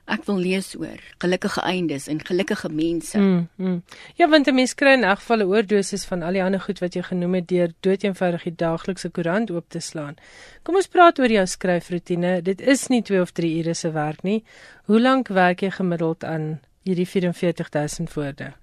Ek 0.09 0.23
wil 0.25 0.39
lees 0.41 0.71
oor 0.77 1.01
gelukkige 1.21 1.61
eindes 1.69 2.07
en 2.09 2.21
gelukkige 2.25 2.69
mense. 2.73 3.19
Mm, 3.19 3.43
mm. 3.61 3.81
Ja, 4.17 4.27
want 4.29 4.47
'n 4.47 4.55
mens 4.55 4.73
kry 4.73 4.93
in 4.97 5.03
elk 5.03 5.19
geval 5.19 5.43
'n 5.43 5.51
oordosis 5.53 6.05
van 6.05 6.23
al 6.23 6.33
die 6.33 6.43
ander 6.43 6.59
goed 6.59 6.79
wat 6.79 6.93
jy 6.93 7.01
genoem 7.01 7.33
het 7.33 7.47
deur 7.47 7.73
doeteenvoudig 7.79 8.43
die 8.43 8.55
daaglikse 8.55 9.09
koerant 9.09 9.51
oop 9.51 9.69
te 9.69 9.79
slaan. 9.79 10.15
Kom 10.63 10.75
ons 10.75 10.87
praat 10.87 11.19
oor 11.19 11.31
jou 11.31 11.45
skryfroetine. 11.45 12.41
Dit 12.41 12.61
is 12.61 12.87
nie 12.87 13.01
2 13.01 13.21
of 13.21 13.31
3 13.31 13.59
ure 13.59 13.73
se 13.73 13.91
werk 13.91 14.23
nie. 14.23 14.43
Hoe 14.85 14.99
lank 14.99 15.27
werk 15.27 15.61
jy 15.61 15.69
gemiddeld 15.71 16.23
aan 16.23 16.59
hierdie 16.83 17.07
44000 17.07 18.13
woorde? 18.13 18.53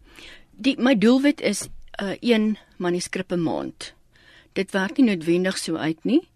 Die 0.57 0.77
my 0.81 0.95
doelwit 0.99 1.41
is 1.41 1.69
'n 2.01 2.05
uh, 2.05 2.17
een 2.21 2.59
manuskrip 2.77 3.27
per 3.27 3.39
maand. 3.39 3.95
Dit 4.53 4.71
werk 4.71 4.97
nie 4.97 5.07
noodwendig 5.07 5.59
so 5.59 5.77
uit 5.77 6.05
nie. 6.05 6.29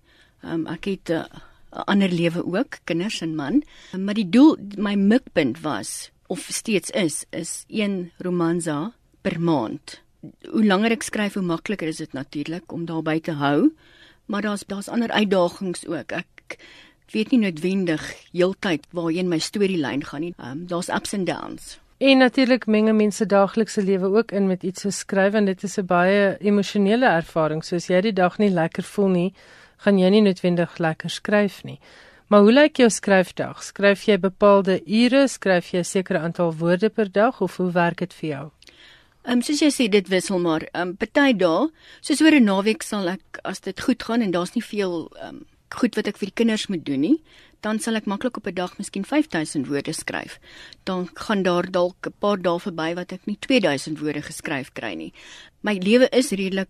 Um, 0.44 0.66
ek 0.66 0.84
het 0.84 1.08
'n 1.10 1.12
uh, 1.12 1.24
ander 1.70 2.08
lewe 2.08 2.44
ook, 2.44 2.78
kinders 2.84 3.20
en 3.20 3.34
man, 3.34 3.62
maar 3.98 4.14
die 4.14 4.28
doel 4.28 4.56
my 4.76 4.94
mikpunt 4.94 5.60
was 5.60 6.10
of 6.26 6.46
steeds 6.50 6.90
is 6.90 7.24
is 7.30 7.64
een 7.68 8.12
romansa 8.18 8.92
per 9.20 9.40
maand. 9.40 10.00
Hoe 10.50 10.64
langer 10.64 10.90
ek 10.90 11.02
skryf, 11.02 11.34
hoe 11.34 11.42
makliker 11.42 11.88
is 11.88 11.96
dit 11.96 12.12
natuurlik 12.12 12.72
om 12.72 12.84
daarby 12.84 13.20
te 13.20 13.32
hou, 13.32 13.72
maar 14.26 14.42
daar's 14.42 14.64
daar's 14.66 14.88
ander 14.88 15.10
uitdagings 15.10 15.86
ook. 15.86 16.12
Ek 16.12 16.58
weet 17.10 17.30
nie 17.30 17.40
noodwendig 17.40 18.14
heeltyd 18.32 18.86
waarheen 18.94 19.28
my 19.28 19.38
storielyn 19.38 20.04
gaan 20.04 20.20
nie. 20.20 20.34
Um, 20.38 20.66
daar's 20.66 20.88
ups 20.88 21.14
and 21.14 21.26
downs. 21.26 21.79
En 22.00 22.18
natuurlik 22.18 22.66
menge 22.66 22.92
mense 22.96 23.26
daaglikse 23.26 23.82
lewe 23.84 24.06
ook 24.16 24.32
in 24.32 24.46
met 24.46 24.62
iets 24.62 24.80
so 24.80 24.90
skryf 24.90 25.34
en 25.36 25.44
dit 25.44 25.62
is 25.62 25.78
'n 25.78 25.86
baie 25.86 26.36
emosionele 26.40 27.06
ervaring. 27.06 27.64
So 27.64 27.76
as 27.76 27.86
jy 27.86 28.00
die 28.00 28.12
dag 28.12 28.38
nie 28.38 28.50
lekker 28.50 28.82
voel 28.82 29.08
nie, 29.08 29.34
gaan 29.76 29.98
jy 29.98 30.08
nie 30.08 30.20
noodwendig 30.20 30.78
lekker 30.78 31.10
skryf 31.10 31.62
nie. 31.64 31.78
Maar 32.26 32.40
hoe 32.40 32.52
lyk 32.52 32.76
jou 32.76 32.90
skryfdag? 32.90 33.62
Skryf 33.62 34.04
jy 34.04 34.18
bepaalde 34.18 34.80
ure, 34.86 35.28
skryf 35.28 35.70
jy 35.72 35.78
'n 35.78 35.84
sekere 35.84 36.18
aantal 36.18 36.54
woorde 36.56 36.88
per 36.88 37.12
dag 37.12 37.40
of 37.40 37.56
hoe 37.56 37.72
werk 37.72 37.98
dit 37.98 38.14
vir 38.14 38.30
jou? 38.30 38.50
Ehm 39.24 39.32
um, 39.32 39.42
soos 39.42 39.60
jy 39.60 39.70
sê 39.70 39.88
dit 39.88 40.08
wissel 40.08 40.38
maar. 40.38 40.62
Ehm 40.72 40.88
um, 40.88 40.96
party 40.96 41.36
dae, 41.36 41.68
soos 42.00 42.22
oor 42.22 42.32
'n 42.32 42.44
naweek 42.44 42.82
sal 42.82 43.08
ek 43.08 43.40
as 43.44 43.60
dit 43.60 43.80
goed 43.80 44.02
gaan 44.02 44.22
en 44.22 44.30
daar's 44.30 44.54
nie 44.54 44.64
veel 44.64 45.10
ehm 45.20 45.28
um, 45.28 45.46
goed 45.74 45.94
wat 45.94 46.06
ek 46.06 46.18
vir 46.18 46.26
die 46.26 46.34
kinders 46.34 46.66
moet 46.66 46.84
doen 46.84 47.00
nie, 47.00 47.22
dan 47.60 47.78
sal 47.78 47.94
ek 47.94 48.06
maklik 48.06 48.36
op 48.36 48.46
'n 48.46 48.54
dag 48.54 48.78
miskien 48.78 49.04
5000 49.04 49.66
woorde 49.66 49.92
skryf. 49.92 50.38
Dan 50.84 51.08
gaan 51.14 51.42
daar 51.42 51.70
dalk 51.70 52.06
'n 52.06 52.14
paar 52.18 52.42
dae 52.42 52.58
verby 52.58 52.94
wat 52.94 53.12
ek 53.12 53.26
nie 53.26 53.36
2000 53.38 53.98
woorde 53.98 54.22
geskryf 54.22 54.72
kry 54.72 54.94
nie. 54.94 55.12
My 55.60 55.78
lewe 55.78 56.08
is 56.08 56.30
redelik 56.30 56.68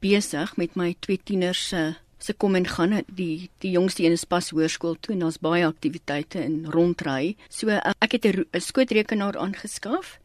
besig 0.00 0.56
met 0.56 0.76
my 0.76 0.96
twee 1.00 1.20
tieners 1.24 1.68
se 1.68 1.96
se 2.18 2.32
kom 2.32 2.54
en 2.54 2.66
gaan. 2.66 3.02
Die 3.06 3.50
die 3.58 3.70
jongste 3.70 4.04
een 4.04 4.12
is 4.12 4.24
pas 4.24 4.50
hoërskool 4.50 4.96
toe 5.00 5.14
en 5.14 5.20
daar's 5.20 5.38
baie 5.38 5.66
aktiwiteite 5.66 6.38
en 6.38 6.70
rondry. 6.70 7.36
So 7.48 7.68
ek 7.68 8.12
het 8.12 8.24
'n 8.26 8.60
skootrekenaar 8.60 9.36
aangeskaf 9.38 10.18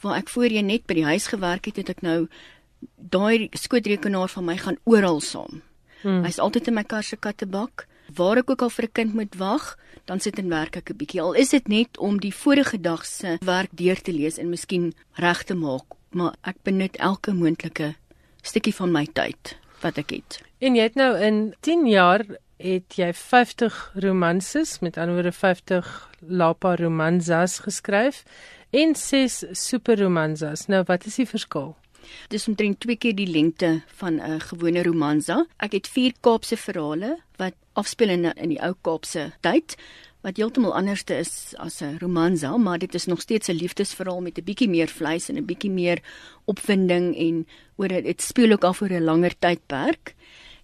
waar 0.00 0.16
ek 0.16 0.28
voorheen 0.28 0.66
net 0.66 0.86
by 0.86 0.94
die 0.94 1.04
huis 1.04 1.26
gewerk 1.26 1.64
het, 1.64 1.76
het 1.76 1.88
ek 1.88 2.02
nou 2.02 2.28
daai 2.96 3.48
skootrekenaar 3.52 4.28
van 4.28 4.44
my 4.44 4.56
gaan 4.56 4.76
oral 4.84 5.20
saam. 5.20 5.62
Hmm. 6.02 6.24
Hy's 6.24 6.38
altyd 6.38 6.68
in 6.68 6.74
my 6.74 6.84
kar 6.84 7.02
se 7.02 7.16
kattebak 7.16 7.86
waar 8.14 8.36
ek 8.36 8.50
ook 8.50 8.62
al 8.62 8.70
vir 8.70 8.84
'n 8.84 8.92
kind 8.92 9.14
moet 9.14 9.34
wag, 9.36 9.78
dan 10.04 10.20
sit 10.20 10.38
en 10.38 10.48
werk 10.48 10.76
ek 10.76 10.90
'n 10.90 10.96
bietjie. 10.96 11.20
Al 11.20 11.32
is 11.34 11.48
dit 11.50 11.68
net 11.68 11.98
om 11.98 12.18
die 12.20 12.34
vorige 12.34 12.80
dag 12.80 13.06
se 13.06 13.38
werk 13.40 13.70
deur 13.72 14.00
te 14.00 14.12
lees 14.12 14.38
en 14.38 14.50
miskien 14.50 14.94
reg 15.12 15.44
te 15.44 15.54
maak, 15.54 15.84
maar 16.10 16.34
ek 16.42 16.56
benut 16.62 16.96
elke 16.96 17.32
moontlike 17.32 17.94
stukkie 18.42 18.74
van 18.74 18.92
my 18.92 19.06
tyd 19.12 19.56
wat 19.82 19.98
ek 19.98 20.10
het. 20.10 20.40
En 20.58 20.74
jy 20.74 20.82
het 20.82 20.94
nou 20.94 21.18
in 21.20 21.54
10 21.60 21.86
jaar 21.86 22.24
het 22.56 22.96
jy 22.96 23.12
50 23.12 23.92
romanses, 23.94 24.78
met 24.80 24.96
ander 24.96 25.14
woorde 25.14 25.32
50 25.32 26.10
lapa 26.20 26.76
romansas 26.76 27.58
geskryf 27.58 28.24
en 28.70 28.94
6 28.94 29.44
superromansas. 29.52 30.66
Nou 30.66 30.82
wat 30.88 31.06
is 31.06 31.18
die 31.20 31.28
verskil? 31.28 31.74
Dis 32.30 32.46
omtrent 32.48 32.80
twee 32.80 32.96
keer 32.96 33.16
die 33.18 33.28
lengte 33.28 33.82
van 34.00 34.20
'n 34.20 34.40
gewone 34.40 34.82
romansa. 34.82 35.46
Ek 35.58 35.72
het 35.72 35.88
vier 35.88 36.12
Kaapse 36.20 36.56
verhale 36.56 37.18
wat 37.36 37.54
afspeel 37.76 38.08
in 38.08 38.24
in 38.34 38.54
die 38.54 38.60
ou 38.62 38.74
Kaapse 38.82 39.32
tyd 39.40 39.76
wat 40.26 40.40
heeltemal 40.40 40.74
anderste 40.74 41.14
is 41.14 41.54
as 41.62 41.80
'n 41.82 41.98
romansa, 42.02 42.56
maar 42.56 42.78
dit 42.78 42.94
is 42.94 43.06
nog 43.06 43.20
steeds 43.20 43.48
'n 43.48 43.60
liefdesverhaal 43.62 44.20
met 44.20 44.38
'n 44.38 44.44
bietjie 44.44 44.68
meer 44.68 44.88
vleis 44.88 45.28
en 45.28 45.36
'n 45.36 45.44
bietjie 45.44 45.70
meer 45.70 46.02
opwinding 46.44 47.16
en 47.16 47.46
oor 47.76 47.88
dit 47.88 48.22
speel 48.22 48.52
ook 48.52 48.64
af 48.64 48.82
oor 48.82 48.90
'n 48.90 49.04
langer 49.04 49.34
tydperk. 49.38 50.14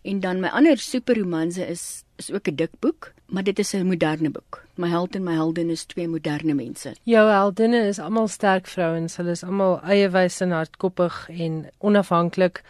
En 0.03 0.21
dan 0.21 0.41
my 0.41 0.49
ander 0.49 0.79
superromanse 0.79 1.67
is 1.67 2.05
is 2.17 2.33
ook 2.33 2.49
'n 2.49 2.55
dik 2.55 2.71
boek, 2.79 3.13
maar 3.27 3.43
dit 3.43 3.59
is 3.59 3.73
'n 3.73 3.87
moderne 3.87 4.31
boek. 4.31 4.65
My 4.75 4.89
held 4.89 5.15
en 5.15 5.23
my 5.23 5.33
heldin 5.33 5.71
is 5.71 5.85
twee 5.85 6.09
moderne 6.09 6.55
mense. 6.55 6.95
Jou 7.03 7.31
heldinne 7.31 7.87
is 7.87 7.99
almal 7.99 8.29
sterk 8.29 8.67
vrouens. 8.67 9.17
Hulle 9.17 9.31
is 9.31 9.45
almal 9.45 9.81
eiewyse 9.83 10.45
en 10.45 10.51
hardkoppig 10.51 11.29
en 11.29 11.71
onafhanklik. 11.79 12.63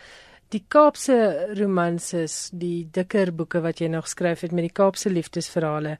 Die 0.52 0.66
Kaapse 0.68 1.14
romanses, 1.56 2.50
die 2.52 2.84
dikker 2.92 3.30
boeke 3.32 3.62
wat 3.64 3.78
jy 3.80 3.86
nog 3.88 4.08
skryf 4.10 4.42
het 4.44 4.52
met 4.52 4.66
die 4.66 4.74
Kaapse 4.76 5.08
liefdesverhale, 5.08 5.94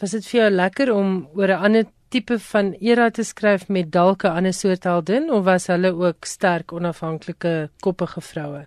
was 0.00 0.14
dit 0.16 0.24
vir 0.30 0.38
jou 0.38 0.46
lekker 0.54 0.92
om 0.94 1.10
oor 1.36 1.52
'n 1.52 1.64
ander 1.66 1.84
tipe 2.08 2.38
van 2.38 2.72
era 2.80 3.10
te 3.10 3.22
skryf 3.22 3.68
met 3.68 3.90
dalk 3.92 4.24
'n 4.24 4.36
ander 4.38 4.54
soort 4.54 4.84
heldin 4.84 5.30
of 5.30 5.44
was 5.44 5.66
hulle 5.66 5.92
ook 5.92 6.24
sterk 6.24 6.72
onafhanklike 6.72 7.68
koppige 7.80 8.20
vroue? 8.20 8.66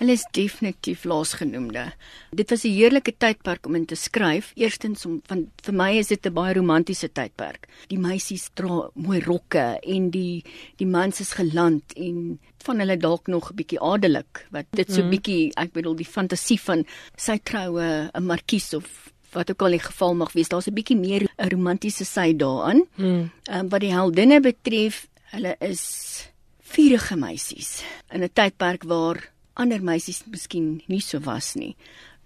Hulle 0.00 0.12
is 0.12 0.24
definitief 0.32 1.04
laasgenoemde. 1.04 1.92
Dit 2.30 2.50
was 2.50 2.64
'n 2.64 2.74
heerlike 2.74 3.14
tydperk 3.18 3.66
om 3.66 3.74
in 3.74 3.86
te 3.86 3.94
skryf. 3.94 4.52
Eerstens 4.56 5.06
om 5.06 5.20
van 5.26 5.50
vir 5.62 5.74
my 5.74 5.98
is 5.98 6.08
dit 6.08 6.26
'n 6.26 6.32
baie 6.32 6.54
romantiese 6.54 7.12
tydperk. 7.12 7.68
Die 7.88 7.98
meisies 7.98 8.50
dra 8.54 8.90
mooi 8.94 9.20
rokke 9.20 9.78
en 9.82 10.10
die 10.10 10.44
die 10.76 10.86
mans 10.86 11.20
is 11.20 11.32
geland 11.32 11.92
en 11.96 12.38
van 12.64 12.78
hulle 12.78 12.96
dalk 12.96 13.26
nog 13.26 13.50
'n 13.50 13.56
bietjie 13.56 13.80
adellik 13.80 14.46
wat 14.50 14.66
dit 14.70 14.92
so 14.92 15.02
mm. 15.02 15.10
bietjie 15.10 15.52
ek 15.56 15.72
bedoel 15.72 15.96
die 15.96 16.12
fantasie 16.16 16.60
van 16.60 16.86
sy 17.16 17.38
troue 17.38 18.10
'n 18.14 18.26
markies 18.26 18.74
of 18.74 19.12
wat 19.32 19.50
ook 19.50 19.62
al 19.62 19.70
die 19.76 19.78
geval 19.78 20.14
mag 20.14 20.32
wees. 20.32 20.48
Daar's 20.48 20.68
'n 20.68 20.74
bietjie 20.74 20.96
meer 20.96 21.28
'n 21.38 21.48
romantiese 21.48 22.04
sy 22.04 22.32
daaraan. 22.36 22.86
Mm. 22.96 23.30
Um, 23.50 23.68
wat 23.68 23.80
die 23.80 23.92
heldinne 23.92 24.40
betref, 24.40 25.08
hulle 25.32 25.56
is 25.60 26.28
vurige 26.60 27.16
meisies 27.16 27.82
in 28.10 28.22
'n 28.22 28.32
tydperk 28.32 28.84
waar 28.84 29.31
ander 29.54 29.82
meisies 29.82 30.22
miskien 30.26 30.80
nie 30.88 31.00
so 31.00 31.20
was 31.20 31.54
nie. 31.54 31.76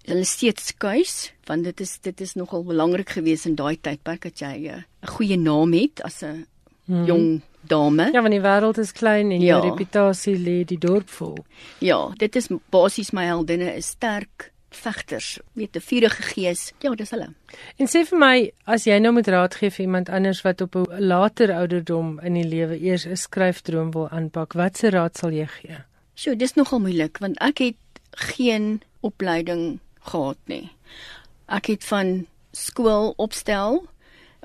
Hulle 0.07 0.25
steeds 0.25 0.71
skuis 0.71 1.33
want 1.47 1.65
dit 1.65 1.81
is 1.81 1.99
dit 1.99 2.21
is 2.21 2.35
nogal 2.35 2.65
belangrik 2.65 3.11
geweest 3.19 3.47
in 3.47 3.57
daai 3.59 3.77
tydperk 3.77 4.23
dat 4.23 4.41
jy 4.41 4.69
eh, 4.69 4.83
'n 5.03 5.13
goeie 5.17 5.37
naam 5.37 5.73
het 5.73 6.03
as 6.03 6.23
'n 6.23 6.47
hmm. 6.87 7.05
jong 7.07 7.43
dame. 7.67 8.11
Ja, 8.13 8.23
want 8.23 8.35
die 8.35 8.43
wêreld 8.43 8.79
is 8.79 8.93
klein 8.93 9.31
en 9.31 9.41
ja. 9.41 9.57
jou 9.57 9.71
reputasie 9.71 10.37
lê 10.39 10.65
die 10.65 10.79
dorp 10.79 11.09
vol. 11.09 11.39
Ja, 11.79 12.13
dit 12.17 12.37
is 12.37 12.49
basies 12.71 13.13
my 13.13 13.25
heldinne 13.25 13.75
is 13.75 13.87
sterk 13.87 14.53
vegters, 14.77 15.39
weet 15.53 15.77
'n 15.77 15.81
vurige 15.81 16.23
gees. 16.23 16.73
Ja, 16.79 16.95
dis 16.95 17.11
hulle. 17.11 17.35
En 17.77 17.87
sê 17.87 18.05
vir 18.05 18.19
my, 18.19 18.53
as 18.65 18.85
jy 18.85 18.99
nou 18.99 19.13
moet 19.13 19.29
raad 19.29 19.55
gee 19.55 19.71
vir 19.71 19.85
iemand 19.85 20.09
anders 20.09 20.43
wat 20.43 20.61
op 20.61 20.75
'n 20.75 20.87
later 20.99 21.53
ouderdom 21.53 22.21
in 22.21 22.35
die 22.35 22.49
lewe 22.49 22.79
eers 22.81 23.07
'n 23.07 23.17
skryfdroom 23.17 23.91
wil 23.91 24.09
aanpak, 24.09 24.53
watse 24.53 24.91
raad 24.91 25.17
sal 25.17 25.31
jy 25.31 25.47
gee? 25.47 25.79
Sjoe, 26.17 26.37
dis 26.37 26.57
nogal 26.57 26.81
moeilik 26.81 27.21
want 27.21 27.37
ek 27.45 27.61
het 27.61 28.01
geen 28.33 28.81
opleiding 29.05 29.79
gehad 30.09 30.39
nie. 30.49 30.71
Ek 31.53 31.69
het 31.69 31.85
van 31.85 32.25
skool 32.57 33.13
opstel. 33.21 33.83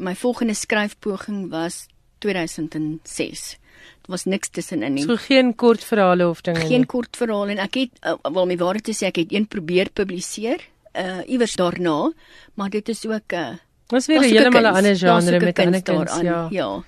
My 0.02 0.14
volgende 0.16 0.54
skryfpoging 0.58 1.48
was 1.54 1.86
2006. 2.26 3.56
Dit 4.02 4.12
was 4.12 4.28
niks 4.28 4.52
tussenin 4.54 4.98
nie. 4.98 5.06
So 5.08 5.16
geen 5.16 5.56
kortverhale 5.56 6.28
of 6.28 6.44
dinge 6.46 6.60
nie. 6.60 6.68
Geen 6.74 6.86
kortverhale 6.86 7.56
en 7.56 7.64
ek 7.64 7.80
het 7.80 8.04
uh, 8.04 8.18
wel 8.28 8.52
my 8.52 8.60
waarheid 8.60 8.90
te 8.92 8.96
sê 8.98 9.10
ek 9.10 9.24
het 9.24 9.34
een 9.34 9.48
probeer 9.48 9.94
publiseer 9.96 10.68
uh 10.92 11.22
iewers 11.24 11.56
daarna, 11.56 12.12
maar 12.60 12.70
dit 12.70 12.90
is 12.90 13.06
ook 13.08 13.32
'n 13.32 13.36
uh, 13.36 13.56
Was 13.88 14.06
weer 14.08 14.20
'n 14.20 14.24
heeltemal 14.24 14.62
'n 14.62 14.76
ander 14.76 14.96
genre 14.96 15.40
met 15.40 15.60
ander 15.60 15.82
kinders, 15.82 16.20
ja. 16.20 16.48
Ja. 16.52 16.84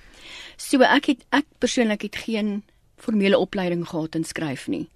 So 0.56 0.80
ek 0.80 1.06
het 1.06 1.24
ek 1.30 1.46
persoonlik 1.58 2.02
het 2.02 2.16
geen 2.16 2.62
formele 3.04 3.38
opleiding 3.38 3.84
gehad 3.88 4.16
in 4.18 4.24
skryf 4.24 4.66
nie. 4.68 4.88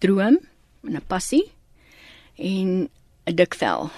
Droom 0.00 0.38
en 0.84 0.96
'n 0.96 1.06
passie 1.06 1.52
en 2.36 2.88
'n 3.26 3.36
dik 3.36 3.54
vel. 3.54 3.90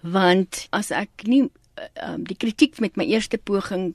Want 0.00 0.66
as 0.70 0.90
ek 0.90 1.24
nie 1.24 1.50
um, 2.02 2.24
die 2.24 2.36
kritiek 2.36 2.80
met 2.80 2.96
my 2.96 3.04
eerste 3.04 3.38
poging 3.38 3.94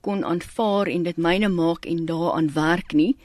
kon 0.00 0.24
aanvaar 0.24 0.86
en 0.90 1.02
dit 1.02 1.16
myne 1.16 1.48
maak 1.48 1.86
en 1.86 2.06
daaraan 2.06 2.52
werk 2.52 2.92
nie, 2.92 3.16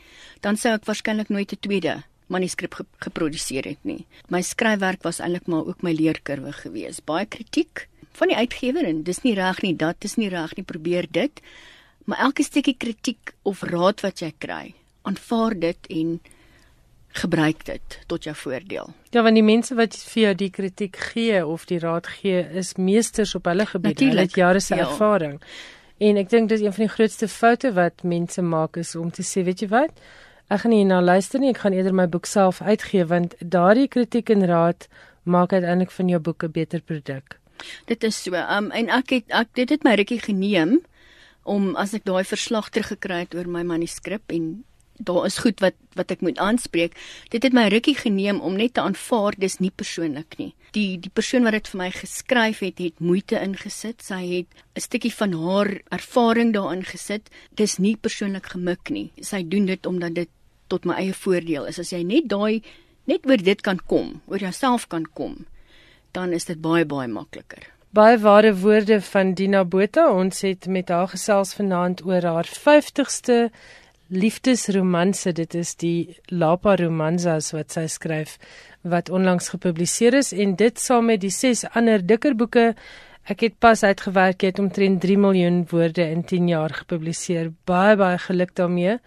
dan 0.42 0.58
sou 0.58 0.74
ek 0.74 0.86
waarskynlik 0.86 1.30
nooit 1.30 1.52
'n 1.52 1.60
tweede 1.60 2.04
manuskrip 2.28 2.74
ge 2.74 2.86
geproduseer 3.00 3.66
het 3.66 3.84
nie. 3.84 4.06
My 4.30 4.42
skryfwerk 4.42 5.04
was 5.04 5.20
eintlik 5.20 5.48
maar 5.48 5.66
ook 5.66 5.82
my 5.82 5.92
leerkurwe 5.92 6.52
gewees. 6.52 7.00
Baie 7.04 7.26
kritiek 7.26 7.88
van 8.12 8.28
die 8.28 8.38
uitgewer 8.38 8.86
en 8.86 9.04
dis 9.04 9.22
nie 9.24 9.34
reg 9.34 9.62
nie, 9.62 9.76
dat 9.76 10.04
is 10.04 10.16
nie 10.16 10.30
reg 10.30 10.56
nie, 10.56 10.66
probeer 10.66 11.08
dit. 11.12 11.42
Maar 12.08 12.18
elke 12.30 12.44
stukkie 12.44 12.78
kritiek 12.80 13.34
of 13.44 13.62
raad 13.68 14.02
wat 14.06 14.22
jy 14.24 14.30
kry, 14.40 14.74
aanvaar 15.08 15.56
dit 15.60 15.90
en 15.92 16.20
gebruik 17.20 17.66
dit 17.68 17.98
tot 18.08 18.24
jou 18.24 18.36
voordeel. 18.36 18.94
Ja, 19.12 19.24
want 19.26 19.36
die 19.36 19.44
mense 19.44 19.76
wat 19.76 19.98
vir 20.14 20.22
jou 20.22 20.34
die 20.40 20.50
kritiek 20.54 20.96
gee 21.12 21.42
of 21.46 21.66
die 21.68 21.82
raad 21.84 22.08
gee, 22.20 22.46
is 22.56 22.76
meesters 22.80 23.36
op 23.36 23.50
hulle 23.52 23.66
gebied. 23.68 24.06
Hulle 24.06 24.28
het 24.28 24.40
jare 24.40 24.62
se 24.64 24.78
ja. 24.78 24.88
ervaring. 24.88 25.40
En 25.98 26.20
ek 26.22 26.32
dink 26.32 26.52
dis 26.52 26.64
een 26.64 26.76
van 26.78 26.86
die 26.86 26.94
grootste 26.94 27.28
foute 27.28 27.74
wat 27.76 28.06
mense 28.08 28.42
maak 28.42 28.78
is 28.78 28.96
om 28.96 29.12
te 29.12 29.26
sê, 29.26 29.44
weet 29.44 29.66
jy 29.66 29.72
wat? 29.74 30.04
Ek 30.48 30.64
gaan 30.64 30.72
nie 30.72 30.86
na 30.88 31.02
luister 31.04 31.42
nie, 31.44 31.52
ek 31.52 31.66
gaan 31.66 31.76
eerder 31.76 31.96
my 31.96 32.06
boek 32.08 32.30
self 32.30 32.62
uitgee 32.62 33.04
want 33.10 33.36
daardie 33.42 33.90
kritiek 33.92 34.30
en 34.32 34.48
raad 34.48 34.88
maak 35.28 35.52
uiteindelik 35.52 35.92
van 35.92 36.14
jou 36.14 36.20
boek 36.24 36.44
'n 36.44 36.52
beter 36.52 36.82
produk. 36.82 37.40
Dit 37.86 38.04
is 38.04 38.24
so. 38.24 38.32
Um 38.36 38.72
en 38.72 38.90
ek 38.90 39.10
het 39.10 39.26
ek 39.28 39.48
dit 39.54 39.70
het 39.70 39.84
my 39.84 39.96
rukkie 39.96 40.22
geneem 40.22 40.80
om 41.48 41.76
as 41.80 41.96
ek 41.98 42.06
daai 42.08 42.26
verslag 42.28 42.70
teruggekry 42.70 43.24
het 43.24 43.36
oor 43.38 43.48
my 43.48 43.64
manuskrip 43.68 44.36
en 44.36 44.66
daar 44.98 45.26
is 45.26 45.38
goed 45.38 45.60
wat 45.62 45.76
wat 45.98 46.12
ek 46.14 46.22
moet 46.22 46.38
aanspreek. 46.42 46.94
Dit 47.30 47.46
het 47.46 47.54
my 47.54 47.68
rukkie 47.74 47.96
geneem 47.98 48.40
om 48.42 48.58
net 48.58 48.74
te 48.78 48.82
aanvaar 48.82 49.38
dis 49.38 49.60
nie 49.62 49.72
persoonlik 49.72 50.38
nie. 50.38 50.54
Die 50.74 50.98
die 51.02 51.14
persoon 51.14 51.46
wat 51.46 51.58
dit 51.58 51.70
vir 51.72 51.82
my 51.82 51.90
geskryf 51.94 52.62
het, 52.66 52.82
het 52.82 53.00
moeite 53.00 53.40
ingesit. 53.42 54.02
Sy 54.02 54.22
het 54.26 54.48
'n 54.76 54.82
stukkie 54.82 55.14
van 55.14 55.34
haar 55.34 55.82
ervaring 55.92 56.54
daarin 56.54 56.84
gesit. 56.84 57.30
Dis 57.56 57.78
nie 57.78 57.96
persoonlik 57.96 58.46
gemik 58.46 58.90
nie. 58.90 59.12
Sy 59.22 59.44
doen 59.44 59.66
dit 59.66 59.86
omdat 59.86 60.14
dit 60.16 60.30
tot 60.68 60.86
my 60.86 60.94
eie 60.94 61.14
voordeel 61.14 61.66
is. 61.66 61.80
As 61.80 61.92
jy 61.92 62.04
net 62.04 62.28
daai 62.30 62.62
net 63.06 63.26
oor 63.26 63.38
dit 63.38 63.62
kan 63.62 63.80
kom, 63.88 64.22
oor 64.28 64.40
jouself 64.40 64.88
kan 64.88 65.06
kom, 65.14 65.46
dan 66.12 66.34
is 66.34 66.46
dit 66.46 66.62
baie 66.62 66.86
baie 66.86 67.08
makliker. 67.08 67.77
Baie 67.90 68.18
ware 68.20 68.52
woorde 68.56 69.02
van 69.02 69.34
Dina 69.34 69.64
Botha. 69.66 70.10
Ons 70.12 70.42
het 70.42 70.66
met 70.68 70.90
haar 70.92 71.08
gesels 71.08 71.54
vanaand 71.56 72.04
oor 72.06 72.22
haar 72.22 72.48
50ste 72.52 73.48
liefdesromanse. 74.12 75.32
Dit 75.32 75.56
is 75.56 75.72
die 75.80 76.18
Lapa 76.28 76.76
Romansas 76.76 77.54
wat 77.56 77.72
sy 77.72 77.86
skryf 77.88 78.36
wat 78.84 79.10
onlangs 79.10 79.48
gepubliseer 79.56 80.20
is 80.20 80.34
en 80.36 80.58
dit 80.60 80.80
saam 80.80 81.08
met 81.08 81.24
die 81.24 81.32
ses 81.32 81.64
ander 81.80 82.04
dikker 82.04 82.36
boeke. 82.36 82.74
Ek 83.24 83.46
het 83.48 83.56
pas 83.60 83.84
uitgewerk 83.84 84.44
het 84.44 84.60
omtrent 84.60 85.02
3 85.02 85.18
miljoen 85.18 85.64
woorde 85.72 86.04
in 86.12 86.26
10 86.28 86.48
jaar 86.52 86.76
gepubliseer. 86.84 87.54
Baie 87.64 87.96
baie 87.96 88.18
geluk 88.20 88.56
daarmee. 88.56 88.98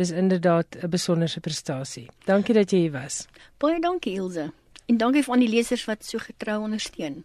Dis 0.00 0.10
inderdaad 0.10 0.80
'n 0.80 0.88
besonderse 0.88 1.40
prestasie. 1.40 2.08
Dankie 2.24 2.54
dat 2.54 2.70
jy 2.70 2.78
hier 2.78 2.92
was. 2.92 3.28
Baie 3.58 3.80
dankie 3.80 4.14
Ilse. 4.14 4.52
En 4.86 4.96
dankie 4.96 5.22
vir 5.22 5.34
al 5.34 5.40
die 5.40 5.56
lesers 5.56 5.84
wat 5.84 6.04
so 6.04 6.18
getrou 6.18 6.62
ondersteun. 6.62 7.24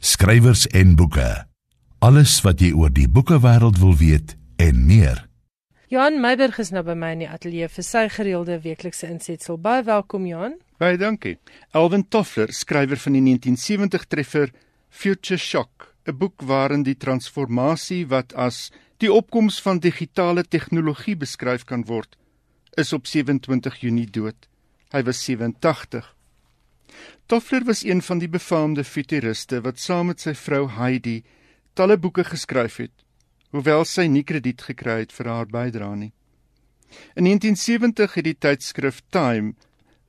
Skrywers 0.00 0.62
en 0.66 0.94
boeke. 0.96 1.44
Alles 2.00 2.38
wat 2.40 2.62
jy 2.64 2.70
oor 2.72 2.88
die 2.88 3.04
boekewêreld 3.04 3.76
wil 3.82 3.92
weet 4.00 4.30
en 4.56 4.78
meer. 4.88 5.18
Johan 5.92 6.22
Meiberg 6.22 6.56
is 6.62 6.70
nou 6.72 6.80
by 6.86 6.94
my 6.96 7.10
in 7.12 7.24
die 7.26 7.28
ateljee 7.28 7.68
vir 7.68 7.84
sy 7.84 8.06
gereelde 8.08 8.56
weeklikse 8.64 9.10
insetsel. 9.12 9.58
Baie 9.60 9.82
welkom 9.84 10.24
Johan. 10.24 10.54
Baie 10.80 10.96
dankie. 10.96 11.34
Alvin 11.76 12.06
Toffler, 12.08 12.48
skrywer 12.48 12.96
van 12.96 13.18
die 13.18 13.22
1970 13.26 14.06
treffer 14.08 14.54
Future 14.88 15.36
Shock, 15.36 15.92
'n 16.08 16.16
boek 16.16 16.46
waarin 16.48 16.82
die 16.82 16.96
transformasie 16.96 18.06
wat 18.08 18.32
as 18.32 18.70
die 19.04 19.12
opkoms 19.12 19.60
van 19.60 19.84
digitale 19.84 20.48
tegnologie 20.48 21.16
beskryf 21.16 21.64
kan 21.68 21.84
word, 21.84 22.16
is 22.72 22.94
op 22.94 23.04
27 23.06 23.76
Junie 23.84 24.08
dood. 24.08 24.48
Hy 24.92 25.02
was 25.02 25.20
87. 25.24 26.08
Toffler 27.26 27.64
was 27.64 27.84
een 27.84 28.02
van 28.02 28.18
die 28.18 28.28
befaamde 28.28 28.84
futuriste 28.84 29.60
wat 29.60 29.78
saam 29.78 30.06
met 30.10 30.20
sy 30.20 30.34
vrou 30.34 30.68
Heidi 30.68 31.22
talle 31.74 31.96
boeke 31.98 32.24
geskryf 32.24 32.76
het, 32.82 32.94
hoewel 33.50 33.84
sy 33.84 34.06
nie 34.06 34.24
krediet 34.24 34.62
gekry 34.62 35.00
het 35.04 35.12
vir 35.12 35.30
haar 35.30 35.46
bydrae 35.46 35.96
nie. 35.96 36.12
In 37.14 37.24
1970 37.24 38.14
het 38.14 38.26
die 38.26 38.38
tydskrif 38.38 39.02
Time 39.10 39.54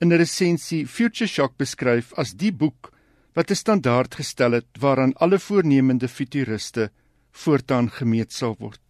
in 0.01 0.09
'n 0.09 0.17
resensie 0.17 0.87
Future 0.87 1.27
Shock 1.27 1.57
beskryf 1.57 2.13
as 2.13 2.33
die 2.33 2.51
boek 2.51 2.91
wat 3.35 3.51
'n 3.51 3.55
standaard 3.55 4.15
gestel 4.15 4.51
het 4.51 4.67
waaraan 4.79 5.13
alle 5.13 5.39
voornemende 5.39 6.07
futuriste 6.07 6.91
voortaan 7.31 7.89
gemeet 7.89 8.33
sal 8.33 8.55
word. 8.59 8.81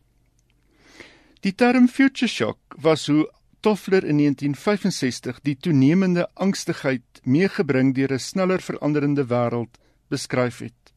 Die 1.41 1.55
term 1.55 1.87
Future 1.87 2.29
Shock 2.29 2.59
was 2.77 3.07
hoe 3.07 3.27
Toffler 3.61 4.03
in 4.03 4.17
1965 4.17 5.39
die 5.45 5.57
toenemende 5.57 6.29
angstigheid 6.33 7.19
meegebring 7.23 7.93
deur 7.93 8.11
'n 8.13 8.19
sneller 8.19 8.61
veranderende 8.61 9.25
wêreld 9.25 9.77
beskryf 10.09 10.57
het. 10.59 10.93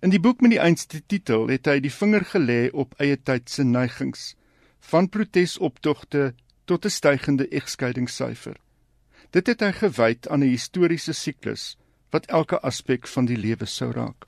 In 0.00 0.10
die 0.10 0.20
boek 0.20 0.40
met 0.40 0.50
die 0.50 0.60
einste 0.60 1.02
titel 1.06 1.48
het 1.48 1.66
hy 1.66 1.80
die 1.80 1.92
vinger 1.92 2.24
gelê 2.24 2.70
op 2.72 2.94
eie 2.98 3.16
tyd 3.16 3.50
se 3.50 3.64
neigings, 3.64 4.34
van 4.80 5.08
protesoptogte 5.08 6.34
tot 6.64 6.84
'n 6.84 6.90
stygende 6.90 7.48
egskeidingssyfer. 7.48 8.56
Dit 9.30 9.46
het 9.46 9.60
hy 9.60 9.72
gewy 9.72 10.16
aan 10.30 10.40
'n 10.40 10.54
historiese 10.56 11.12
siklus 11.12 11.76
wat 12.10 12.26
elke 12.26 12.60
aspek 12.60 13.06
van 13.06 13.24
die 13.24 13.36
lewe 13.36 13.66
sou 13.66 13.90
raak. 13.92 14.24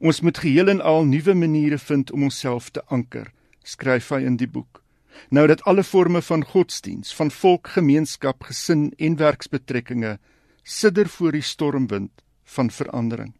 Ons 0.00 0.20
moet 0.20 0.38
geheel 0.38 0.68
en 0.68 0.80
al 0.80 1.04
nuwe 1.04 1.34
maniere 1.34 1.78
vind 1.78 2.10
om 2.10 2.22
onsself 2.22 2.70
te 2.70 2.82
anker, 2.86 3.32
skryf 3.62 4.08
hy 4.08 4.20
in 4.24 4.36
die 4.36 4.48
boek. 4.48 4.85
Nou 5.30 5.46
dat 5.46 5.62
alle 5.62 5.84
forme 5.84 6.22
van 6.22 6.44
godsdiens, 6.44 7.14
van 7.14 7.30
volkgemeenskap, 7.30 8.42
gesin 8.42 8.92
en 8.96 9.16
werksbetrekkinge 9.16 10.18
sidder 10.62 11.08
voor 11.08 11.32
die 11.32 11.42
stormwind 11.42 12.22
van 12.44 12.70
verandering. 12.70 13.34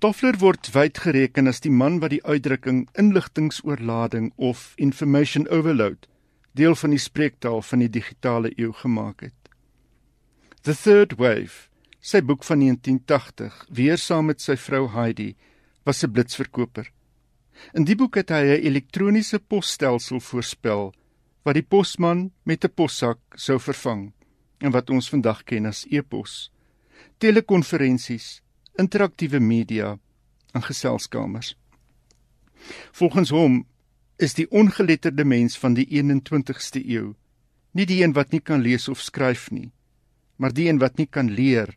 Toffler 0.00 0.38
word 0.40 0.70
wyd 0.72 0.98
gereken 0.98 1.48
as 1.50 1.60
die 1.60 1.72
man 1.72 1.98
wat 2.00 2.14
die 2.14 2.22
uitdrukking 2.24 2.86
inligtingoorlading 2.96 4.30
of 4.36 4.72
information 4.76 5.48
overload 5.48 6.08
deel 6.56 6.74
van 6.74 6.94
die 6.94 7.00
spreektaal 7.00 7.60
van 7.62 7.84
die 7.84 7.90
digitale 7.92 8.52
eeu 8.56 8.72
gemaak 8.80 9.26
het. 9.26 9.52
The 10.64 10.74
Third 10.74 11.18
Wave, 11.20 11.68
sy 12.00 12.22
boek 12.24 12.44
van 12.44 12.64
1980, 12.64 13.66
weer 13.68 14.00
saam 14.00 14.30
met 14.32 14.40
sy 14.40 14.56
vrou 14.56 14.88
Heidi, 14.92 15.34
was 15.84 16.02
'n 16.04 16.12
blitsverkoper. 16.12 16.90
In 17.74 17.84
die 17.84 17.96
boek 17.96 18.16
het 18.16 18.30
hy 18.30 18.42
'n 18.42 18.64
elektroniese 18.66 19.38
posstelsel 19.38 20.20
voorspel 20.20 20.94
wat 21.44 21.54
die 21.54 21.66
posman 21.66 22.30
met 22.44 22.64
'n 22.64 22.74
possak 22.74 23.18
sou 23.34 23.58
vervang 23.58 24.12
en 24.58 24.70
wat 24.70 24.90
ons 24.90 25.08
vandag 25.08 25.44
ken 25.44 25.66
as 25.66 25.86
e-pos. 25.90 26.50
Telekonferensies, 27.18 28.42
interaktiewe 28.78 29.40
media 29.40 29.98
en 30.52 30.62
geselskamers. 30.62 31.56
Volgens 32.92 33.30
hom 33.30 33.66
is 34.16 34.34
die 34.34 34.50
ongeletterde 34.50 35.24
mens 35.24 35.58
van 35.58 35.74
die 35.74 35.86
21ste 35.86 36.80
eeu 36.84 37.14
nie 37.72 37.86
die 37.86 38.02
een 38.02 38.14
wat 38.16 38.32
nie 38.34 38.42
kan 38.42 38.62
lees 38.62 38.88
of 38.90 39.02
skryf 39.02 39.50
nie, 39.54 39.70
maar 40.36 40.54
die 40.54 40.68
een 40.68 40.80
wat 40.82 40.98
nie 40.98 41.06
kan 41.06 41.30
leer, 41.30 41.76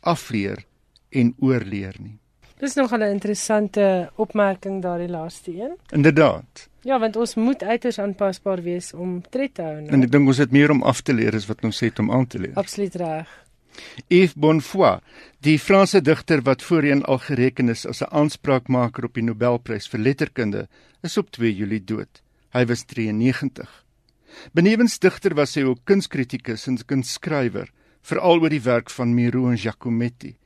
afleer 0.00 0.64
en 1.10 1.34
oorleer 1.38 1.96
nie. 2.00 2.18
Dis 2.58 2.74
nog 2.74 2.92
'n 2.92 3.02
interessante 3.02 4.10
opmerking 4.14 4.82
daardie 4.82 5.08
laaste 5.08 5.50
een. 5.50 5.76
Inderdaad. 5.90 6.68
Ja, 6.80 6.98
want 6.98 7.16
ons 7.16 7.34
moet 7.34 7.62
uiters 7.62 7.98
aanpasbaar 7.98 8.62
wees 8.62 8.92
om 8.92 9.22
tred 9.30 9.54
te 9.54 9.62
hou. 9.62 9.74
Nou. 9.74 9.88
En 9.88 10.02
ek 10.02 10.10
dink 10.12 10.26
ons 10.26 10.36
het 10.36 10.50
meer 10.50 10.70
om 10.70 10.82
af 10.82 11.00
te 11.00 11.14
leer 11.14 11.34
as 11.34 11.46
wat 11.46 11.64
ons 11.64 11.80
het 11.80 11.98
om 11.98 12.12
aan 12.12 12.26
te 12.26 12.38
leer. 12.38 12.54
Absoluut 12.54 12.94
reg. 12.94 13.44
Yves 14.08 14.34
Bonfoy, 14.34 14.98
die 15.40 15.58
Franse 15.58 16.00
digter 16.00 16.42
wat 16.42 16.62
voorheen 16.62 17.02
al 17.04 17.18
gereken 17.18 17.68
is 17.68 17.86
as 17.86 18.02
'n 18.02 18.10
aanspraakmaker 18.10 19.04
op 19.04 19.14
die 19.14 19.22
Nobelprys 19.22 19.88
vir 19.88 20.00
letterkunde, 20.00 20.68
is 21.02 21.16
op 21.16 21.30
2 21.30 21.54
Julie 21.54 21.84
dood. 21.84 22.22
Hy 22.52 22.66
was 22.66 22.84
93. 22.84 23.84
Benewens 24.52 24.98
digter 24.98 25.34
was 25.34 25.54
hy 25.54 25.62
ook 25.62 25.78
kunskritikus 25.84 26.66
en 26.66 26.78
kunskrywer, 26.86 27.70
veral 28.02 28.40
oor 28.40 28.50
die 28.50 28.62
werk 28.62 28.90
van 28.90 29.14
Miro 29.14 29.48
en 29.48 29.58
Giacometti 29.58 30.36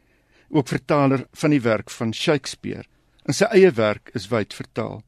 ook 0.49 0.69
vertaler 0.69 1.27
van 1.33 1.51
die 1.51 1.61
werk 1.61 1.91
van 1.91 2.15
Shakespeare. 2.15 2.85
En 3.25 3.37
sy 3.37 3.49
eie 3.53 3.71
werk 3.77 4.11
is 4.17 4.29
wyd 4.33 4.55
vertaal. 4.55 5.03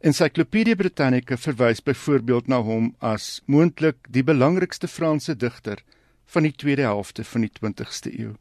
Encyclopedia 0.00 0.76
Britannica 0.76 1.36
verwys 1.36 1.82
byvoorbeeld 1.82 2.46
na 2.48 2.60
hom 2.62 2.92
as 2.98 3.40
moontlik 3.46 4.06
die 4.08 4.24
belangrikste 4.26 4.88
Franse 4.88 5.36
digter 5.36 5.82
van 6.30 6.46
die 6.46 6.54
tweede 6.54 6.86
helfte 6.86 7.24
van 7.24 7.46
die 7.46 7.52
20ste 7.58 8.12
eeu. 8.12 8.34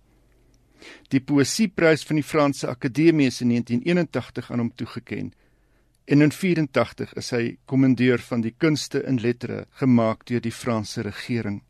Die 1.11 1.19
Poesieprys 1.19 2.05
van 2.07 2.19
die 2.19 2.25
Franse 2.25 2.69
Akademie 2.69 3.27
is 3.27 3.41
in 3.41 3.51
1981 3.53 4.51
aan 4.51 4.63
hom 4.63 4.73
toegekend. 4.75 5.33
En 6.09 6.21
in 6.25 6.31
84 6.31 7.13
is 7.21 7.31
hy 7.35 7.43
kommandeur 7.69 8.21
van 8.29 8.41
die 8.41 8.55
kunste 8.57 9.03
en 9.05 9.19
lettere 9.21 9.65
gemaak 9.81 10.25
deur 10.29 10.41
die 10.41 10.55
Franse 10.55 11.03
regering. 11.05 11.61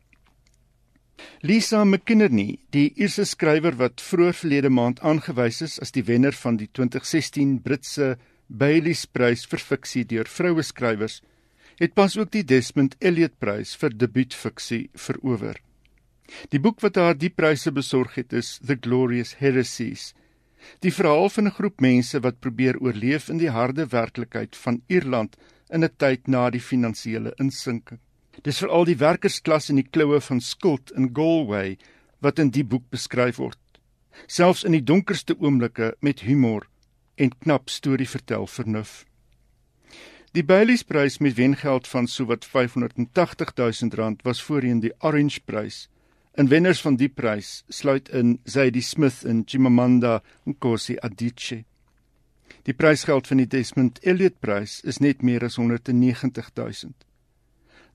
Lisa 1.42 1.84
McInerney, 1.84 2.58
die 2.70 2.92
Ierse 2.96 3.24
skrywer 3.24 3.76
wat 3.80 4.00
vroeër 4.00 4.36
verlede 4.36 4.70
maand 4.70 5.00
aangewys 5.00 5.62
is 5.62 5.78
as 5.80 5.92
die 5.92 6.04
wenner 6.04 6.36
van 6.36 6.58
die 6.60 6.68
2016 6.68 7.62
Britse 7.64 8.16
Bailey's-prys 8.48 9.46
vir 9.46 9.62
fiksie 9.62 10.04
deur 10.04 10.28
vroue 10.28 10.62
skrywers, 10.62 11.20
het 11.80 11.94
pas 11.94 12.16
ook 12.18 12.30
die 12.34 12.44
Desmond 12.44 12.96
Elliot-prys 13.00 13.76
vir 13.80 13.94
debuutfiksie 13.96 14.88
verower. 14.94 15.56
Die 16.52 16.60
boek 16.62 16.82
wat 16.84 16.98
haar 17.00 17.16
die 17.18 17.32
pryse 17.32 17.72
besorg 17.72 18.18
het 18.20 18.34
is 18.36 18.58
The 18.60 18.76
Glorious 18.76 19.36
Heresies. 19.40 20.12
Die 20.84 20.92
verhaal 20.92 21.30
van 21.32 21.46
'n 21.46 21.56
groep 21.56 21.80
mense 21.80 22.20
wat 22.20 22.40
probeer 22.40 22.76
oorleef 22.78 23.30
in 23.30 23.38
die 23.38 23.50
harde 23.50 23.86
werklikheid 23.86 24.56
van 24.56 24.82
Ierland 24.88 25.36
in 25.70 25.84
'n 25.84 25.96
tyd 25.96 26.28
na 26.28 26.50
die 26.50 26.60
finansiële 26.60 27.32
insinking. 27.38 27.98
Dis 28.42 28.60
veral 28.62 28.86
die 28.88 28.98
werkersklas 29.00 29.68
in 29.70 29.80
die 29.80 29.88
kloue 29.88 30.20
van 30.20 30.40
skuld 30.40 30.92
in 30.96 31.10
Galway 31.14 31.76
wat 32.20 32.38
in 32.38 32.50
die 32.54 32.64
boek 32.64 32.86
beskryf 32.90 33.38
word. 33.38 33.58
Selfs 34.26 34.64
in 34.64 34.72
die 34.76 34.84
donkerste 34.84 35.36
oomblikke 35.38 35.94
met 36.00 36.24
humor 36.26 36.66
en 37.16 37.32
knap 37.44 37.70
storie 37.70 38.08
vertel 38.08 38.46
vernuf. 38.46 39.04
Die 40.32 40.44
Bailey's 40.46 40.84
prys 40.86 41.18
met 41.18 41.34
wengeld 41.34 41.88
van 41.90 42.06
sowat 42.06 42.44
580 42.46 43.54
000 43.56 43.96
rand 43.98 44.22
was 44.22 44.42
voorheen 44.42 44.80
die 44.80 44.92
Orange 45.00 45.40
prys. 45.44 45.88
En 46.38 46.48
wenners 46.48 46.80
van 46.80 46.96
die 46.96 47.08
prys 47.08 47.64
sluit 47.68 48.08
in 48.08 48.38
Zadie 48.44 48.82
Smith 48.82 49.24
en 49.26 49.42
Chimamanda 49.46 50.20
Ngozi 50.46 50.96
Adichie. 51.02 51.64
Die 52.62 52.74
prysgeld 52.74 53.26
van 53.26 53.42
die 53.42 53.48
Desmond 53.50 53.98
Elliot 54.06 54.38
prys 54.40 54.80
is 54.86 55.00
net 55.00 55.22
meer 55.26 55.44
as 55.44 55.58
190 55.58 56.50
000. 56.54 56.94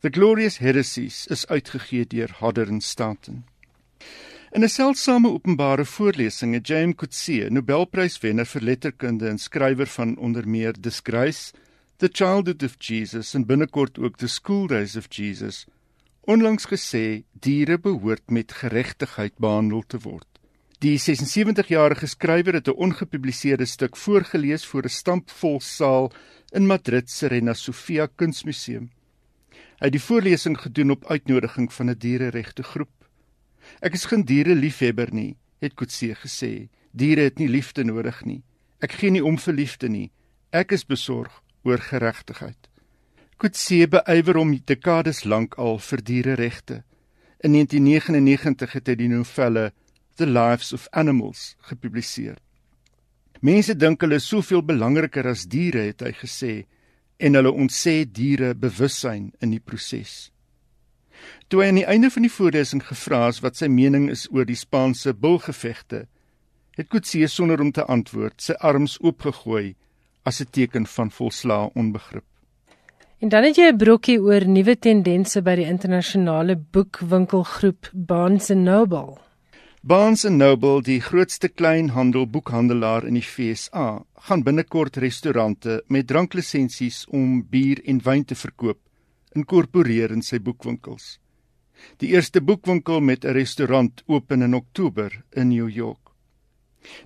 The 0.01 0.09
Glorious 0.09 0.57
Heresies 0.57 1.25
is 1.27 1.47
uitgegee 1.47 2.05
deur 2.05 2.31
Hodder 2.39 2.67
and 2.67 2.83
Stanton. 2.83 3.45
In 4.51 4.63
'n 4.63 4.69
seldsame 4.69 5.29
openbare 5.29 5.85
voorlesing 5.85 6.53
het 6.53 6.67
James 6.67 6.95
Coetzee, 6.95 7.49
Nobelpryswenner 7.49 8.45
vir 8.45 8.61
letterkunde 8.61 9.27
en 9.27 9.37
skrywer 9.37 9.87
van 9.87 10.17
onder 10.17 10.47
meer 10.47 10.73
Disgrace, 10.79 11.53
The 11.97 12.09
Childhood 12.11 12.63
of 12.63 12.75
Jesus 12.77 13.33
en 13.33 13.45
binnekort 13.45 13.99
ook 13.99 14.17
The 14.17 14.27
School 14.27 14.67
Days 14.67 14.95
of 14.95 15.05
Jesus, 15.09 15.65
onlangs 16.21 16.65
gesê 16.65 17.23
diere 17.31 17.79
behoort 17.79 18.29
met 18.29 18.51
geregtigheid 18.51 19.37
behandel 19.37 19.83
te 19.87 19.99
word. 19.99 20.27
Die 20.79 20.99
76-jarige 20.99 22.07
skrywer 22.07 22.53
het 22.53 22.67
'n 22.67 22.77
ongepubliseerde 22.77 23.65
stuk 23.65 23.95
voorgeles 23.95 24.65
voor 24.65 24.83
'n 24.83 24.89
stampvol 24.89 25.59
saal 25.61 26.11
in 26.51 26.67
Madrid 26.67 27.09
se 27.09 27.27
Reina 27.27 27.53
Sofia 27.53 28.07
Kunsmuseum. 28.15 28.91
Hy 29.75 29.89
het 29.89 29.95
die 29.95 30.01
voorlesing 30.01 30.55
gedoen 30.59 30.93
op 30.95 31.05
uitnodiging 31.11 31.73
van 31.73 31.89
'n 31.89 31.97
diereregte 31.97 32.63
groep. 32.63 33.09
Ek 33.81 33.93
is 33.93 34.05
geen 34.05 34.23
diereliefhebber 34.23 35.13
nie, 35.13 35.37
het 35.59 35.73
Kutse 35.73 36.15
gesê. 36.15 36.69
Diere 36.91 37.21
het 37.21 37.39
nie 37.39 37.49
liefde 37.49 37.83
nodig 37.83 38.23
nie. 38.25 38.43
Ek 38.79 38.91
gee 38.91 39.11
nie 39.11 39.23
om 39.23 39.37
vir 39.37 39.53
liefde 39.53 39.89
nie. 39.89 40.11
Ek 40.51 40.71
is 40.71 40.85
besorg 40.85 41.41
oor 41.63 41.77
geregtigheid. 41.77 42.69
Kutse 43.37 43.87
beywer 43.87 44.37
hom 44.39 44.53
dekades 44.65 45.23
lank 45.25 45.57
al 45.57 45.79
vir 45.79 46.01
diereregte. 46.01 46.83
In 47.43 47.51
1999 47.51 48.71
het 48.73 48.87
hy 48.87 48.95
die 48.95 49.09
novelle 49.11 49.71
The 50.15 50.25
Lives 50.25 50.71
of 50.73 50.87
Animals 50.91 51.55
gepubliseer. 51.59 52.37
Mense 53.41 53.75
dink 53.75 54.01
hulle 54.01 54.15
is 54.15 54.27
soveel 54.27 54.63
belangriker 54.63 55.27
as 55.27 55.43
diere, 55.51 55.83
het 55.91 56.01
hy 56.01 56.13
gesê, 56.15 56.53
en 57.17 57.33
hulle 57.33 57.51
ontsê 57.51 58.03
diere 58.05 58.53
bewussyn 58.55 59.31
in 59.41 59.51
die 59.55 59.59
proses. 59.59 60.31
Toe 61.47 61.61
hy 61.61 61.69
aan 61.69 61.79
die 61.79 61.87
einde 61.87 62.09
van 62.11 62.25
die 62.25 62.33
voorlesing 62.33 62.83
gevra 62.83 63.27
is 63.31 63.41
wat 63.45 63.57
sy 63.59 63.69
mening 63.71 64.09
is 64.11 64.27
oor 64.31 64.45
die 64.45 64.59
Spaanse 64.59 65.13
bulgevegte, 65.13 66.05
het 66.75 66.89
Coetzee 66.91 67.27
sonder 67.31 67.61
om 67.61 67.71
te 67.71 67.85
antwoord 67.85 68.41
sy 68.41 68.55
arms 68.59 68.97
oopgegooi 69.01 69.75
as 70.25 70.41
'n 70.41 70.49
teken 70.51 70.85
van 70.85 71.11
volslae 71.11 71.69
onbegrip. 71.73 72.25
En 73.19 73.29
dan 73.29 73.43
het 73.43 73.55
jy 73.55 73.71
'n 73.71 73.77
brokkie 73.77 74.19
oor 74.19 74.47
nuwe 74.47 74.75
tendense 74.79 75.41
by 75.41 75.55
die 75.55 75.65
internasionale 75.65 76.55
boekwinkelgroep 76.55 77.89
Barnes 77.93 78.49
& 78.55 78.67
Noble. 78.69 79.24
Barnes 79.85 80.23
& 80.29 80.29
Noble, 80.29 80.81
die 80.81 80.97
grootste 80.97 81.45
kleinhandelboekhandelaar 81.45 83.05
in 83.05 83.19
die 83.19 83.21
FSA, 83.21 83.99
gaan 84.27 84.41
binnekort 84.41 84.95
restaurante 84.97 85.75
met 85.93 86.07
dranklisensies 86.09 87.03
om 87.13 87.43
bier 87.51 87.83
en 87.85 87.99
wyn 88.01 88.23
te 88.25 88.33
verkoop 88.33 88.79
inkorporeer 89.37 90.09
in 90.15 90.25
sy 90.25 90.39
boekwinkels. 90.41 91.19
Die 92.01 92.15
eerste 92.15 92.41
boekwinkel 92.41 92.97
met 93.11 93.25
'n 93.25 93.37
restaurant 93.37 94.01
open 94.07 94.41
in 94.41 94.57
Oktober 94.57 95.21
in 95.37 95.49
New 95.49 95.69
York. 95.69 96.09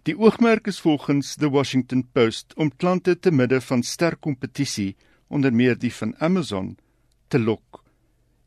Die 0.07 0.15
oogmerk 0.15 0.67
is 0.67 0.80
volgens 0.80 1.36
The 1.36 1.49
Washington 1.49 2.07
Post 2.13 2.53
om 2.55 2.71
klante 2.71 3.19
te 3.19 3.32
midde 3.32 3.59
van 3.61 3.84
sterk 3.84 4.21
kompetisie, 4.21 4.95
onder 5.27 5.51
meer 5.53 5.75
die 5.75 5.93
van 5.93 6.15
Amazon, 6.19 6.77
te 7.27 7.39
lok. 7.39 7.78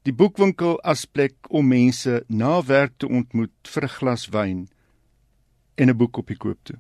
Die 0.02 0.12
boekwinkel 0.12 0.80
as 0.82 1.04
plek 1.06 1.34
om 1.48 1.68
mense 1.70 2.24
na 2.26 2.56
werk 2.66 2.96
te 2.98 3.06
ontmoet 3.06 3.68
vir 3.74 3.84
'n 3.84 3.94
glas 3.98 4.24
wyn 4.34 4.68
en 5.76 5.88
'n 5.88 5.96
boek 5.96 6.16
op 6.16 6.26
die 6.26 6.36
koop 6.36 6.58
toe. 6.62 6.78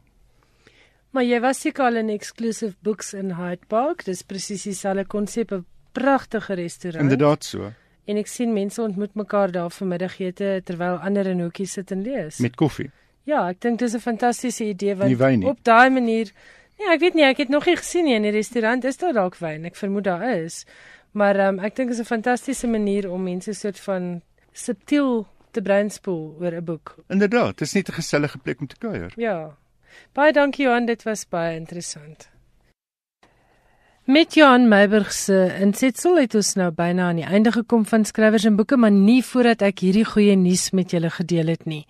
Maar 1.10 1.24
jy 1.24 1.40
was 1.40 1.60
seker 1.60 1.84
al 1.84 1.96
in 1.96 2.08
Exclusive 2.08 2.74
Books 2.82 3.14
in 3.14 3.30
Hyde 3.30 3.66
Park, 3.68 4.04
dis 4.04 4.22
presies 4.22 4.62
dieselfde 4.62 5.04
konsep, 5.04 5.52
'n 5.52 5.64
pragtige 5.92 6.54
restaurant. 6.54 7.02
Inderdaad 7.02 7.44
so. 7.44 7.72
En 8.04 8.16
ek 8.16 8.26
sien 8.26 8.52
mense 8.52 8.82
ontmoet 8.82 9.14
mekaar 9.14 9.50
daar 9.50 9.70
vir 9.70 9.86
middagete 9.86 10.60
terwyl 10.64 10.96
ander 10.96 11.26
in 11.26 11.40
hoekies 11.40 11.72
sit 11.72 11.90
en 11.90 12.02
lees. 12.02 12.38
Met 12.38 12.56
koffie. 12.56 12.90
Ja, 13.24 13.48
ek 13.48 13.60
dink 13.60 13.78
dis 13.78 13.94
'n 13.94 14.00
fantastiese 14.00 14.64
idee 14.64 14.96
want 14.96 15.44
op 15.44 15.58
daai 15.64 15.90
manier 15.90 16.32
Nee, 16.78 16.94
ek 16.94 17.00
weet 17.00 17.14
nie, 17.14 17.24
ek 17.28 17.38
het 17.44 17.48
nog 17.52 17.66
nie 17.68 17.76
gesien 17.76 18.04
nie 18.08 18.14
in 18.16 18.24
die 18.26 18.32
restaurant 18.34 18.84
is 18.84 18.96
daar 18.98 19.12
dalk 19.12 19.36
wyn. 19.38 19.68
Ek 19.68 19.76
vermoed 19.78 20.04
daar 20.08 20.24
is. 20.34 20.64
Maar 21.12 21.46
um, 21.46 21.58
ek 21.58 21.76
dink 21.76 21.88
dit 21.88 21.98
is 21.98 22.04
'n 22.04 22.08
fantastiese 22.08 22.66
manier 22.66 23.10
om 23.10 23.22
mense 23.22 23.52
soort 23.52 23.80
van 23.80 24.22
subtiel 24.52 25.26
te 25.50 25.62
breinspoel 25.62 26.36
oor 26.40 26.52
'n 26.52 26.64
boek. 26.64 26.94
Inderdaad, 27.08 27.58
dit 27.58 27.66
is 27.66 27.72
net 27.72 27.88
'n 27.88 27.92
gesellige 27.92 28.38
plek 28.38 28.60
om 28.60 28.66
te 28.66 28.78
kuier. 28.78 29.12
Ja. 29.16 29.56
Baie 30.12 30.32
dankie 30.32 30.64
Johan, 30.64 30.86
dit 30.86 31.02
was 31.02 31.28
baie 31.28 31.56
interessant. 31.56 32.32
Met 34.04 34.34
Johan 34.34 34.68
Meiburg 34.68 35.12
se 35.12 35.56
insetsel 35.60 36.16
het 36.18 36.34
ons 36.34 36.54
nou 36.58 36.72
byna 36.74 37.04
aan 37.08 37.20
die 37.20 37.24
einde 37.24 37.52
gekom 37.52 37.84
van 37.86 38.04
skrywers 38.04 38.44
en 38.44 38.56
boeke, 38.56 38.76
maar 38.76 38.90
nie 38.90 39.20
voordat 39.22 39.62
ek 39.62 39.78
hierdie 39.78 40.02
goeie 40.04 40.34
nuus 40.34 40.70
met 40.74 40.90
julle 40.90 41.10
gedeel 41.10 41.46
het 41.46 41.62
nie. 41.70 41.86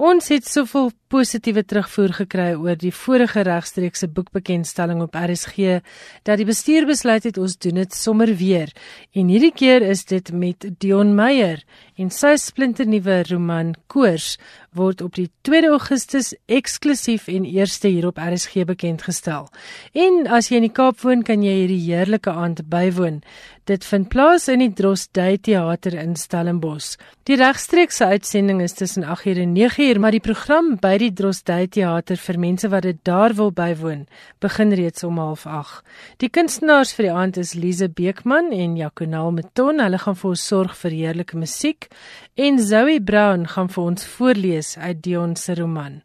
Ons 0.00 0.30
het 0.32 0.46
soveel 0.48 0.86
positiewe 1.12 1.60
terugvoer 1.68 2.14
gekry 2.22 2.54
oor 2.56 2.78
die 2.80 2.92
vorige 2.94 3.42
regstreekse 3.44 4.06
boekbekendstelling 4.16 5.02
op 5.04 5.18
RSG 5.18 5.82
dat 6.24 6.40
die 6.40 6.46
bestuur 6.48 6.86
besluit 6.88 7.26
het 7.28 7.36
ons 7.36 7.58
doen 7.60 7.82
dit 7.82 7.92
sommer 7.92 8.32
weer. 8.40 8.72
En 9.12 9.28
hierdie 9.28 9.52
keer 9.52 9.84
is 9.84 10.06
dit 10.08 10.32
met 10.32 10.64
Dion 10.80 11.12
Meyer 11.18 11.60
en 12.00 12.08
sy 12.14 12.32
splinternuwe 12.40 13.18
roman 13.28 13.74
Koors 13.92 14.38
word 14.72 15.02
op 15.04 15.18
die 15.18 15.28
2 15.44 15.68
Augustus 15.68 16.32
eksklusief 16.48 17.28
en 17.28 17.44
eerste 17.44 17.90
hier 17.92 18.06
op 18.08 18.22
RSG 18.22 18.64
bekend 18.70 19.04
gestel. 19.04 19.50
En 19.92 20.24
as 20.30 20.48
jy 20.48 20.62
in 20.62 20.68
die 20.70 20.72
Kaap 20.72 21.02
woon, 21.04 21.26
kan 21.26 21.44
jy 21.44 21.58
hierdie 21.58 21.82
heerlike 21.90 22.30
aand 22.30 22.64
bywoon. 22.72 23.20
Dit 23.68 23.84
vind 23.84 24.08
plaas 24.08 24.48
in 24.48 24.62
die 24.62 24.70
Drosdey 24.72 25.36
Theater 25.36 25.92
in 26.00 26.14
Stellenbosch. 26.16 26.96
Die 27.28 27.36
regstreekse 27.36 28.06
uitsending 28.06 28.62
is 28.64 28.72
tussen 28.72 29.04
8:00 29.04 29.36
en 29.42 29.52
9:00, 29.52 30.00
maar 30.00 30.10
die 30.10 30.20
program 30.20 30.78
by 30.80 30.96
die 30.98 31.12
Drosdey 31.12 31.66
Theater 31.66 32.16
vir 32.16 32.38
mense 32.38 32.68
wat 32.68 32.82
dit 32.82 33.04
daar 33.04 33.34
wil 33.34 33.52
bywoon, 33.52 34.06
begin 34.40 34.72
reeds 34.72 35.04
om 35.04 35.18
08:30. 35.18 35.82
Die 36.16 36.30
kunstenaars 36.30 36.94
vir 36.94 37.04
die 37.04 37.12
aand 37.12 37.36
is 37.36 37.54
Lize 37.54 37.88
Beekman 37.88 38.50
en 38.52 38.76
Jaconal 38.76 39.30
Meton. 39.30 39.78
Hulle 39.80 39.98
gaan 39.98 40.16
vir 40.16 40.30
ons 40.30 40.46
sorg 40.46 40.74
vir 40.76 40.90
heerlike 40.90 41.36
musiek 41.36 41.88
en 42.36 42.58
Zoe 42.58 43.00
Brown 43.00 43.46
gaan 43.46 43.68
vir 43.68 43.84
ons 43.84 44.06
voorlees 44.06 44.78
uit 44.78 45.02
Dion 45.02 45.36
se 45.36 45.54
roman. 45.54 46.00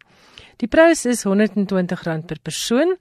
Die 0.56 0.68
prys 0.68 1.04
is 1.04 1.26
R120 1.28 2.22
per 2.26 2.38
persoon 2.40 2.94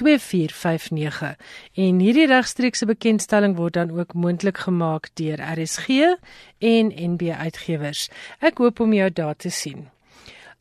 2459 0.00 1.36
en 1.74 2.00
hierdie 2.00 2.26
regstreekse 2.30 2.88
bekendstelling 2.88 3.56
word 3.60 3.76
dan 3.76 3.92
ook 3.92 4.14
moontlik 4.14 4.64
gemaak 4.64 5.12
deur 5.20 5.40
RSG 5.44 6.16
en 6.58 6.92
NB 7.12 7.22
Uitgewers. 7.36 8.08
Ek 8.40 8.58
hoop 8.58 8.80
om 8.80 8.92
jou 8.96 9.10
daar 9.12 9.36
te 9.36 9.50
sien. 9.50 9.88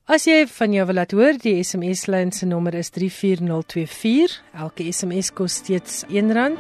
As 0.10 0.24
jy 0.26 0.48
van 0.50 0.72
jou 0.74 0.82
wil 0.90 0.98
laat 0.98 1.12
hoor, 1.14 1.36
die 1.38 1.60
SMS 1.62 2.08
lyn 2.10 2.32
se 2.34 2.48
nommer 2.50 2.74
is 2.74 2.90
34024. 2.96 4.42
Elke 4.58 4.88
SMS 4.90 5.30
kos 5.38 5.62
steeds 5.62 6.02
R1 6.10 6.58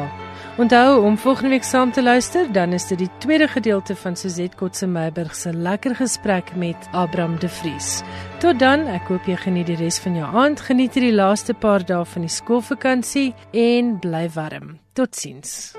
Onthou 0.57 1.05
om 1.05 1.21
volgende 1.21 1.51
week 1.51 1.65
saam 1.69 1.93
te 1.93 2.03
luister, 2.03 2.53
dan 2.53 2.73
is 2.73 2.89
dit 2.89 2.99
die 3.05 3.11
tweede 3.19 3.49
gedeelte 3.53 3.97
van 3.97 4.17
Suzette 4.17 4.57
Kotse 4.57 4.87
Meiburg 4.87 5.35
se 5.37 5.53
lekker 5.53 5.95
gesprek 5.95 6.57
met 6.57 6.77
Abraham 6.93 7.39
De 7.39 7.49
Vries. 7.49 8.03
Tot 8.41 8.59
dan, 8.59 8.87
ek 8.89 9.09
hoop 9.13 9.27
jy 9.29 9.37
geniet 9.37 9.67
die 9.67 9.77
res 9.77 10.01
van 10.01 10.17
jou 10.17 10.25
aand, 10.25 10.61
geniet 10.61 10.95
hierdie 10.97 11.13
laaste 11.13 11.53
paar 11.53 11.85
dae 11.85 12.05
van 12.05 12.23
die 12.25 12.33
skoolvakansie 12.33 13.35
en 13.53 14.01
bly 14.01 14.31
warm. 14.33 14.81
Totsiens. 14.97 15.77